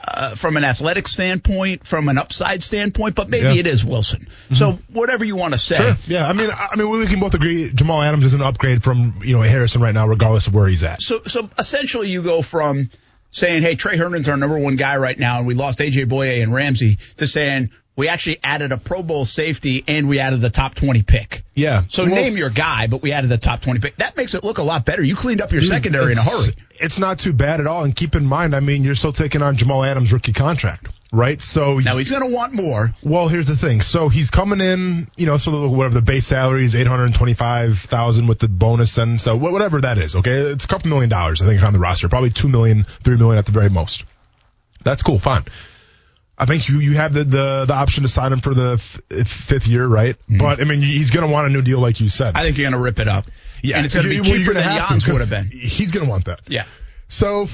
Uh, 0.03 0.35
from 0.35 0.57
an 0.57 0.63
athletic 0.63 1.07
standpoint, 1.07 1.85
from 1.85 2.09
an 2.09 2.17
upside 2.17 2.63
standpoint, 2.63 3.13
but 3.13 3.29
maybe 3.29 3.45
Yeah. 3.45 3.53
it 3.59 3.67
is 3.67 3.85
Wilson. 3.85 4.27
So 4.51 4.79
whatever 4.91 5.23
you 5.23 5.35
want 5.35 5.53
to 5.53 5.57
say. 5.59 5.75
Sure. 5.75 5.97
Yeah. 6.07 6.27
I 6.27 6.33
mean, 6.33 6.49
I 6.49 6.69
I 6.71 6.75
mean, 6.75 6.89
we 6.89 7.05
can 7.05 7.19
both 7.19 7.35
agree 7.35 7.71
Jamal 7.71 8.01
Adams 8.01 8.25
is 8.25 8.33
an 8.33 8.41
upgrade 8.41 8.83
from 8.83 9.21
you 9.23 9.35
know 9.35 9.41
Harrison 9.41 9.79
right 9.81 9.93
now, 9.93 10.07
regardless 10.07 10.47
of 10.47 10.55
where 10.55 10.67
he's 10.67 10.83
at. 10.83 11.01
So, 11.01 11.21
so 11.27 11.49
essentially, 11.57 12.09
you 12.09 12.23
go 12.23 12.41
from 12.41 12.89
saying, 13.29 13.61
"Hey, 13.61 13.75
Tre 13.75 13.95
Herndon's 13.95 14.27
our 14.27 14.37
number 14.37 14.57
one 14.57 14.75
guy 14.75 14.97
right 14.97 15.17
now, 15.17 15.37
and 15.37 15.47
we 15.47 15.53
lost 15.53 15.79
AJ 15.79 16.05
Bouye 16.07 16.41
and 16.41 16.51
Ramsey," 16.53 16.97
to 17.17 17.27
saying 17.27 17.69
we 17.95 18.07
actually 18.07 18.39
added 18.43 18.71
a 18.71 18.77
Pro 18.77 19.03
Bowl 19.03 19.25
safety 19.25 19.83
and 19.87 20.07
we 20.07 20.19
added 20.19 20.41
the 20.41 20.49
top 20.49 20.75
twenty 20.75 21.03
pick. 21.03 21.43
Yeah. 21.55 21.83
So 21.89 22.05
Well, 22.05 22.15
name 22.15 22.37
your 22.37 22.49
guy, 22.49 22.87
but 22.87 23.01
we 23.01 23.11
added 23.11 23.29
the 23.29 23.37
top 23.37 23.61
twenty 23.61 23.79
pick. 23.79 23.97
That 23.97 24.15
makes 24.17 24.33
it 24.33 24.43
look 24.43 24.57
a 24.57 24.63
lot 24.63 24.85
better. 24.85 25.03
You 25.03 25.15
cleaned 25.15 25.41
up 25.41 25.51
your 25.51 25.61
secondary 25.61 26.13
in 26.13 26.17
a 26.17 26.23
hurry. 26.23 26.53
It's 26.79 26.97
not 26.99 27.19
too 27.19 27.33
bad 27.33 27.59
at 27.59 27.67
all. 27.67 27.83
And 27.83 27.95
keep 27.95 28.15
in 28.15 28.25
mind, 28.25 28.55
I 28.55 28.59
mean, 28.59 28.83
you're 28.83 28.95
still 28.95 29.13
taking 29.13 29.41
on 29.41 29.55
Jamal 29.57 29.83
Adams' 29.83 30.11
rookie 30.11 30.33
contract, 30.33 30.87
right? 31.11 31.39
So 31.41 31.77
Now 31.77 31.97
he's 31.97 32.09
going 32.09 32.27
to 32.27 32.33
want 32.33 32.53
more. 32.53 32.89
Well, 33.03 33.27
here's 33.27 33.45
the 33.47 33.57
thing. 33.57 33.81
So 33.81 34.09
he's 34.09 34.31
coming 34.31 34.61
in, 34.61 35.07
you 35.15 35.27
know, 35.27 35.37
so 35.37 35.67
whatever 35.67 35.93
the 35.93 36.01
base 36.01 36.25
salary 36.25 36.65
is, 36.65 36.73
eight 36.73 36.87
hundred 36.87 37.13
twenty-five 37.13 37.77
thousand 37.77 38.27
with 38.27 38.39
the 38.39 38.47
bonus, 38.47 38.97
and 38.97 39.19
so 39.19 39.35
whatever 39.35 39.81
that 39.81 39.97
is. 39.97 40.15
Okay, 40.15 40.31
it's 40.31 40.63
a 40.63 40.67
couple 40.67 40.89
million 40.89 41.09
dollars, 41.09 41.41
I 41.41 41.45
think, 41.45 41.61
on 41.61 41.73
the 41.73 41.79
roster. 41.79 42.07
Probably 42.09 42.31
two 42.31 42.47
million, 42.47 42.83
three 42.83 43.17
million 43.17 43.37
at 43.37 43.45
the 43.45 43.51
very 43.51 43.69
most. 43.69 44.05
That's 44.83 45.03
cool, 45.03 45.19
fine. 45.19 45.43
I 46.41 46.45
think 46.47 46.67
you 46.67 46.79
you 46.79 46.93
have 46.95 47.13
the 47.13 47.23
the, 47.23 47.65
the 47.67 47.73
option 47.73 48.01
to 48.01 48.09
sign 48.09 48.33
him 48.33 48.41
for 48.41 48.55
the 48.55 48.73
f- 48.73 49.27
fifth 49.27 49.67
year, 49.67 49.85
right? 49.85 50.17
But 50.27 50.59
I 50.59 50.63
mean, 50.63 50.81
he's 50.81 51.11
going 51.11 51.25
to 51.25 51.31
want 51.31 51.45
a 51.45 51.51
new 51.51 51.61
deal, 51.61 51.79
like 51.79 52.01
you 52.01 52.09
said. 52.09 52.29
Mm-hmm. 52.29 52.37
I 52.37 52.41
think 52.43 52.57
you're 52.57 52.65
going 52.69 52.81
to 52.81 52.83
rip 52.83 52.97
it 52.97 53.07
up. 53.07 53.25
yeah, 53.61 53.75
and 53.77 53.85
it's 53.85 53.93
going 53.93 54.05
to 54.05 54.09
be 54.09 54.21
cheaper 54.21 54.53
than 54.53 54.63
Jan's 54.63 55.07
would 55.07 55.19
have 55.21 55.29
been. 55.29 55.51
He's 55.55 55.91
going 55.91 56.03
to 56.03 56.09
want 56.09 56.25
that. 56.25 56.41
Yeah. 56.47 56.65
So 57.09 57.47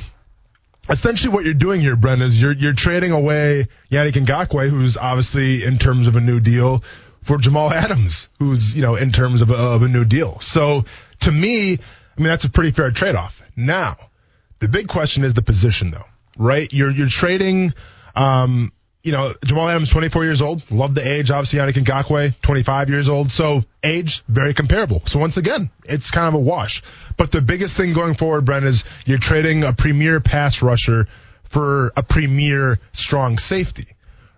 essentially 0.90 1.34
what 1.34 1.44
you're 1.44 1.54
doing 1.54 1.82
here, 1.82 1.98
Brent, 1.98 2.22
is 2.22 2.42
you're 2.42 2.54
you're 2.54 2.74
trading 2.74 3.12
away 3.12 3.68
Yannick 3.92 4.14
Ngakoue, 4.14 4.70
who's 4.70 4.96
obviously 4.96 5.64
in 5.64 5.78
terms 5.78 6.08
of 6.08 6.16
a 6.16 6.22
new 6.22 6.40
deal, 6.40 6.82
for 7.24 7.38
Jamal 7.38 7.74
Adams, 7.74 8.30
who's, 8.40 8.74
you 8.74 8.82
know, 8.82 8.96
in 8.96 9.12
terms 9.12 9.42
of 9.42 9.52
a, 9.52 9.56
of 9.56 9.82
a 9.84 9.88
new 9.90 10.06
deal. 10.06 10.40
So 10.40 10.86
to 11.22 11.32
me, 11.32 11.74
I 11.74 11.78
mean 12.18 12.28
that's 12.28 12.46
a 12.46 12.50
pretty 12.50 12.72
fair 12.72 12.92
trade 12.92 13.16
off. 13.16 13.42
Now, 13.56 13.98
the 14.60 14.70
big 14.70 14.88
question 14.88 15.26
is 15.26 15.34
the 15.34 15.42
position 15.42 15.92
though, 15.92 16.06
right? 16.38 16.72
You're 16.72 16.92
you're 16.92 17.10
trading 17.10 17.74
um 18.16 18.72
you 19.08 19.14
know, 19.14 19.34
Jamal 19.46 19.70
Adams, 19.70 19.90
24 19.90 20.26
years 20.26 20.42
old. 20.42 20.70
Love 20.70 20.94
the 20.94 21.10
age. 21.10 21.32
Obviously, 21.32 21.60
Yannick 21.60 21.82
Ngakoue, 21.82 22.34
25 22.42 22.90
years 22.90 23.08
old. 23.08 23.32
So 23.32 23.64
age, 23.82 24.22
very 24.28 24.54
comparable. 24.54 25.02
So 25.06 25.18
once 25.18 25.38
again, 25.38 25.70
it's 25.86 26.12
kind 26.12 26.28
of 26.28 26.34
a 26.34 26.44
wash. 26.44 26.84
But 27.16 27.32
the 27.32 27.40
biggest 27.40 27.78
thing 27.78 27.94
going 27.94 28.16
forward, 28.16 28.44
Brent, 28.44 28.66
is 28.66 28.84
you're 29.06 29.18
trading 29.18 29.64
a 29.64 29.72
premier 29.72 30.20
pass 30.20 30.62
rusher 30.62 31.08
for 31.46 31.94
a 31.96 32.04
premier 32.04 32.80
strong 32.92 33.38
safety. 33.38 33.88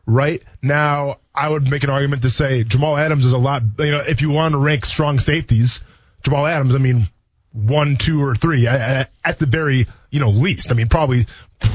Right 0.05 0.43
now, 0.61 1.17
I 1.33 1.49
would 1.49 1.67
make 1.67 1.83
an 1.83 1.89
argument 1.89 2.21
to 2.21 2.29
say 2.29 2.63
Jamal 2.63 2.95
Adams 2.95 3.25
is 3.25 3.33
a 3.33 3.39
lot, 3.39 3.63
you 3.79 3.91
know, 3.91 4.03
if 4.07 4.21
you 4.21 4.29
want 4.29 4.51
to 4.51 4.59
rank 4.59 4.85
strong 4.85 5.17
safeties, 5.17 5.81
Jamal 6.21 6.45
Adams, 6.45 6.75
I 6.75 6.77
mean, 6.77 7.09
one, 7.53 7.97
two, 7.97 8.23
or 8.23 8.35
three 8.35 8.67
at, 8.67 9.09
at 9.25 9.39
the 9.39 9.47
very, 9.47 9.87
you 10.11 10.19
know, 10.19 10.29
least. 10.29 10.71
I 10.71 10.75
mean, 10.75 10.89
probably 10.89 11.25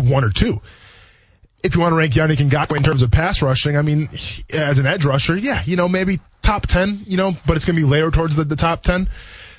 one 0.00 0.22
or 0.22 0.30
two 0.30 0.60
if 1.64 1.74
you 1.74 1.80
want 1.80 1.92
to 1.92 1.96
rank 1.96 2.12
Yannick 2.12 2.36
Ngakoue 2.36 2.76
in 2.76 2.82
terms 2.82 3.00
of 3.00 3.10
pass 3.10 3.40
rushing, 3.40 3.76
I 3.76 3.82
mean, 3.82 4.10
as 4.52 4.78
an 4.78 4.86
edge 4.86 5.06
rusher, 5.06 5.34
yeah, 5.34 5.62
you 5.64 5.76
know, 5.76 5.88
maybe 5.88 6.20
top 6.42 6.66
10, 6.66 7.04
you 7.06 7.16
know, 7.16 7.32
but 7.46 7.56
it's 7.56 7.64
going 7.64 7.74
to 7.74 7.82
be 7.82 7.88
layered 7.88 8.12
towards 8.12 8.36
the, 8.36 8.44
the 8.44 8.54
top 8.54 8.82
10. 8.82 9.08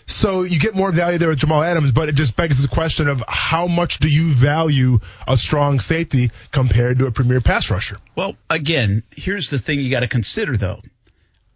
So 0.06 0.43
you 0.43 0.60
get 0.60 0.76
more 0.76 0.91
value 0.91 1.18
there 1.18 1.30
with 1.30 1.39
Jamal 1.39 1.64
Adams, 1.64 1.91
but 1.91 2.08
it 2.08 2.14
just 2.14 2.36
begs 2.36 2.62
the 2.62 2.68
question 2.68 3.08
of 3.08 3.24
how 3.28 3.66
much 3.66 3.97
do 3.97 4.08
you 4.08 4.32
value 4.32 4.99
a 5.28 5.36
strong 5.36 5.80
safety 5.80 6.30
compared 6.51 6.99
to 6.99 7.08
a 7.08 7.12
premier 7.12 7.41
pass 7.41 7.72
rusher? 7.72 7.97
Well, 8.16 8.36
again, 8.51 9.01
here's 9.10 9.49
the 9.49 9.58
thing 9.58 9.80
you 9.80 9.89
got 9.89 10.01
to 10.01 10.08
consider 10.08 10.56
though. 10.56 10.82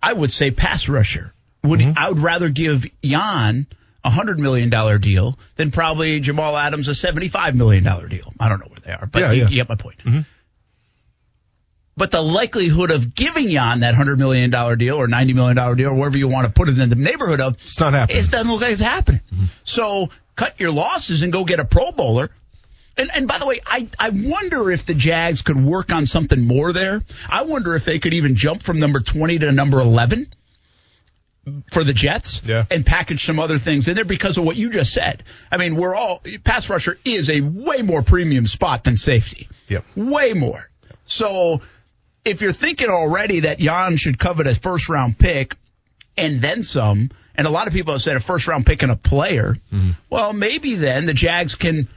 I 0.02 0.14
would 0.14 0.32
say 0.32 0.50
pass 0.50 0.90
rusher. 0.90 1.32
Would 1.64 1.80
mm-hmm. 1.80 1.94
I 1.96 2.10
would 2.10 2.20
rather 2.20 2.50
give 2.50 2.86
Jan 3.04 3.68
a 4.04 4.10
hundred 4.10 4.40
million 4.40 4.70
dollar 4.72 4.98
deal 4.98 5.38
than 5.58 5.70
probably 5.70 6.20
Jamal 6.22 6.58
Adams 6.58 6.88
a 6.88 6.96
seventy 6.96 7.28
five 7.28 7.56
million 7.56 7.84
dollar 7.84 8.08
deal. 8.08 8.34
I 8.40 8.50
don't 8.50 8.60
know 8.62 8.68
where 8.68 8.80
they 8.80 8.92
are, 8.94 9.06
but 9.06 9.20
yeah, 9.20 9.32
you, 9.32 9.42
yeah. 9.42 9.50
you, 9.50 9.56
get 9.56 9.70
my 9.70 9.76
point. 9.76 9.98
Mm-hmm. 10.00 10.22
But 12.00 12.12
the 12.12 12.22
likelihood 12.22 12.92
of 12.92 13.14
giving 13.14 13.50
Jan 13.50 13.82
that 13.82 13.94
$100 13.94 14.18
million 14.18 14.50
deal 14.50 14.96
or 14.96 15.08
$90 15.10 15.36
million 15.36 15.76
deal 15.76 15.90
or 15.90 15.96
wherever 15.96 16.18
you 16.18 16.30
want 16.30 16.48
to 16.48 16.54
put 16.54 16.70
it 16.70 16.80
in 16.80 16.88
the 16.88 16.96
neighborhood 16.96 17.42
of, 17.42 17.56
it's 17.56 17.78
not 17.78 17.92
happening. 17.92 18.24
It 18.24 18.32
doesn't 18.32 18.50
look 18.50 18.62
like 18.62 18.72
it's 18.72 18.82
happening. 18.82 19.20
Mm-hmm. 19.34 19.46
So 19.66 20.08
cut 20.38 20.58
your 20.62 20.72
losses 20.72 21.24
and 21.24 21.34
go 21.34 21.44
get 21.44 21.60
a 21.60 21.66
Pro 21.66 21.92
Bowler. 21.92 22.30
And, 22.96 23.12
and 23.14 23.28
by 23.28 23.38
the 23.38 23.46
way, 23.46 23.60
I, 23.66 23.90
I 24.00 24.12
wonder 24.12 24.72
if 24.72 24.86
the 24.86 24.94
Jags 24.94 25.42
could 25.42 25.62
work 25.62 25.92
on 25.92 26.06
something 26.06 26.40
more 26.40 26.72
there. 26.72 27.02
I 27.30 27.42
wonder 27.42 27.76
if 27.76 27.84
they 27.84 28.00
could 28.00 28.14
even 28.14 28.38
jump 28.38 28.64
from 28.64 28.80
number 28.80 29.02
20 29.02 29.40
to 29.40 29.52
number 29.52 29.82
11 29.82 30.32
for 31.70 31.84
the 31.84 31.94
Jets 31.94 32.42
yeah. 32.46 32.64
and 32.72 32.86
package 32.86 33.26
some 33.26 33.40
other 33.42 33.58
things 33.58 33.90
in 33.90 33.96
there 33.96 34.06
because 34.06 34.38
of 34.38 34.46
what 34.46 34.56
you 34.56 34.70
just 34.70 34.94
said. 34.94 35.22
I 35.52 35.58
mean, 35.58 35.76
we're 35.76 35.96
all 35.96 36.22
pass 36.46 36.70
rusher 36.70 36.98
is 37.04 37.30
a 37.30 37.42
way 37.42 37.82
more 37.82 38.04
premium 38.04 38.48
spot 38.48 38.86
than 38.86 38.96
safety. 38.96 39.50
Yep. 39.68 39.84
Way 39.98 40.34
more. 40.34 40.70
So 41.04 41.62
if 42.26 42.42
you're 42.42 42.54
thinking 42.54 42.90
already 42.90 43.42
that 43.42 43.60
Jan 43.60 43.98
should 43.98 44.20
covet 44.20 44.48
a 44.48 44.56
first 44.56 44.90
round 44.90 45.18
pick 45.18 45.56
and 46.18 46.42
then 46.42 46.64
some, 46.64 47.10
and 47.36 47.48
a 47.48 47.50
lot 47.50 47.68
of 47.68 47.74
people 47.74 47.94
have 47.94 48.02
said 48.02 48.18
a 48.18 48.20
first 48.20 48.48
round 48.48 48.66
pick 48.66 48.84
and 48.84 48.92
a 48.92 48.96
player, 48.96 49.56
mm-hmm. 49.72 49.92
well, 50.10 50.34
maybe 50.34 50.76
then 50.76 51.06
the 51.06 51.14
Jags 51.14 51.56
can 51.56 51.88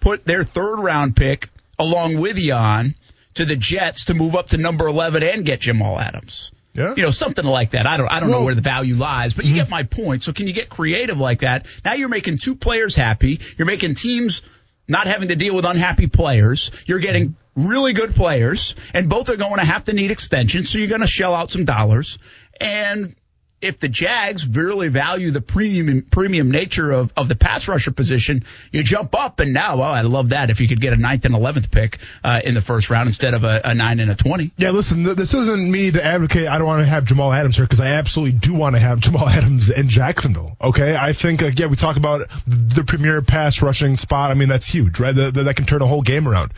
put 0.00 0.24
their 0.24 0.44
third 0.44 0.78
round 0.78 1.16
pick 1.16 1.48
along 1.78 2.18
with 2.18 2.36
Jan 2.36 2.94
to 3.34 3.44
the 3.44 3.56
Jets 3.56 4.06
to 4.06 4.14
move 4.14 4.34
up 4.34 4.48
to 4.48 4.58
number 4.58 4.86
11 4.86 5.22
and 5.22 5.44
get 5.44 5.60
Jamal 5.60 5.98
Adams. 5.98 6.52
Yeah. 6.74 6.94
You 6.94 7.02
know, 7.02 7.10
something 7.10 7.44
like 7.44 7.70
that. 7.70 7.86
I 7.86 7.96
don't, 7.96 8.08
I 8.08 8.20
don't 8.20 8.28
well, 8.28 8.40
know 8.40 8.44
where 8.44 8.54
the 8.54 8.60
value 8.60 8.96
lies, 8.96 9.32
but 9.32 9.46
you 9.46 9.52
mm-hmm. 9.52 9.60
get 9.60 9.70
my 9.70 9.84
point. 9.84 10.22
So 10.22 10.32
can 10.34 10.46
you 10.46 10.52
get 10.52 10.68
creative 10.68 11.16
like 11.16 11.40
that? 11.40 11.66
Now 11.84 11.94
you're 11.94 12.10
making 12.10 12.36
two 12.36 12.54
players 12.54 12.94
happy. 12.94 13.40
You're 13.56 13.66
making 13.66 13.94
teams 13.94 14.42
not 14.88 15.06
having 15.06 15.28
to 15.28 15.36
deal 15.36 15.54
with 15.54 15.64
unhappy 15.64 16.06
players. 16.06 16.70
You're 16.86 16.98
getting 16.98 17.36
really 17.56 17.92
good 17.92 18.14
players, 18.14 18.74
and 18.92 19.08
both 19.08 19.28
are 19.28 19.36
going 19.36 19.58
to 19.58 19.64
have 19.64 19.84
to 19.84 19.92
need 19.92 20.10
extensions, 20.10 20.70
so 20.70 20.78
you're 20.78 20.88
going 20.88 21.00
to 21.00 21.06
shell 21.06 21.34
out 21.34 21.50
some 21.50 21.64
dollars. 21.64 22.18
And 22.60 23.14
if 23.60 23.80
the 23.80 23.88
Jags 23.88 24.46
really 24.46 24.88
value 24.88 25.30
the 25.30 25.40
premium 25.40 26.02
premium 26.02 26.50
nature 26.50 26.92
of, 26.92 27.12
of 27.16 27.28
the 27.28 27.36
pass 27.36 27.68
rusher 27.68 27.90
position, 27.90 28.44
you 28.70 28.82
jump 28.82 29.14
up 29.14 29.40
and 29.40 29.52
now, 29.52 29.78
well, 29.78 29.90
I 29.90 30.02
love 30.02 30.30
that 30.30 30.50
if 30.50 30.60
you 30.60 30.68
could 30.68 30.80
get 30.80 30.92
a 30.92 30.96
ninth 30.96 31.24
and 31.24 31.34
eleventh 31.34 31.70
pick 31.70 31.98
uh, 32.22 32.40
in 32.44 32.54
the 32.54 32.60
first 32.60 32.90
round 32.90 33.06
instead 33.06 33.34
of 33.34 33.44
a, 33.44 33.62
a 33.64 33.74
nine 33.74 34.00
and 34.00 34.10
a 34.10 34.14
twenty. 34.14 34.52
Yeah, 34.58 34.70
listen, 34.70 35.02
this 35.02 35.32
isn't 35.32 35.70
me 35.70 35.90
to 35.90 36.04
advocate. 36.04 36.48
I 36.48 36.58
don't 36.58 36.66
want 36.66 36.82
to 36.82 36.86
have 36.86 37.04
Jamal 37.04 37.32
Adams 37.32 37.56
here 37.56 37.64
because 37.64 37.80
I 37.80 37.92
absolutely 37.92 38.38
do 38.38 38.54
want 38.54 38.76
to 38.76 38.80
have 38.80 39.00
Jamal 39.00 39.28
Adams 39.28 39.70
in 39.70 39.88
Jacksonville. 39.88 40.56
Okay, 40.60 40.94
I 40.94 41.14
think 41.14 41.42
uh, 41.42 41.50
yeah, 41.54 41.66
we 41.66 41.76
talk 41.76 41.96
about 41.96 42.28
the 42.46 42.84
premier 42.84 43.22
pass 43.22 43.62
rushing 43.62 43.96
spot. 43.96 44.30
I 44.30 44.34
mean, 44.34 44.48
that's 44.48 44.66
huge, 44.66 45.00
right? 45.00 45.14
That, 45.14 45.34
that 45.34 45.56
can 45.56 45.66
turn 45.66 45.82
a 45.82 45.86
whole 45.86 46.02
game 46.02 46.28
around. 46.28 46.52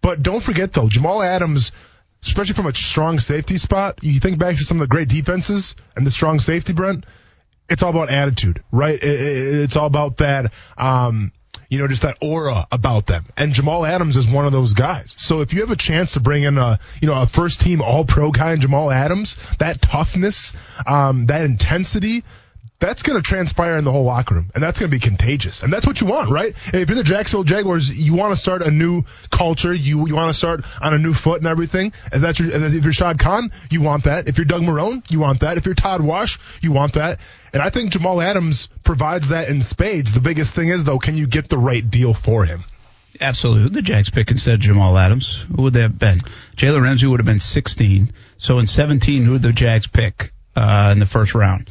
But 0.00 0.22
don't 0.22 0.42
forget 0.42 0.72
though, 0.72 0.88
Jamal 0.88 1.22
Adams, 1.22 1.72
especially 2.22 2.54
from 2.54 2.66
a 2.66 2.74
strong 2.74 3.20
safety 3.20 3.58
spot, 3.58 3.98
you 4.02 4.20
think 4.20 4.38
back 4.38 4.56
to 4.56 4.64
some 4.64 4.78
of 4.78 4.80
the 4.80 4.88
great 4.88 5.08
defenses 5.08 5.74
and 5.96 6.06
the 6.06 6.10
strong 6.10 6.40
safety, 6.40 6.72
Brent. 6.72 7.04
It's 7.68 7.82
all 7.82 7.90
about 7.90 8.10
attitude, 8.10 8.62
right? 8.72 8.98
It's 9.00 9.76
all 9.76 9.86
about 9.86 10.18
that, 10.18 10.52
um, 10.78 11.32
you 11.68 11.78
know, 11.78 11.86
just 11.86 12.00
that 12.00 12.16
aura 12.22 12.66
about 12.72 13.06
them. 13.06 13.26
And 13.36 13.52
Jamal 13.52 13.84
Adams 13.84 14.16
is 14.16 14.26
one 14.26 14.46
of 14.46 14.52
those 14.52 14.72
guys. 14.72 15.14
So 15.18 15.42
if 15.42 15.52
you 15.52 15.60
have 15.60 15.70
a 15.70 15.76
chance 15.76 16.12
to 16.12 16.20
bring 16.20 16.44
in 16.44 16.56
a, 16.56 16.78
you 17.02 17.08
know, 17.08 17.20
a 17.20 17.26
first 17.26 17.60
team 17.60 17.82
all 17.82 18.06
pro 18.06 18.30
guy 18.30 18.54
in 18.54 18.62
Jamal 18.62 18.90
Adams, 18.90 19.36
that 19.58 19.82
toughness, 19.82 20.54
um, 20.86 21.26
that 21.26 21.42
intensity, 21.42 22.24
that's 22.80 23.02
going 23.02 23.20
to 23.20 23.22
transpire 23.22 23.76
in 23.76 23.84
the 23.84 23.90
whole 23.90 24.04
locker 24.04 24.36
room, 24.36 24.50
and 24.54 24.62
that's 24.62 24.78
going 24.78 24.90
to 24.90 24.94
be 24.94 25.00
contagious. 25.00 25.62
And 25.62 25.72
that's 25.72 25.86
what 25.86 26.00
you 26.00 26.06
want, 26.06 26.30
right? 26.30 26.54
If 26.72 26.88
you're 26.88 26.96
the 26.96 27.02
Jacksonville 27.02 27.44
Jaguars, 27.44 27.90
you 28.00 28.14
want 28.14 28.32
to 28.32 28.36
start 28.36 28.62
a 28.62 28.70
new 28.70 29.02
culture. 29.30 29.74
You 29.74 30.06
you 30.06 30.14
want 30.14 30.32
to 30.32 30.38
start 30.38 30.64
on 30.80 30.94
a 30.94 30.98
new 30.98 31.12
foot 31.12 31.38
and 31.38 31.48
everything. 31.48 31.92
And 32.12 32.22
that's 32.22 32.38
your, 32.38 32.50
if 32.50 32.84
you're 32.84 32.92
Shad 32.92 33.18
Khan, 33.18 33.50
you 33.70 33.80
want 33.80 34.04
that. 34.04 34.28
If 34.28 34.38
you're 34.38 34.44
Doug 34.44 34.62
Marrone, 34.62 35.02
you 35.10 35.18
want 35.18 35.40
that. 35.40 35.56
If 35.56 35.66
you're 35.66 35.74
Todd 35.74 36.00
Wash, 36.00 36.38
you 36.62 36.70
want 36.70 36.94
that. 36.94 37.18
And 37.52 37.62
I 37.62 37.70
think 37.70 37.90
Jamal 37.90 38.20
Adams 38.20 38.68
provides 38.84 39.30
that 39.30 39.48
in 39.48 39.62
spades. 39.62 40.12
The 40.12 40.20
biggest 40.20 40.54
thing 40.54 40.68
is 40.68 40.84
though, 40.84 40.98
can 40.98 41.16
you 41.16 41.26
get 41.26 41.48
the 41.48 41.58
right 41.58 41.88
deal 41.88 42.14
for 42.14 42.44
him? 42.44 42.64
Absolutely. 43.20 43.70
The 43.70 43.82
Jags 43.82 44.10
pick 44.10 44.30
instead 44.30 44.54
of 44.54 44.60
Jamal 44.60 44.96
Adams. 44.96 45.44
Who 45.54 45.62
would 45.62 45.72
they 45.72 45.80
have 45.80 45.98
been? 45.98 46.20
Jalen 46.56 46.82
Ramsey 46.82 47.08
would 47.08 47.18
have 47.18 47.26
been 47.26 47.40
16. 47.40 48.12
So 48.36 48.60
in 48.60 48.68
17, 48.68 49.24
who 49.24 49.32
would 49.32 49.42
the 49.42 49.52
Jags 49.52 49.88
pick 49.88 50.30
uh, 50.54 50.90
in 50.92 51.00
the 51.00 51.06
first 51.06 51.34
round? 51.34 51.68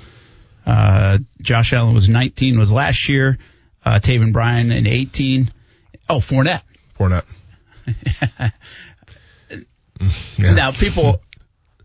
Uh, 0.68 1.20
Josh 1.42 1.72
Allen 1.72 1.94
was 1.94 2.10
19 2.10 2.60
was 2.60 2.74
last 2.74 3.08
year. 3.08 3.38
Uh, 3.86 4.00
Taven 4.00 4.34
Bryan 4.34 4.72
in 4.72 4.86
18. 4.86 5.50
Oh, 6.10 6.18
Fournette. 6.18 6.62
Fournette. 7.00 7.24
yeah. 8.38 8.50
Now 10.54 10.72
people. 10.72 11.22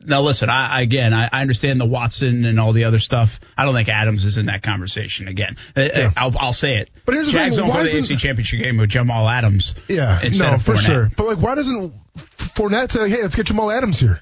Now 0.05 0.21
listen. 0.21 0.51
I 0.51 0.83
again. 0.83 1.15
I, 1.15 1.31
I, 1.33 1.41
understand 1.41 1.81
the 1.81 1.87
Watson 1.87 2.45
and 2.45 2.61
all 2.61 2.75
the 2.75 2.85
other 2.85 2.99
stuff. 2.99 3.41
I 3.57 3.65
don't 3.65 3.75
think 3.75 3.89
Adams 3.89 4.27
is 4.27 4.37
in 4.37 4.47
that 4.47 4.63
conversation 4.63 5.29
again. 5.29 5.57
Uh, 5.75 5.81
yeah. 5.83 6.13
I'll, 6.15 6.37
I'll 6.39 6.53
say 6.53 6.77
it. 6.77 6.91
But 7.07 7.15
here's 7.15 7.31
Jags 7.31 7.57
the 7.57 7.63
thing. 7.63 7.71
Why 7.71 7.85
the 7.85 7.89
AFC 7.89 8.19
Championship 8.19 8.61
game 8.61 8.77
with 8.77 8.91
Jamal 8.91 9.27
Adams. 9.29 9.75
Yeah. 9.89 10.21
no, 10.37 10.59
for 10.59 10.77
sure. 10.77 11.09
But 11.17 11.27
like, 11.27 11.39
why 11.39 11.55
doesn't 11.55 11.95
Fournette 12.17 12.91
say, 12.91 13.09
"Hey, 13.09 13.23
let's 13.23 13.35
get 13.37 13.47
Jamal 13.47 13.71
Adams 13.71 13.99
here"? 13.99 14.21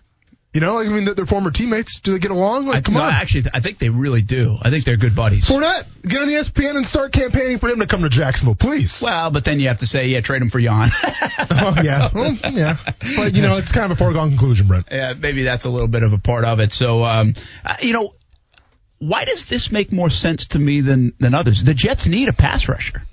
You 0.52 0.60
know, 0.60 0.80
I 0.80 0.88
mean, 0.88 1.04
they're 1.04 1.26
former 1.26 1.52
teammates. 1.52 2.00
Do 2.00 2.12
they 2.12 2.18
get 2.18 2.32
along? 2.32 2.66
Like, 2.66 2.78
I, 2.78 2.80
come 2.80 2.94
no, 2.94 3.02
on. 3.02 3.12
Actually, 3.14 3.44
I 3.54 3.60
think 3.60 3.78
they 3.78 3.88
really 3.88 4.22
do. 4.22 4.58
I 4.60 4.70
think 4.70 4.84
they're 4.84 4.96
good 4.96 5.14
buddies. 5.14 5.46
Fournette, 5.46 5.86
get 6.02 6.22
on 6.22 6.26
ESPN 6.26 6.74
and 6.74 6.84
start 6.84 7.12
campaigning 7.12 7.60
for 7.60 7.68
him 7.68 7.78
to 7.78 7.86
come 7.86 8.02
to 8.02 8.08
Jacksonville, 8.08 8.56
please. 8.56 9.00
Well, 9.00 9.30
but 9.30 9.44
then 9.44 9.60
you 9.60 9.68
have 9.68 9.78
to 9.78 9.86
say, 9.86 10.08
yeah, 10.08 10.22
trade 10.22 10.42
him 10.42 10.50
for 10.50 10.60
Jan. 10.60 10.88
oh, 11.04 11.74
yeah. 11.84 12.08
Well, 12.14 12.36
yeah. 12.50 12.78
But, 13.16 13.34
you 13.34 13.42
know, 13.42 13.58
it's 13.58 13.70
kind 13.70 13.84
of 13.84 13.92
a 13.92 13.94
foregone 13.96 14.30
conclusion, 14.30 14.66
Brent. 14.66 14.88
Yeah, 14.90 15.14
maybe 15.16 15.44
that's 15.44 15.66
a 15.66 15.70
little 15.70 15.86
bit 15.86 16.02
of 16.02 16.12
a 16.12 16.18
part 16.18 16.44
of 16.44 16.58
it. 16.58 16.72
So, 16.72 17.04
um, 17.04 17.34
uh, 17.64 17.76
you 17.80 17.92
know, 17.92 18.12
why 18.98 19.24
does 19.24 19.44
this 19.44 19.70
make 19.70 19.92
more 19.92 20.10
sense 20.10 20.48
to 20.48 20.58
me 20.58 20.80
than, 20.80 21.12
than 21.20 21.32
others? 21.32 21.62
The 21.62 21.74
Jets 21.74 22.08
need 22.08 22.28
a 22.28 22.32
pass 22.32 22.68
rusher. 22.68 23.04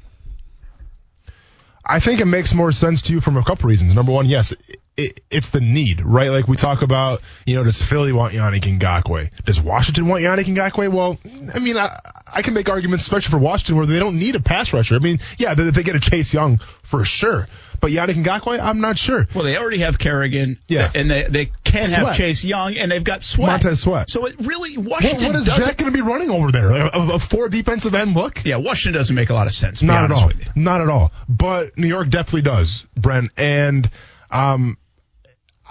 I 1.86 2.00
think 2.00 2.20
it 2.20 2.26
makes 2.26 2.54
more 2.56 2.72
sense 2.72 3.04
to 3.04 3.14
you 3.14 3.22
from 3.22 3.38
a 3.38 3.44
couple 3.44 3.70
reasons. 3.70 3.94
Number 3.94 4.12
one, 4.12 4.26
yes, 4.26 4.54
it, 4.98 5.24
it's 5.30 5.50
the 5.50 5.62
need, 5.62 6.02
right? 6.02 6.32
Like 6.32 6.48
we 6.48 6.58
talk 6.58 6.82
about, 6.82 7.22
you 7.46 7.56
know, 7.56 7.64
does 7.64 7.82
Philly 7.82 8.12
want 8.12 8.34
Yannick 8.34 8.64
Ngakoue? 8.64 9.30
Does 9.46 9.62
Washington 9.62 10.08
want 10.08 10.24
Yannick 10.24 10.46
Ngakoue? 10.46 10.92
Well, 10.92 11.20
I 11.54 11.60
mean, 11.60 11.78
I, 11.78 12.00
I 12.26 12.42
can 12.42 12.56
make 12.56 12.68
arguments, 12.68 13.04
especially 13.04 13.32
for 13.32 13.38
Washington, 13.38 13.78
where 13.78 13.86
they 13.86 14.00
don't 14.00 14.18
need 14.18 14.36
a 14.36 14.40
pass 14.40 14.74
rusher. 14.74 14.96
I 14.96 15.00
mean, 15.00 15.20
yeah, 15.38 15.54
they, 15.54 15.70
they 15.70 15.84
get 15.84 15.96
a 15.96 16.00
Chase 16.00 16.34
Young 16.34 16.58
for 16.58 17.06
sure. 17.06 17.48
But 17.80 17.92
Yannick 17.92 18.24
Ngakoue, 18.24 18.60
I'm 18.60 18.82
not 18.82 18.98
sure. 18.98 19.28
Well, 19.36 19.44
they 19.44 19.56
already 19.56 19.80
have 19.80 20.00
Kerrigan. 20.00 20.58
Yeah. 20.68 20.92
And 20.96 21.12
they, 21.12 21.24
they 21.26 21.52
can 21.64 21.86
Sweat. 21.86 22.00
have 22.00 22.16
Chase 22.16 22.44
Young, 22.44 22.76
and 22.76 22.92
they've 22.92 23.04
got 23.04 23.24
Sweat. 23.24 23.50
Montez 23.50 23.82
Sweat. 23.82 24.10
So 24.10 24.26
it 24.26 24.36
really, 24.40 24.78
Washington 24.78 25.28
What, 25.28 25.36
what 25.36 25.48
is 25.48 25.56
Jack 25.58 25.78
going 25.78 25.92
to 25.92 25.96
be 25.96 26.02
running 26.02 26.32
over 26.32 26.52
there? 26.52 26.72
A, 26.72 26.90
a, 27.14 27.20
four 27.20 27.50
defensive 27.50 27.94
end 27.94 28.16
look? 28.16 28.44
Yeah, 28.44 28.58
Washington 28.58 28.98
doesn't 28.98 29.16
make 29.16 29.30
a 29.30 29.36
lot 29.36 29.46
of 29.46 29.54
sense. 29.54 29.84
Not 29.84 30.06
at 30.06 30.12
all. 30.12 30.32
Not 30.56 30.82
at 30.82 30.90
all. 30.90 31.12
But 31.30 31.78
New 31.78 31.88
York 31.88 32.10
definitely 32.10 32.42
does, 32.42 32.84
Brent. 32.96 33.32
And, 33.38 33.88
um, 34.32 34.78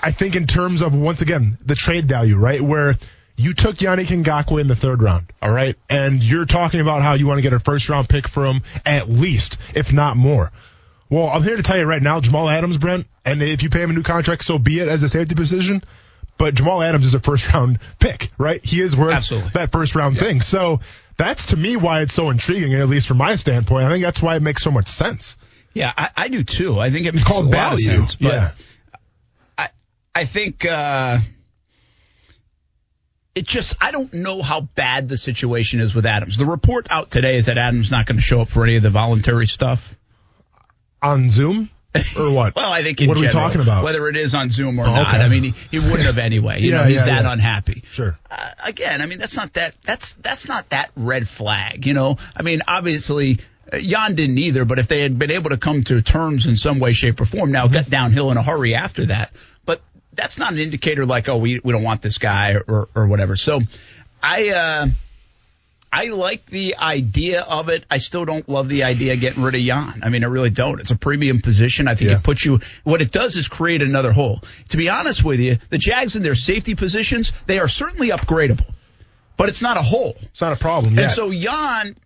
I 0.01 0.13
think 0.13 0.37
in 0.37 0.47
terms 0.47 0.83
of 0.83 0.95
once 0.95 1.23
again 1.23 1.59
the 1.65 1.75
trade 1.75 2.09
value, 2.09 2.37
right? 2.37 2.61
Where 2.61 2.97
you 3.37 3.55
took 3.55 3.77
Yannick 3.77 4.07
Ngakoue 4.07 4.61
in 4.61 4.67
the 4.69 4.77
third 4.77 5.03
round, 5.03 5.33
all 5.43 5.51
right, 5.51 5.77
and 5.91 6.23
you're 6.23 6.47
talking 6.47 6.81
about 6.81 7.03
how 7.03 7.15
you 7.15 7.27
want 7.27 7.39
to 7.39 7.43
get 7.43 7.53
a 7.53 7.61
first 7.61 7.89
round 7.89 8.09
pick 8.09 8.29
for 8.29 8.47
him 8.47 8.63
at 8.85 9.09
least, 9.09 9.59
if 9.75 9.93
not 9.93 10.17
more. 10.17 10.53
Well, 11.11 11.29
I'm 11.29 11.43
here 11.43 11.57
to 11.57 11.63
tell 11.63 11.79
you 11.79 11.85
right 11.85 12.03
now, 12.03 12.21
Jamal 12.21 12.49
Adams, 12.49 12.79
Brent, 12.79 13.07
and 13.25 13.41
if 13.43 13.63
you 13.63 13.71
pay 13.71 13.83
him 13.83 13.91
a 13.91 13.93
new 13.93 14.03
contract, 14.03 14.45
so 14.45 14.59
be 14.59 14.81
it 14.81 14.89
as 14.89 15.03
a 15.03 15.09
safety 15.09 15.35
position. 15.35 15.83
But 16.39 16.55
Jamal 16.55 16.83
Adams 16.83 17.05
is 17.07 17.15
a 17.15 17.21
first 17.21 17.51
round 17.55 17.79
pick, 17.99 18.29
right? 18.39 18.63
He 18.65 18.81
is 18.81 18.97
worth 18.97 19.15
Absolutely. 19.15 19.51
that 19.55 19.73
first 19.73 19.95
round 19.95 20.17
Yeah. 20.17 20.23
thing. 20.23 20.41
So 20.43 20.81
that's 21.17 21.47
to 21.47 21.57
me 21.57 21.77
why 21.77 22.03
it's 22.03 22.13
so 22.13 22.29
intriguing, 22.31 22.75
at 22.75 22.89
least 22.89 23.07
from 23.09 23.19
my 23.19 23.37
standpoint. 23.37 23.85
I 23.87 23.91
think 23.93 24.05
that's 24.05 24.21
why 24.21 24.37
it 24.37 24.43
makes 24.43 24.63
so 24.63 24.71
much 24.71 24.89
sense. 24.89 25.37
Yeah, 25.73 25.93
I, 25.97 26.09
I 26.17 26.29
do 26.29 26.43
too. 26.43 26.79
I 26.81 26.91
think 26.91 27.07
it 27.07 27.15
makes 27.15 27.25
called 27.25 27.47
a 27.47 27.57
lot 27.57 27.73
of 27.75 27.79
value. 27.81 27.99
sense. 28.01 28.15
But 28.17 28.33
Yeah. 28.33 28.51
I 30.17 30.25
think 30.25 30.65
uh, 30.65 31.19
it 33.35 33.47
just 33.47 33.75
I 33.81 33.91
don't 33.91 34.13
know 34.15 34.41
how 34.43 34.63
bad 34.63 35.09
the 35.09 35.17
situation 35.17 35.81
is 35.81 35.95
with 35.95 36.07
Adams. 36.07 36.39
The 36.39 36.47
report 36.47 36.87
out 36.91 37.11
today 37.11 37.37
is 37.37 37.47
that 37.47 37.59
Adams 37.59 37.91
not 37.91 38.07
going 38.07 38.17
to 38.17 38.23
show 38.23 38.41
up 38.41 38.49
for 38.49 38.65
any 38.65 38.77
of 38.77 38.83
the 38.83 38.91
voluntary 38.91 39.47
stuff. 39.47 39.95
On 41.03 41.31
Zoom 41.31 41.69
or 42.19 42.31
what? 42.33 42.55
Well, 42.57 42.73
I 42.73 42.83
think 42.83 43.01
in 43.03 43.09
What 43.09 43.19
are 43.19 43.21
we 43.21 43.29
talking 43.29 43.61
about? 43.61 43.85
Whether 43.85 44.09
it 44.09 44.17
is 44.17 44.35
on 44.35 44.51
Zoom 44.51 44.79
or 44.79 44.85
Oh, 44.87 44.91
not. 44.91 45.09
okay. 45.15 45.23
I 45.23 45.29
mean, 45.29 45.45
he, 45.45 45.55
he 45.71 45.79
wouldn't 45.79 46.05
have 46.05 46.17
anyway. 46.19 46.61
You 46.61 46.71
Yeah, 46.73 46.79
know, 46.79 46.85
he's 46.85 47.01
yeah, 47.01 47.05
that 47.07 47.25
yeah. 47.25 47.33
unhappy. 47.33 47.85
Sure. 47.93 48.19
Uh, 48.31 48.51
again, 48.65 49.03
I 49.03 49.07
mean, 49.07 49.19
that's 49.19 49.37
not 49.37 49.53
that. 49.55 49.75
That's 49.83 50.15
that's 50.15 50.49
not 50.49 50.71
that 50.71 50.91
red 50.97 51.29
flag. 51.29 51.85
You 51.87 51.93
know, 51.93 52.17
I 52.35 52.43
mean, 52.43 52.63
obviously. 52.67 53.41
uh, 53.71 53.79
Jan 53.79 54.15
didn't 54.15 54.39
either, 54.39 54.65
but 54.65 54.79
if 54.79 54.89
they 54.89 55.03
had 55.03 55.19
been 55.19 55.31
able 55.31 55.51
to 55.51 55.59
come 55.59 55.85
to 55.85 56.01
terms 56.01 56.47
in 56.47 56.57
some 56.57 56.79
way, 56.79 56.95
shape, 56.95 57.21
or 57.21 57.27
form, 57.27 57.53
now 57.53 57.67
it 57.67 57.73
got 57.73 57.91
downhill 57.91 58.31
in 58.31 58.39
a 58.39 58.43
hurry 58.43 58.75
after 58.75 59.07
that. 59.07 59.31
That's 60.17 60.39
not 60.39 60.53
an 60.53 60.59
indicator 60.59 61.05
like, 61.07 61.29
oh, 61.29 61.37
we 61.39 61.61
we 61.63 61.73
don't 61.73 61.83
want 61.83 62.03
this 62.03 62.19
guy 62.19 62.57
or 62.67 62.89
or 62.95 63.07
whatever. 63.07 63.37
So, 63.37 63.61
I 64.23 64.49
uh, 64.51 64.87
I 65.93 66.07
like 66.07 66.47
the 66.47 66.77
idea 66.77 67.43
of 67.43 67.69
it. 67.69 67.85
I 67.91 67.99
still 67.99 68.25
don't 68.25 68.47
love 68.49 68.69
the 68.69 68.85
idea 68.85 69.15
of 69.15 69.21
getting 69.21 69.43
rid 69.43 69.55
of 69.55 69.61
Jan. 69.63 70.01
I 70.03 70.09
mean, 70.11 70.25
I 70.25 70.27
really 70.27 70.51
don't. 70.51 70.81
It's 70.81 70.91
a 70.91 70.97
premium 70.97 71.41
position. 71.41 71.89
I 71.89 71.95
think 71.95 72.11
Yeah. 72.11 72.17
it 72.19 72.23
puts 72.25 72.45
you. 72.45 72.61
What 72.85 73.01
it 73.03 73.13
does 73.13 73.37
is 73.37 73.49
create 73.49 73.83
another 73.83 74.13
hole. 74.13 74.43
To 74.71 74.77
be 74.77 74.89
honest 74.89 75.25
with 75.25 75.41
you, 75.41 75.57
the 75.71 75.79
Jags 75.79 76.17
in 76.17 76.23
their 76.23 76.35
safety 76.35 76.75
positions, 76.75 77.33
they 77.47 77.59
are 77.61 77.69
certainly 77.69 78.09
upgradable, 78.09 78.67
but 79.37 79.49
it's 79.49 79.63
not 79.63 79.77
a 79.79 79.83
hole. 79.83 80.15
It's 80.23 80.41
not 80.41 80.53
a 80.53 80.57
problem. 80.57 80.95
Yeah. 80.97 81.03
And 81.03 81.13
so 81.13 81.33
Jan 81.33 81.97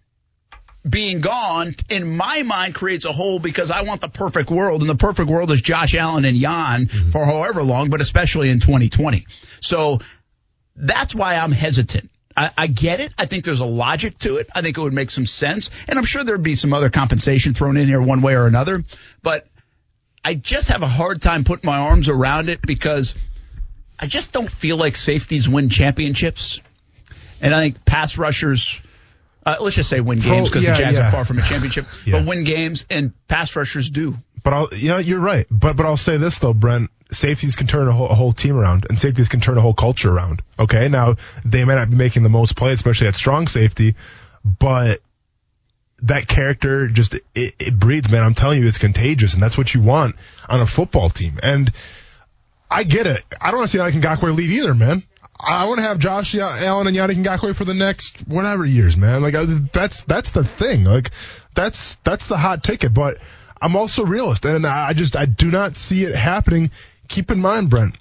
being 0.89 1.21
gone, 1.21 1.75
in 1.89 2.17
my 2.17 2.43
mind, 2.43 2.75
creates 2.75 3.05
a 3.05 3.13
hole 3.13 3.39
because 3.39 3.71
I 3.71 3.83
want 3.83 4.01
the 4.01 4.09
perfect 4.09 4.51
world, 4.51 4.81
and 4.81 4.89
the 4.89 4.95
perfect 4.95 5.29
world 5.29 5.51
is 5.51 5.61
Josh 5.61 5.95
Allen 5.95 6.25
and 6.25 6.39
Jan 6.39 6.87
mm-hmm. 6.87 7.11
for 7.11 7.25
however 7.25 7.63
long, 7.63 7.91
but 7.91 8.01
especially 8.01 8.51
in 8.51 8.61
2020. 8.61 9.27
So 9.61 9.99
that's 10.77 11.15
why 11.15 11.37
I'm 11.37 11.53
hesitant. 11.53 12.11
I, 12.37 12.51
I 12.57 12.67
get 12.69 13.01
it. 13.01 13.13
I 13.19 13.27
think 13.27 13.45
there's 13.45 13.61
a 13.61 13.67
logic 13.67 14.19
to 14.21 14.37
it. 14.37 14.49
I 14.55 14.63
think 14.63 14.79
it 14.79 14.81
would 14.81 14.95
make 14.95 15.11
some 15.11 15.27
sense, 15.27 15.71
and 15.89 15.99
I'm 15.99 16.05
sure 16.05 16.25
there'd 16.25 16.43
be 16.43 16.55
some 16.55 16.73
other 16.73 16.89
compensation 16.89 17.55
thrown 17.55 17.77
in 17.77 17.87
here 17.87 18.01
one 18.01 18.23
way 18.23 18.35
or 18.35 18.47
another. 18.47 18.85
But 19.23 19.47
I 20.25 20.35
just 20.35 20.69
have 20.69 20.83
a 20.83 20.89
hard 20.89 21.21
time 21.21 21.45
putting 21.45 21.67
my 21.67 21.79
arms 21.79 22.09
around 22.09 22.49
it 22.49 22.63
because 22.63 23.15
I 23.99 24.07
just 24.07 24.33
don't 24.33 24.51
feel 24.51 24.77
like 24.77 24.97
safeties 24.97 25.49
win 25.49 25.69
championships, 25.69 26.63
and 27.41 27.55
I 27.55 27.61
think 27.61 27.85
pass 27.85 28.17
rushers. 28.17 28.81
Uh, 29.45 29.57
let's 29.61 29.77
just 29.77 29.89
say 29.89 30.01
win 30.01 30.19
games 30.19 30.51
because 30.51 30.65
yeah, 30.67 30.75
the 30.75 30.83
Jags 30.83 30.99
yeah. 30.99 31.09
are 31.09 31.11
far 31.11 31.25
from 31.25 31.39
a 31.39 31.43
championship, 31.43 31.87
Yeah. 32.07 32.19
but 32.19 32.29
win 32.29 32.45
games 32.45 32.85
and 32.91 33.13
pass 33.27 33.57
rushers 33.57 33.89
do. 33.89 34.15
But 34.43 34.53
I'll, 34.53 34.69
you 34.75 34.89
know, 34.89 34.99
you're 34.99 35.21
right. 35.21 35.47
But 35.51 35.77
but 35.77 35.87
I'll 35.87 35.97
say 35.97 36.17
this 36.17 36.39
though, 36.39 36.55
Brent. 36.55 36.91
Safeties 37.13 37.57
can 37.57 37.67
turn 37.67 37.89
a 37.89 37.93
whole, 37.93 38.09
a 38.09 38.15
whole 38.15 38.33
team 38.33 38.57
around, 38.57 38.87
and 38.89 38.97
safeties 38.97 39.29
can 39.29 39.41
turn 39.41 39.59
a 39.59 39.61
whole 39.61 39.75
culture 39.75 40.13
around. 40.15 40.43
Okay, 40.59 40.89
now 40.89 41.17
they 41.45 41.65
may 41.65 41.75
not 41.75 41.91
be 41.91 41.97
making 41.97 42.23
the 42.23 42.29
most 42.29 42.55
plays, 42.57 42.75
especially 42.75 43.09
at 43.09 43.17
strong 43.17 43.49
safety, 43.49 43.97
but 44.45 45.01
that 46.03 46.29
character 46.29 46.87
just 46.87 47.15
it, 47.35 47.55
it 47.59 47.79
breeds, 47.79 48.11
man. 48.11 48.23
I'm 48.23 48.35
telling 48.35 48.61
you, 48.61 48.69
it's 48.69 48.79
contagious, 48.79 49.35
and 49.35 49.43
that's 49.43 49.59
what 49.59 49.75
you 49.75 49.81
want 49.81 50.15
on 50.49 50.61
a 50.61 50.67
football 50.67 51.11
team. 51.11 51.39
And 51.43 51.73
I 52.71 52.85
get 52.85 53.07
it. 53.07 53.23
I 53.41 53.51
don't 53.51 53.59
want 53.59 53.71
to 53.71 53.77
see 53.77 53.83
Yannick 53.83 54.01
Ngakoue 54.01 54.35
leave 54.35 54.51
either, 54.51 54.75
man. 54.75 55.03
I 55.39 55.65
want 55.67 55.79
to 55.79 55.83
have 55.85 55.99
Josh 55.99 56.35
Allen 56.35 56.87
and 56.87 56.97
Yannick 56.97 57.23
Ngakoue 57.23 57.55
for 57.55 57.65
the 57.65 57.75
next 57.75 58.19
whatever 58.27 58.65
years, 58.65 58.97
man. 58.97 59.23
Like 59.23 59.35
I- 59.35 59.45
that's 59.45 60.03
that's 60.03 60.33
the 60.33 60.45
thing. 60.45 60.85
Like 60.85 61.11
that's 61.55 61.97
that's 62.05 62.27
the 62.27 62.37
hot 62.37 62.63
ticket. 62.63 62.93
But 62.93 63.19
I'm 63.61 63.77
also 63.77 64.05
realist, 64.05 64.45
and 64.45 64.67
I 64.67 64.93
just 64.93 65.17
I 65.17 65.27
do 65.27 65.51
not 65.51 65.77
see 65.77 66.05
it 66.05 66.15
happening. 66.15 66.71
Keep 67.09 67.31
in 67.31 67.41
mind, 67.41 67.71
Brent, 67.71 67.97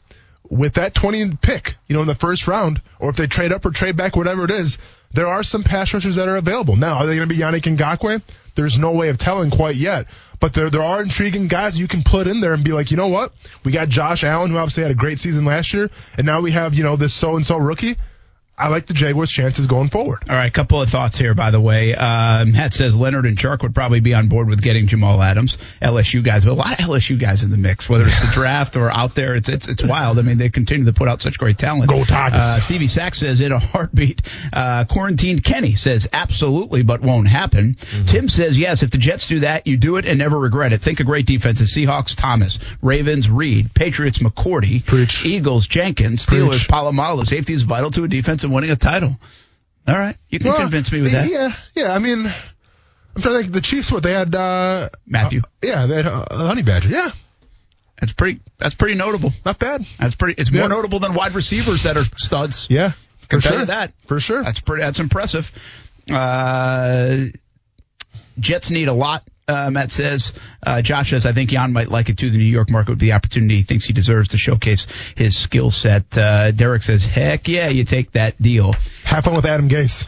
with 0.49 0.75
that 0.75 0.93
20 0.93 1.37
pick, 1.37 1.75
you 1.87 1.95
know, 1.95 2.01
in 2.01 2.07
the 2.07 2.15
first 2.15 2.47
round, 2.47 2.81
or 2.99 3.09
if 3.09 3.15
they 3.15 3.27
trade 3.27 3.51
up 3.51 3.65
or 3.65 3.71
trade 3.71 3.95
back, 3.97 4.15
whatever 4.15 4.43
it 4.45 4.51
is, 4.51 4.77
there 5.13 5.27
are 5.27 5.43
some 5.43 5.63
pass 5.63 5.93
rushers 5.93 6.15
that 6.15 6.27
are 6.27 6.37
available. 6.37 6.75
Now, 6.75 6.95
are 6.95 7.05
they 7.05 7.15
going 7.15 7.27
to 7.27 7.33
be 7.33 7.41
Yannick 7.41 7.75
Ngakoue? 7.75 8.21
There's 8.55 8.77
no 8.77 8.91
way 8.91 9.09
of 9.09 9.17
telling 9.17 9.49
quite 9.49 9.75
yet. 9.75 10.07
But 10.39 10.53
there, 10.53 10.69
there 10.69 10.83
are 10.83 11.01
intriguing 11.01 11.47
guys 11.47 11.77
you 11.77 11.87
can 11.87 12.03
put 12.03 12.27
in 12.27 12.39
there 12.39 12.53
and 12.53 12.63
be 12.63 12.71
like, 12.71 12.91
you 12.91 12.97
know 12.97 13.07
what? 13.07 13.33
We 13.63 13.71
got 13.71 13.89
Josh 13.89 14.23
Allen, 14.23 14.51
who 14.51 14.57
obviously 14.57 14.83
had 14.83 14.91
a 14.91 14.95
great 14.95 15.19
season 15.19 15.45
last 15.45 15.73
year, 15.73 15.89
and 16.17 16.25
now 16.25 16.41
we 16.41 16.51
have, 16.51 16.73
you 16.73 16.83
know, 16.83 16.95
this 16.95 17.13
so-and-so 17.13 17.57
rookie. 17.57 17.97
I 18.59 18.67
like 18.67 18.87
the 18.87 18.93
Jaguars' 18.93 19.31
chances 19.31 19.67
going 19.67 19.87
forward. 19.87 20.23
All 20.29 20.35
right, 20.35 20.47
a 20.47 20.51
couple 20.51 20.81
of 20.81 20.89
thoughts 20.89 21.17
here, 21.17 21.33
by 21.33 21.49
the 21.49 21.61
way. 21.61 21.95
Um, 21.95 22.51
Matt 22.51 22.73
says 22.73 22.93
Leonard 22.93 23.25
and 23.25 23.37
Chark 23.37 23.61
would 23.63 23.73
probably 23.73 24.01
be 24.01 24.13
on 24.13 24.27
board 24.27 24.49
with 24.49 24.61
getting 24.61 24.87
Jamal 24.87 25.21
Adams, 25.21 25.57
LSU 25.81 26.21
guys, 26.21 26.43
but 26.43 26.51
a 26.51 26.55
lot 26.55 26.77
of 26.77 26.85
LSU 26.85 27.17
guys 27.17 27.43
in 27.43 27.51
the 27.51 27.57
mix, 27.57 27.89
whether 27.89 28.05
it's 28.05 28.19
the 28.19 28.27
draft 28.33 28.75
or 28.75 28.91
out 28.91 29.15
there. 29.15 29.33
It's 29.35 29.47
it's 29.47 29.69
it's 29.69 29.81
wild. 29.81 30.19
I 30.19 30.23
mean, 30.23 30.37
they 30.37 30.49
continue 30.49 30.85
to 30.85 30.93
put 30.93 31.07
out 31.07 31.21
such 31.21 31.37
great 31.37 31.57
talent. 31.57 31.89
Go 31.89 32.03
Tigers. 32.03 32.41
Uh, 32.41 32.59
Stevie 32.59 32.87
Sachs 32.87 33.19
says 33.19 33.39
in 33.39 33.53
a 33.53 33.59
heartbeat. 33.59 34.21
Uh, 34.51 34.83
quarantined 34.83 35.41
Kenny 35.45 35.75
says 35.75 36.07
absolutely, 36.11 36.83
but 36.83 36.99
won't 36.99 37.29
happen. 37.29 37.75
Mm-hmm. 37.79 38.05
Tim 38.05 38.27
says 38.27 38.59
yes. 38.59 38.83
If 38.83 38.91
the 38.91 38.97
Jets 38.97 39.29
do 39.29 39.39
that, 39.41 39.67
you 39.67 39.77
do 39.77 39.95
it 39.95 40.05
and 40.05 40.19
never 40.19 40.37
regret 40.37 40.73
it. 40.73 40.81
Think 40.81 40.99
of 40.99 41.05
great 41.05 41.25
defenses: 41.25 41.73
Seahawks, 41.73 42.13
Thomas, 42.13 42.59
Ravens, 42.81 43.29
Reed, 43.29 43.73
Patriots, 43.73 44.19
McCourty, 44.19 44.85
Preach. 44.85 45.25
Eagles, 45.25 45.65
Jenkins, 45.65 46.25
Steelers, 46.25 46.49
Preach. 46.49 46.67
Polamalu. 46.67 47.25
Safety 47.25 47.53
is 47.53 47.61
vital 47.61 47.89
to 47.91 48.03
a 48.03 48.07
defense 48.09 48.43
and 48.49 48.55
winning 48.55 48.71
a 48.71 48.75
title. 48.75 49.15
All 49.87 49.97
right, 49.97 50.17
you 50.29 50.39
can 50.39 50.49
Well, 50.49 50.57
convince 50.59 50.91
me 50.91 51.01
with 51.01 51.11
that. 51.13 51.29
Yeah, 51.29 51.53
yeah. 51.75 51.93
I 51.93 51.99
mean, 51.99 52.25
I'm 52.25 53.21
trying 53.21 53.35
to 53.35 53.41
think. 53.41 53.53
The 53.53 53.61
Chiefs, 53.61 53.91
what 53.91 54.03
they 54.03 54.13
had? 54.13 54.33
Uh, 54.35 54.89
Mathieu. 55.05 55.41
uh, 55.41 55.47
yeah, 55.63 55.85
they 55.85 55.95
had 55.97 56.05
uh, 56.07 56.25
Honey 56.31 56.61
Badger. 56.63 56.89
Yeah, 56.89 57.09
That's 57.99 58.13
pretty. 58.13 58.39
That's 58.57 58.75
pretty 58.75 58.95
notable. 58.95 59.33
not 59.45 59.57
bad. 59.59 59.85
That's 59.99 60.15
pretty. 60.15 60.39
It's 60.41 60.51
more 60.51 60.63
Yeah. 60.63 60.67
notable 60.67 60.99
than 60.99 61.13
wide 61.13 61.33
receivers 61.33 61.83
that 61.83 61.97
are 61.97 62.03
studs. 62.17 62.67
Yeah, 62.69 62.91
for 63.29 63.39
sure. 63.41 63.65
that. 63.65 63.93
for 64.07 64.19
sure. 64.19 64.43
That's 64.43 64.59
pretty. 64.59 64.83
That's 64.83 64.99
impressive. 64.99 65.51
Uh, 66.09 67.25
Jets 68.39 68.69
need 68.71 68.87
a 68.87 68.93
lot. 68.93 69.23
Uh, 69.49 69.71
Matt 69.71 69.91
says, 69.91 70.31
uh, 70.61 70.81
Josh 70.83 71.09
says, 71.09 71.25
I 71.25 71.33
think 71.33 71.49
Jan 71.49 71.73
might 71.73 71.89
like 71.89 72.09
it 72.09 72.19
too. 72.19 72.29
The 72.29 72.37
New 72.37 72.43
York 72.43 72.69
market 72.69 72.99
be 72.99 73.07
the 73.07 73.13
opportunity 73.13 73.57
he 73.57 73.63
thinks 73.63 73.85
he 73.85 73.93
deserves 73.93 74.29
to 74.29 74.37
showcase 74.37 74.85
his 75.15 75.35
skill 75.35 75.71
set. 75.71 76.15
Uh, 76.15 76.51
Derek 76.51 76.83
says, 76.83 77.03
heck 77.03 77.47
yeah, 77.47 77.69
you 77.69 77.83
take 77.83 78.11
that 78.11 78.39
deal. 78.39 78.73
Have 79.09 79.23
fun 79.23 79.33
with 79.33 79.45
Adam 79.45 79.67
Gase. 79.67 80.05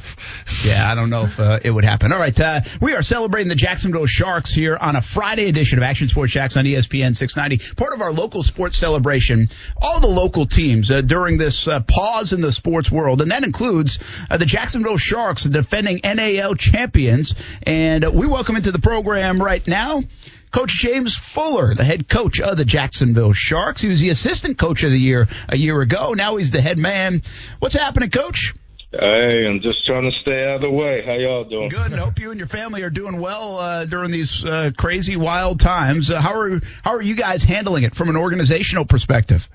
Yeah, 0.64 0.90
I 0.90 0.94
don't 0.94 1.10
know 1.10 1.24
if 1.24 1.40
uh, 1.40 1.60
it 1.64 1.72
would 1.72 1.84
happen. 1.84 2.12
All 2.12 2.20
right, 2.20 2.40
uh, 2.40 2.62
we 2.80 2.94
are 2.94 3.02
celebrating 3.02 3.50
the 3.50 3.56
Jacksonville 3.56 4.06
Sharks 4.06 4.54
here 4.54 4.78
on 4.80 4.96
a 4.96 5.02
Friday 5.02 5.50
edition 5.50 5.80
of 5.80 5.84
Action 5.84 6.08
Sports 6.08 6.34
Jax 6.34 6.56
on 6.56 6.66
ESPN 6.66 7.16
690, 7.16 7.74
part 7.74 7.94
of 7.94 8.02
our 8.02 8.12
local 8.12 8.44
sports 8.44 8.78
celebration. 8.78 9.50
All 9.82 10.02
the 10.02 10.08
local 10.08 10.46
teams 10.46 10.92
uh, 10.92 11.02
during 11.02 11.38
this 11.38 11.68
uh, 11.68 11.80
pause 11.80 12.32
in 12.32 12.42
the 12.42 12.52
sports 12.52 12.92
world, 12.92 13.24
and 13.24 13.32
that 13.32 13.44
includes 13.44 13.98
uh, 14.30 14.38
the 14.38 14.46
Jacksonville 14.46 14.98
Sharks, 14.98 15.46
the 15.46 15.50
defending 15.50 16.02
NAL 16.04 16.54
champions. 16.54 17.34
And 17.64 18.06
we 18.14 18.28
welcome 18.28 18.56
into 18.56 18.72
the 18.72 18.78
program 18.78 19.42
right 19.42 19.68
now. 19.68 20.04
Coach 20.52 20.78
James 20.78 21.18
Fuller, 21.18 21.74
the 21.74 21.84
head 21.84 22.08
coach 22.08 22.40
of 22.40 22.56
the 22.56 22.66
Jacksonville 22.66 23.34
Sharks. 23.34 23.82
He 23.82 23.90
was 23.90 24.00
the 24.00 24.10
assistant 24.10 24.60
coach 24.60 24.84
of 24.84 24.92
the 24.92 25.00
year 25.00 25.28
a 25.50 25.58
year 25.58 25.82
ago. 25.82 26.14
Now 26.14 26.36
he's 26.36 26.52
the 26.52 26.62
head 26.62 26.78
man. 26.78 27.24
What's 27.58 27.74
happening, 27.74 28.12
coach? 28.12 28.54
Hey, 28.92 29.48
I'm 29.48 29.62
just 29.62 29.86
trying 29.86 30.04
to 30.04 30.12
stay 30.22 30.44
out 30.44 30.58
of 30.58 30.62
the 30.64 30.72
way. 30.72 31.02
How 31.06 31.14
y'all 31.14 31.46
doing? 31.46 31.70
Good, 31.70 31.94
hope 31.94 32.20
you 32.20 32.32
and 32.32 32.38
your 32.38 32.50
family 32.50 32.82
are 32.82 32.90
doing 32.90 33.22
well 33.22 33.58
uh, 33.58 33.86
during 33.86 34.12
these 34.12 34.44
uh, 34.44 34.72
crazy, 34.78 35.16
wild 35.16 35.62
times. 35.62 36.12
Uh, 36.12 36.20
how 36.20 36.38
are 36.38 36.60
how 36.84 36.92
are 36.92 37.02
you 37.02 37.16
guys 37.16 37.42
handling 37.42 37.84
it 37.84 37.96
from 37.96 38.10
an 38.10 38.18
organizational 38.18 38.84
perspective? 38.84 39.48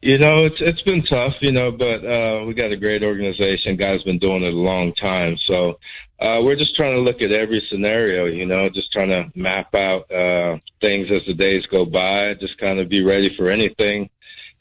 You 0.00 0.18
know, 0.18 0.38
it's 0.46 0.56
it's 0.58 0.82
been 0.82 1.04
tough, 1.04 1.34
you 1.40 1.52
know, 1.52 1.70
but 1.70 2.04
uh 2.04 2.44
we 2.44 2.54
got 2.54 2.72
a 2.72 2.76
great 2.76 3.04
organization. 3.04 3.76
Guys 3.76 4.02
been 4.02 4.18
doing 4.18 4.42
it 4.42 4.52
a 4.52 4.56
long 4.56 4.92
time. 5.00 5.36
So 5.48 5.78
uh 6.20 6.40
we're 6.42 6.56
just 6.56 6.74
trying 6.74 6.96
to 6.96 7.02
look 7.02 7.22
at 7.22 7.30
every 7.30 7.62
scenario, 7.70 8.26
you 8.26 8.44
know, 8.44 8.68
just 8.68 8.90
trying 8.92 9.10
to 9.10 9.30
map 9.36 9.72
out 9.76 10.10
uh 10.10 10.58
things 10.80 11.06
as 11.12 11.24
the 11.28 11.34
days 11.34 11.64
go 11.70 11.84
by, 11.84 12.34
just 12.40 12.58
kind 12.58 12.80
of 12.80 12.88
be 12.88 13.04
ready 13.04 13.32
for 13.36 13.48
anything 13.48 14.10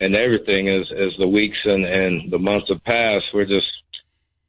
and 0.02 0.16
everything 0.16 0.68
as 0.68 0.82
as 0.92 1.14
the 1.20 1.28
weeks 1.28 1.60
and, 1.64 1.86
and 1.86 2.32
the 2.32 2.40
months 2.40 2.68
have 2.70 2.84
passed. 2.84 3.26
We're 3.34 3.46
just 3.46 3.68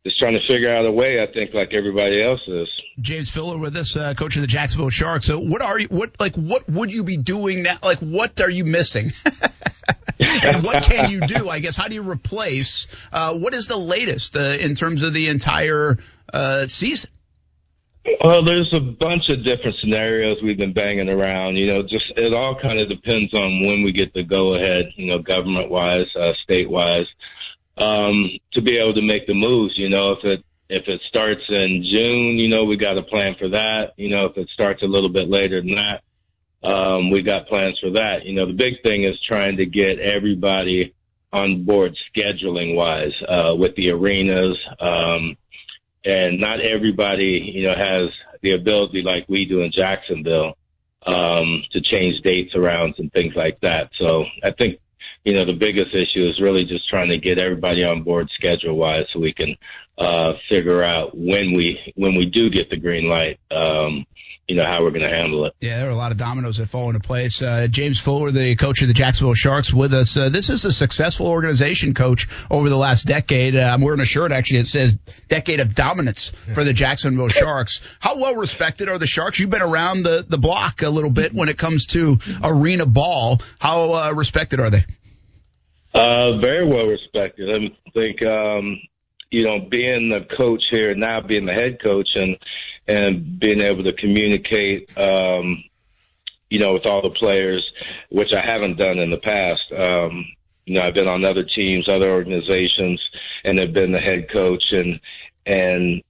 just 0.04 0.18
trying 0.18 0.32
to 0.32 0.44
figure 0.48 0.74
out 0.74 0.84
a 0.84 0.90
way, 0.90 1.22
I 1.22 1.32
think, 1.32 1.54
like 1.54 1.72
everybody 1.72 2.20
else 2.20 2.40
is. 2.48 2.68
James 3.00 3.30
Fuller 3.30 3.56
with 3.56 3.76
us, 3.76 3.96
uh, 3.96 4.14
coach 4.14 4.34
of 4.34 4.42
the 4.42 4.48
Jacksonville 4.48 4.90
Sharks. 4.90 5.26
So, 5.26 5.38
what 5.38 5.62
are 5.62 5.78
you? 5.78 5.86
What 5.88 6.18
like 6.18 6.34
what 6.34 6.68
would 6.68 6.92
you 6.92 7.04
be 7.04 7.18
doing 7.18 7.62
now? 7.62 7.78
Like, 7.82 7.98
what 7.98 8.40
are 8.40 8.50
you 8.50 8.64
missing? 8.64 9.12
and 10.18 10.64
what 10.64 10.82
can 10.82 11.10
you 11.10 11.20
do? 11.26 11.48
I 11.48 11.60
guess 11.60 11.76
how 11.76 11.86
do 11.86 11.94
you 11.94 12.02
replace? 12.02 12.88
Uh, 13.12 13.34
what 13.34 13.54
is 13.54 13.68
the 13.68 13.76
latest 13.76 14.36
uh, 14.36 14.40
in 14.40 14.74
terms 14.74 15.02
of 15.02 15.12
the 15.12 15.28
entire 15.28 15.98
uh, 16.32 16.66
season? 16.66 17.10
Well, 18.24 18.42
there's 18.42 18.72
a 18.72 18.80
bunch 18.80 19.28
of 19.28 19.44
different 19.44 19.76
scenarios 19.80 20.36
we've 20.42 20.58
been 20.58 20.72
banging 20.72 21.10
around. 21.10 21.56
You 21.56 21.68
know, 21.68 21.82
just 21.82 22.12
it 22.16 22.34
all 22.34 22.58
kind 22.60 22.80
of 22.80 22.88
depends 22.88 23.32
on 23.32 23.60
when 23.64 23.82
we 23.84 23.92
get 23.92 24.12
the 24.12 24.24
go 24.24 24.54
ahead. 24.54 24.86
You 24.96 25.12
know, 25.12 25.18
government 25.18 25.70
wise, 25.70 26.06
uh, 26.18 26.32
state 26.42 26.68
wise, 26.68 27.06
um, 27.78 28.30
to 28.54 28.62
be 28.62 28.78
able 28.78 28.94
to 28.94 29.02
make 29.02 29.26
the 29.26 29.34
moves. 29.34 29.74
You 29.76 29.88
know, 29.88 30.12
if 30.12 30.24
it 30.24 30.44
if 30.68 30.88
it 30.88 31.00
starts 31.08 31.42
in 31.48 31.84
June, 31.88 32.38
you 32.38 32.48
know, 32.48 32.64
we 32.64 32.76
got 32.76 32.98
a 32.98 33.02
plan 33.02 33.36
for 33.38 33.48
that. 33.50 33.92
You 33.96 34.08
know, 34.08 34.24
if 34.26 34.36
it 34.36 34.48
starts 34.52 34.82
a 34.82 34.86
little 34.86 35.10
bit 35.10 35.28
later 35.28 35.60
than 35.60 35.72
that, 35.72 36.02
um, 36.64 37.10
we 37.10 37.22
got 37.22 37.46
plans 37.46 37.78
for 37.80 37.90
that. 37.90 38.24
You 38.24 38.34
know, 38.34 38.46
the 38.46 38.52
big 38.52 38.82
thing 38.82 39.04
is 39.04 39.20
trying 39.28 39.58
to 39.58 39.66
get 39.66 40.00
everybody 40.00 40.94
on 41.32 41.64
board 41.64 41.96
scheduling 42.14 42.74
wise, 42.74 43.12
uh, 43.28 43.54
with 43.54 43.74
the 43.76 43.90
arenas. 43.90 44.58
Um, 44.80 45.36
and 46.04 46.40
not 46.40 46.60
everybody, 46.60 47.52
you 47.54 47.66
know, 47.66 47.74
has 47.74 48.10
the 48.42 48.52
ability 48.52 49.02
like 49.02 49.24
we 49.28 49.44
do 49.46 49.60
in 49.60 49.70
Jacksonville, 49.72 50.56
um, 51.06 51.62
to 51.72 51.80
change 51.80 52.20
dates 52.22 52.54
around 52.54 52.94
and 52.98 53.12
things 53.12 53.34
like 53.34 53.60
that. 53.60 53.90
So 54.00 54.24
I 54.42 54.52
think, 54.52 54.78
you 55.24 55.34
know, 55.34 55.44
the 55.44 55.52
biggest 55.54 55.94
issue 55.94 56.28
is 56.28 56.40
really 56.40 56.64
just 56.64 56.88
trying 56.88 57.10
to 57.10 57.18
get 57.18 57.38
everybody 57.38 57.84
on 57.84 58.02
board 58.02 58.28
schedule 58.34 58.76
wise 58.76 59.06
so 59.12 59.20
we 59.20 59.32
can, 59.32 59.56
uh, 59.98 60.32
figure 60.48 60.82
out 60.82 61.16
when 61.16 61.52
we, 61.54 61.78
when 61.94 62.14
we 62.14 62.26
do 62.26 62.50
get 62.50 62.70
the 62.70 62.76
green 62.76 63.08
light, 63.08 63.38
um, 63.50 64.04
you 64.48 64.56
know 64.56 64.64
how 64.64 64.82
we're 64.82 64.90
going 64.90 65.06
to 65.06 65.12
handle 65.12 65.46
it. 65.46 65.54
Yeah, 65.60 65.78
there 65.78 65.88
are 65.88 65.92
a 65.92 65.96
lot 65.96 66.10
of 66.10 66.18
dominoes 66.18 66.58
that 66.58 66.68
fall 66.68 66.88
into 66.88 67.00
place. 67.00 67.40
Uh, 67.40 67.68
James 67.70 68.00
Fuller, 68.00 68.30
the 68.30 68.56
coach 68.56 68.82
of 68.82 68.88
the 68.88 68.94
Jacksonville 68.94 69.34
Sharks, 69.34 69.72
with 69.72 69.94
us. 69.94 70.16
Uh, 70.16 70.28
this 70.28 70.50
is 70.50 70.64
a 70.64 70.72
successful 70.72 71.28
organization, 71.28 71.94
coach, 71.94 72.28
over 72.50 72.68
the 72.68 72.76
last 72.76 73.06
decade. 73.06 73.54
Uh, 73.54 73.60
I'm 73.60 73.80
wearing 73.80 74.00
a 74.00 74.04
shirt 74.04 74.32
actually 74.32 74.62
that 74.62 74.68
says 74.68 74.98
"Decade 75.28 75.60
of 75.60 75.74
Dominance" 75.74 76.32
for 76.54 76.64
the 76.64 76.72
Jacksonville 76.72 77.28
Sharks. 77.28 77.80
How 78.00 78.18
well 78.18 78.34
respected 78.34 78.88
are 78.88 78.98
the 78.98 79.06
Sharks? 79.06 79.38
You've 79.38 79.50
been 79.50 79.62
around 79.62 80.02
the 80.02 80.24
the 80.28 80.38
block 80.38 80.82
a 80.82 80.90
little 80.90 81.10
bit 81.10 81.32
when 81.32 81.48
it 81.48 81.56
comes 81.56 81.86
to 81.86 82.18
arena 82.42 82.86
ball. 82.86 83.40
How 83.60 83.92
uh, 83.92 84.12
respected 84.12 84.60
are 84.60 84.70
they? 84.70 84.84
Uh, 85.94 86.38
very 86.38 86.66
well 86.66 86.88
respected. 86.88 87.52
I 87.52 87.70
think 87.94 88.24
um, 88.24 88.80
you 89.30 89.44
know, 89.44 89.60
being 89.60 90.10
the 90.10 90.26
coach 90.36 90.62
here 90.70 90.94
now, 90.94 91.20
being 91.20 91.46
the 91.46 91.52
head 91.52 91.82
coach, 91.82 92.08
and 92.16 92.36
and 92.86 93.38
being 93.38 93.60
able 93.60 93.84
to 93.84 93.92
communicate, 93.92 94.96
um, 94.98 95.62
you 96.50 96.58
know, 96.58 96.74
with 96.74 96.86
all 96.86 97.02
the 97.02 97.10
players, 97.10 97.68
which 98.10 98.32
I 98.32 98.40
haven't 98.40 98.76
done 98.76 98.98
in 98.98 99.10
the 99.10 99.18
past. 99.18 99.62
Um, 99.76 100.26
you 100.66 100.74
know, 100.74 100.82
I've 100.82 100.94
been 100.94 101.08
on 101.08 101.24
other 101.24 101.44
teams, 101.44 101.88
other 101.88 102.10
organizations, 102.10 103.00
and 103.44 103.58
have 103.58 103.72
been 103.72 103.92
the 103.92 104.00
head 104.00 104.30
coach, 104.30 104.64
and 104.72 105.00
and 105.46 106.02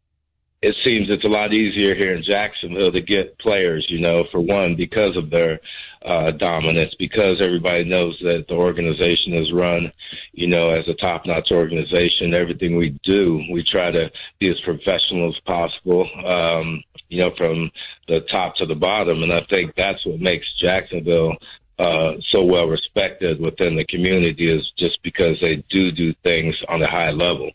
it 0.61 0.77
seems 0.85 1.09
it's 1.09 1.25
a 1.25 1.29
lot 1.29 1.55
easier 1.55 1.95
here 1.95 2.15
in 2.15 2.23
Jacksonville 2.23 2.93
to 2.93 3.01
get 3.01 3.39
players. 3.39 3.87
You 3.89 4.01
know, 4.01 4.25
for 4.31 4.41
one, 4.41 4.77
because 4.77 5.17
of 5.17 5.31
their 5.31 5.61
uh, 6.05 6.31
dominance 6.33 6.95
because 6.99 7.41
everybody 7.41 7.85
knows 7.85 8.19
that 8.25 8.47
the 8.49 8.55
organization 8.55 9.35
is 9.35 9.53
run, 9.53 9.93
you 10.33 10.47
know, 10.47 10.71
as 10.71 10.87
a 10.89 10.95
top-notch 10.95 11.49
organization. 11.53 12.35
Everything 12.35 12.77
we 12.77 12.99
do, 13.05 13.43
we 13.51 13.63
try 13.63 13.91
to 13.91 14.11
be 14.39 14.49
as 14.49 14.61
professional 14.61 15.29
as 15.29 15.41
possible, 15.47 16.09
um, 16.25 16.83
you 17.09 17.19
know, 17.19 17.33
from 17.37 17.71
the 18.09 18.21
top 18.31 18.57
to 18.57 18.67
the 18.67 18.75
bottom. 18.75 19.23
And 19.23 19.33
I 19.33 19.45
think 19.51 19.75
that's 19.77 20.05
what 20.07 20.21
makes 20.21 20.49
Jacksonville 20.61 21.37
uh, 21.79 22.13
so 22.31 22.45
well 22.45 22.69
respected 22.69 23.41
within 23.41 23.77
the 23.77 23.85
community 23.85 24.53
is 24.53 24.71
just 24.79 25.03
because 25.03 25.41
they 25.41 25.65
do 25.71 25.91
do 25.91 26.15
things 26.23 26.55
on 26.69 26.83
a 26.83 26.91
high 26.91 27.11
level. 27.11 27.51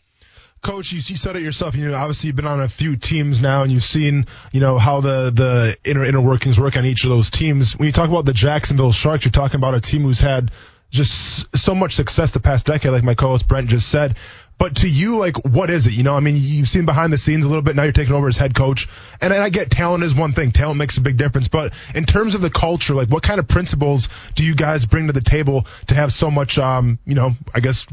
Coach, 0.60 0.92
you, 0.92 0.96
you 0.98 1.16
said 1.16 1.36
it 1.36 1.42
yourself. 1.42 1.74
You 1.74 1.88
know, 1.88 1.94
obviously 1.94 2.28
you've 2.28 2.36
been 2.36 2.46
on 2.46 2.60
a 2.60 2.68
few 2.68 2.96
teams 2.96 3.40
now, 3.40 3.62
and 3.62 3.70
you've 3.70 3.84
seen, 3.84 4.26
you 4.52 4.60
know, 4.60 4.78
how 4.78 5.00
the 5.00 5.30
the 5.30 5.76
inner 5.84 6.04
inner 6.04 6.20
workings 6.20 6.58
work 6.58 6.76
on 6.76 6.84
each 6.84 7.04
of 7.04 7.10
those 7.10 7.30
teams. 7.30 7.76
When 7.76 7.86
you 7.86 7.92
talk 7.92 8.08
about 8.08 8.24
the 8.24 8.32
Jacksonville 8.32 8.92
Sharks, 8.92 9.24
you're 9.24 9.32
talking 9.32 9.56
about 9.56 9.74
a 9.74 9.80
team 9.80 10.02
who's 10.02 10.20
had 10.20 10.50
just 10.90 11.56
so 11.56 11.74
much 11.74 11.94
success 11.94 12.32
the 12.32 12.40
past 12.40 12.66
decade, 12.66 12.92
like 12.92 13.04
my 13.04 13.14
co-host 13.14 13.46
Brent 13.46 13.68
just 13.68 13.88
said. 13.88 14.16
But 14.58 14.76
to 14.78 14.88
you, 14.88 15.18
like, 15.18 15.36
what 15.44 15.70
is 15.70 15.86
it? 15.86 15.92
You 15.92 16.02
know, 16.02 16.16
I 16.16 16.20
mean, 16.20 16.34
you've 16.36 16.68
seen 16.68 16.84
behind 16.84 17.12
the 17.12 17.18
scenes 17.18 17.44
a 17.44 17.48
little 17.48 17.62
bit. 17.62 17.76
Now 17.76 17.84
you're 17.84 17.92
taking 17.92 18.14
over 18.14 18.26
as 18.26 18.36
head 18.36 18.56
coach, 18.56 18.88
and 19.20 19.32
I 19.32 19.50
get 19.50 19.70
talent 19.70 20.02
is 20.02 20.16
one 20.16 20.32
thing. 20.32 20.50
Talent 20.50 20.78
makes 20.78 20.96
a 20.96 21.00
big 21.00 21.16
difference. 21.16 21.46
But 21.46 21.72
in 21.94 22.04
terms 22.04 22.34
of 22.34 22.40
the 22.40 22.50
culture, 22.50 22.94
like, 22.94 23.08
what 23.08 23.22
kind 23.22 23.38
of 23.38 23.46
principles 23.46 24.08
do 24.34 24.44
you 24.44 24.56
guys 24.56 24.84
bring 24.84 25.06
to 25.06 25.12
the 25.12 25.20
table 25.20 25.66
to 25.86 25.94
have 25.94 26.12
so 26.12 26.28
much, 26.28 26.58
um, 26.58 26.98
you 27.06 27.14
know, 27.14 27.34
I 27.54 27.60
guess, 27.60 27.86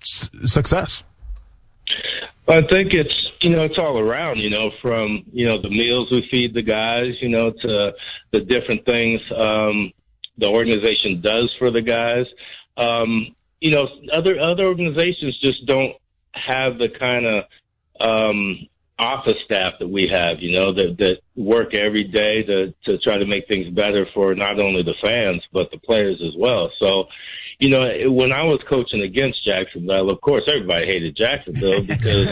s- 0.00 0.30
success? 0.46 1.02
I 2.48 2.62
think 2.62 2.94
it's 2.94 3.14
you 3.40 3.50
know 3.50 3.64
it's 3.64 3.78
all 3.78 3.98
around 3.98 4.38
you 4.38 4.50
know 4.50 4.70
from 4.80 5.24
you 5.32 5.46
know 5.46 5.60
the 5.60 5.68
meals 5.68 6.10
we 6.10 6.26
feed 6.30 6.54
the 6.54 6.62
guys 6.62 7.14
you 7.20 7.28
know 7.28 7.50
to 7.50 7.92
the 8.30 8.40
different 8.40 8.86
things 8.86 9.20
um, 9.36 9.92
the 10.38 10.48
organization 10.48 11.20
does 11.20 11.54
for 11.58 11.70
the 11.70 11.82
guys. 11.82 12.26
Um, 12.76 13.34
you 13.60 13.72
know 13.72 13.88
other 14.12 14.38
other 14.40 14.66
organizations 14.66 15.38
just 15.40 15.66
don't 15.66 15.94
have 16.32 16.78
the 16.78 16.88
kind 16.88 17.26
of 17.26 17.44
um, 18.00 18.68
office 18.98 19.36
staff 19.44 19.74
that 19.80 19.88
we 19.88 20.08
have. 20.08 20.40
You 20.40 20.52
know 20.56 20.72
that 20.72 20.96
that 20.98 21.18
work 21.36 21.74
every 21.74 22.04
day 22.04 22.42
to 22.44 22.74
to 22.86 22.98
try 22.98 23.18
to 23.18 23.26
make 23.26 23.46
things 23.48 23.68
better 23.74 24.06
for 24.14 24.34
not 24.34 24.60
only 24.60 24.82
the 24.82 24.94
fans 25.02 25.42
but 25.52 25.70
the 25.70 25.78
players 25.78 26.22
as 26.26 26.34
well. 26.36 26.70
So 26.80 27.08
you 27.58 27.70
know, 27.70 28.12
when 28.12 28.32
I 28.32 28.44
was 28.44 28.60
coaching 28.68 29.02
against 29.02 29.44
Jacksonville, 29.44 30.10
of 30.10 30.20
course, 30.20 30.42
everybody 30.46 30.86
hated 30.86 31.16
Jacksonville 31.16 31.82
because, 31.82 32.28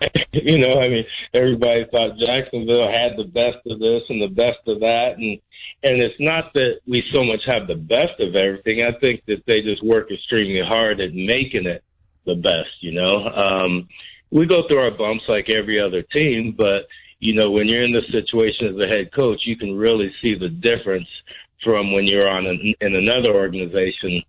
you 0.32 0.58
know, 0.58 0.80
I 0.80 0.88
mean, 0.88 1.04
everybody 1.34 1.84
thought 1.92 2.18
Jacksonville 2.18 2.90
had 2.90 3.16
the 3.18 3.24
best 3.24 3.58
of 3.66 3.78
this 3.78 4.02
and 4.08 4.22
the 4.22 4.34
best 4.34 4.60
of 4.66 4.80
that. 4.80 5.18
And, 5.18 5.38
and 5.84 6.00
it's 6.00 6.18
not 6.18 6.54
that 6.54 6.80
we 6.86 7.04
so 7.12 7.22
much 7.22 7.42
have 7.46 7.66
the 7.66 7.74
best 7.74 8.18
of 8.18 8.34
everything. 8.34 8.82
I 8.82 8.92
think 8.98 9.24
that 9.26 9.44
they 9.46 9.60
just 9.60 9.84
work 9.84 10.10
extremely 10.10 10.62
hard 10.66 11.00
at 11.00 11.12
making 11.12 11.66
it 11.66 11.84
the 12.24 12.36
best, 12.36 12.70
you 12.80 12.92
know. 12.92 13.26
Um, 13.26 13.88
we 14.30 14.46
go 14.46 14.66
through 14.66 14.80
our 14.80 14.96
bumps 14.96 15.24
like 15.28 15.50
every 15.50 15.80
other 15.80 16.00
team, 16.00 16.54
but, 16.56 16.88
you 17.18 17.34
know, 17.34 17.50
when 17.50 17.68
you're 17.68 17.84
in 17.84 17.92
this 17.92 18.10
situation 18.10 18.68
as 18.68 18.82
a 18.82 18.88
head 18.88 19.12
coach, 19.12 19.42
you 19.44 19.56
can 19.56 19.76
really 19.76 20.14
see 20.22 20.34
the 20.34 20.48
difference 20.48 21.08
from 21.62 21.92
when 21.92 22.06
you're 22.06 22.28
on 22.28 22.46
an, 22.46 22.74
in 22.80 22.96
another 22.96 23.34
organization 23.34 24.22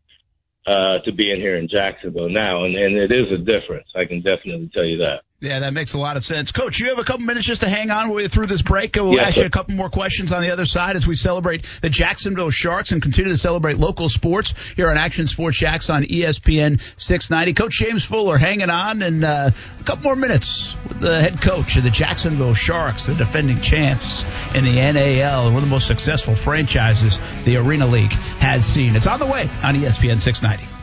uh, 0.65 0.99
to 0.99 1.11
being 1.11 1.39
here 1.39 1.57
in 1.57 1.67
Jacksonville 1.67 2.29
now, 2.29 2.63
and, 2.63 2.75
and 2.75 2.95
it 2.95 3.11
is 3.11 3.31
a 3.31 3.37
difference. 3.37 3.87
I 3.95 4.05
can 4.05 4.21
definitely 4.21 4.69
tell 4.73 4.85
you 4.85 4.97
that. 4.99 5.23
Yeah, 5.43 5.59
that 5.59 5.73
makes 5.73 5.93
a 5.93 5.99
lot 5.99 6.15
of 6.15 6.23
sense. 6.23 6.53
Coach, 6.53 6.79
you 6.79 6.87
have 6.87 6.99
a 6.99 7.03
couple 7.03 7.25
minutes 7.25 7.45
just 7.45 7.59
to 7.61 7.69
hang 7.69 7.91
on 7.91 8.11
with 8.11 8.31
through 8.31 8.47
this 8.47 8.61
break. 8.61 8.95
We'll 8.95 9.11
yes, 9.11 9.27
ask 9.27 9.37
you 9.39 9.45
a 9.45 9.49
couple 9.49 9.75
more 9.75 9.89
questions 9.89 10.31
on 10.31 10.41
the 10.41 10.51
other 10.51 10.65
side 10.65 10.95
as 10.95 11.05
we 11.05 11.17
celebrate 11.17 11.67
the 11.81 11.89
Jacksonville 11.89 12.49
Sharks 12.49 12.93
and 12.93 13.01
continue 13.01 13.29
to 13.29 13.37
celebrate 13.37 13.77
local 13.77 14.07
sports 14.07 14.53
here 14.77 14.89
on 14.89 14.97
Action 14.97 15.27
Sports 15.27 15.57
Jax 15.57 15.89
on 15.89 16.03
ESPN 16.03 16.79
690. 16.95 17.53
Coach 17.55 17.73
James 17.73 18.05
Fuller 18.05 18.37
hanging 18.37 18.69
on 18.69 19.01
and 19.01 19.25
uh, 19.25 19.49
a 19.81 19.83
couple 19.83 20.03
more 20.03 20.15
minutes 20.15 20.77
with 20.87 21.01
the 21.01 21.19
head 21.19 21.41
coach 21.41 21.75
of 21.75 21.83
the 21.83 21.89
Jacksonville 21.89 22.53
Sharks, 22.53 23.07
the 23.07 23.13
defending 23.13 23.59
champs 23.59 24.23
in 24.55 24.63
the 24.63 24.75
NAL, 24.75 25.47
one 25.47 25.57
of 25.57 25.63
the 25.63 25.67
most 25.67 25.87
successful 25.87 26.37
franchises 26.37 27.19
the 27.43 27.57
Arena 27.57 27.85
League 27.85 28.13
has 28.39 28.65
seen. 28.65 28.95
It's 28.95 29.07
on 29.07 29.19
the 29.19 29.25
way 29.25 29.49
on 29.61 29.75
ESPN 29.75 30.21
690. 30.21 30.82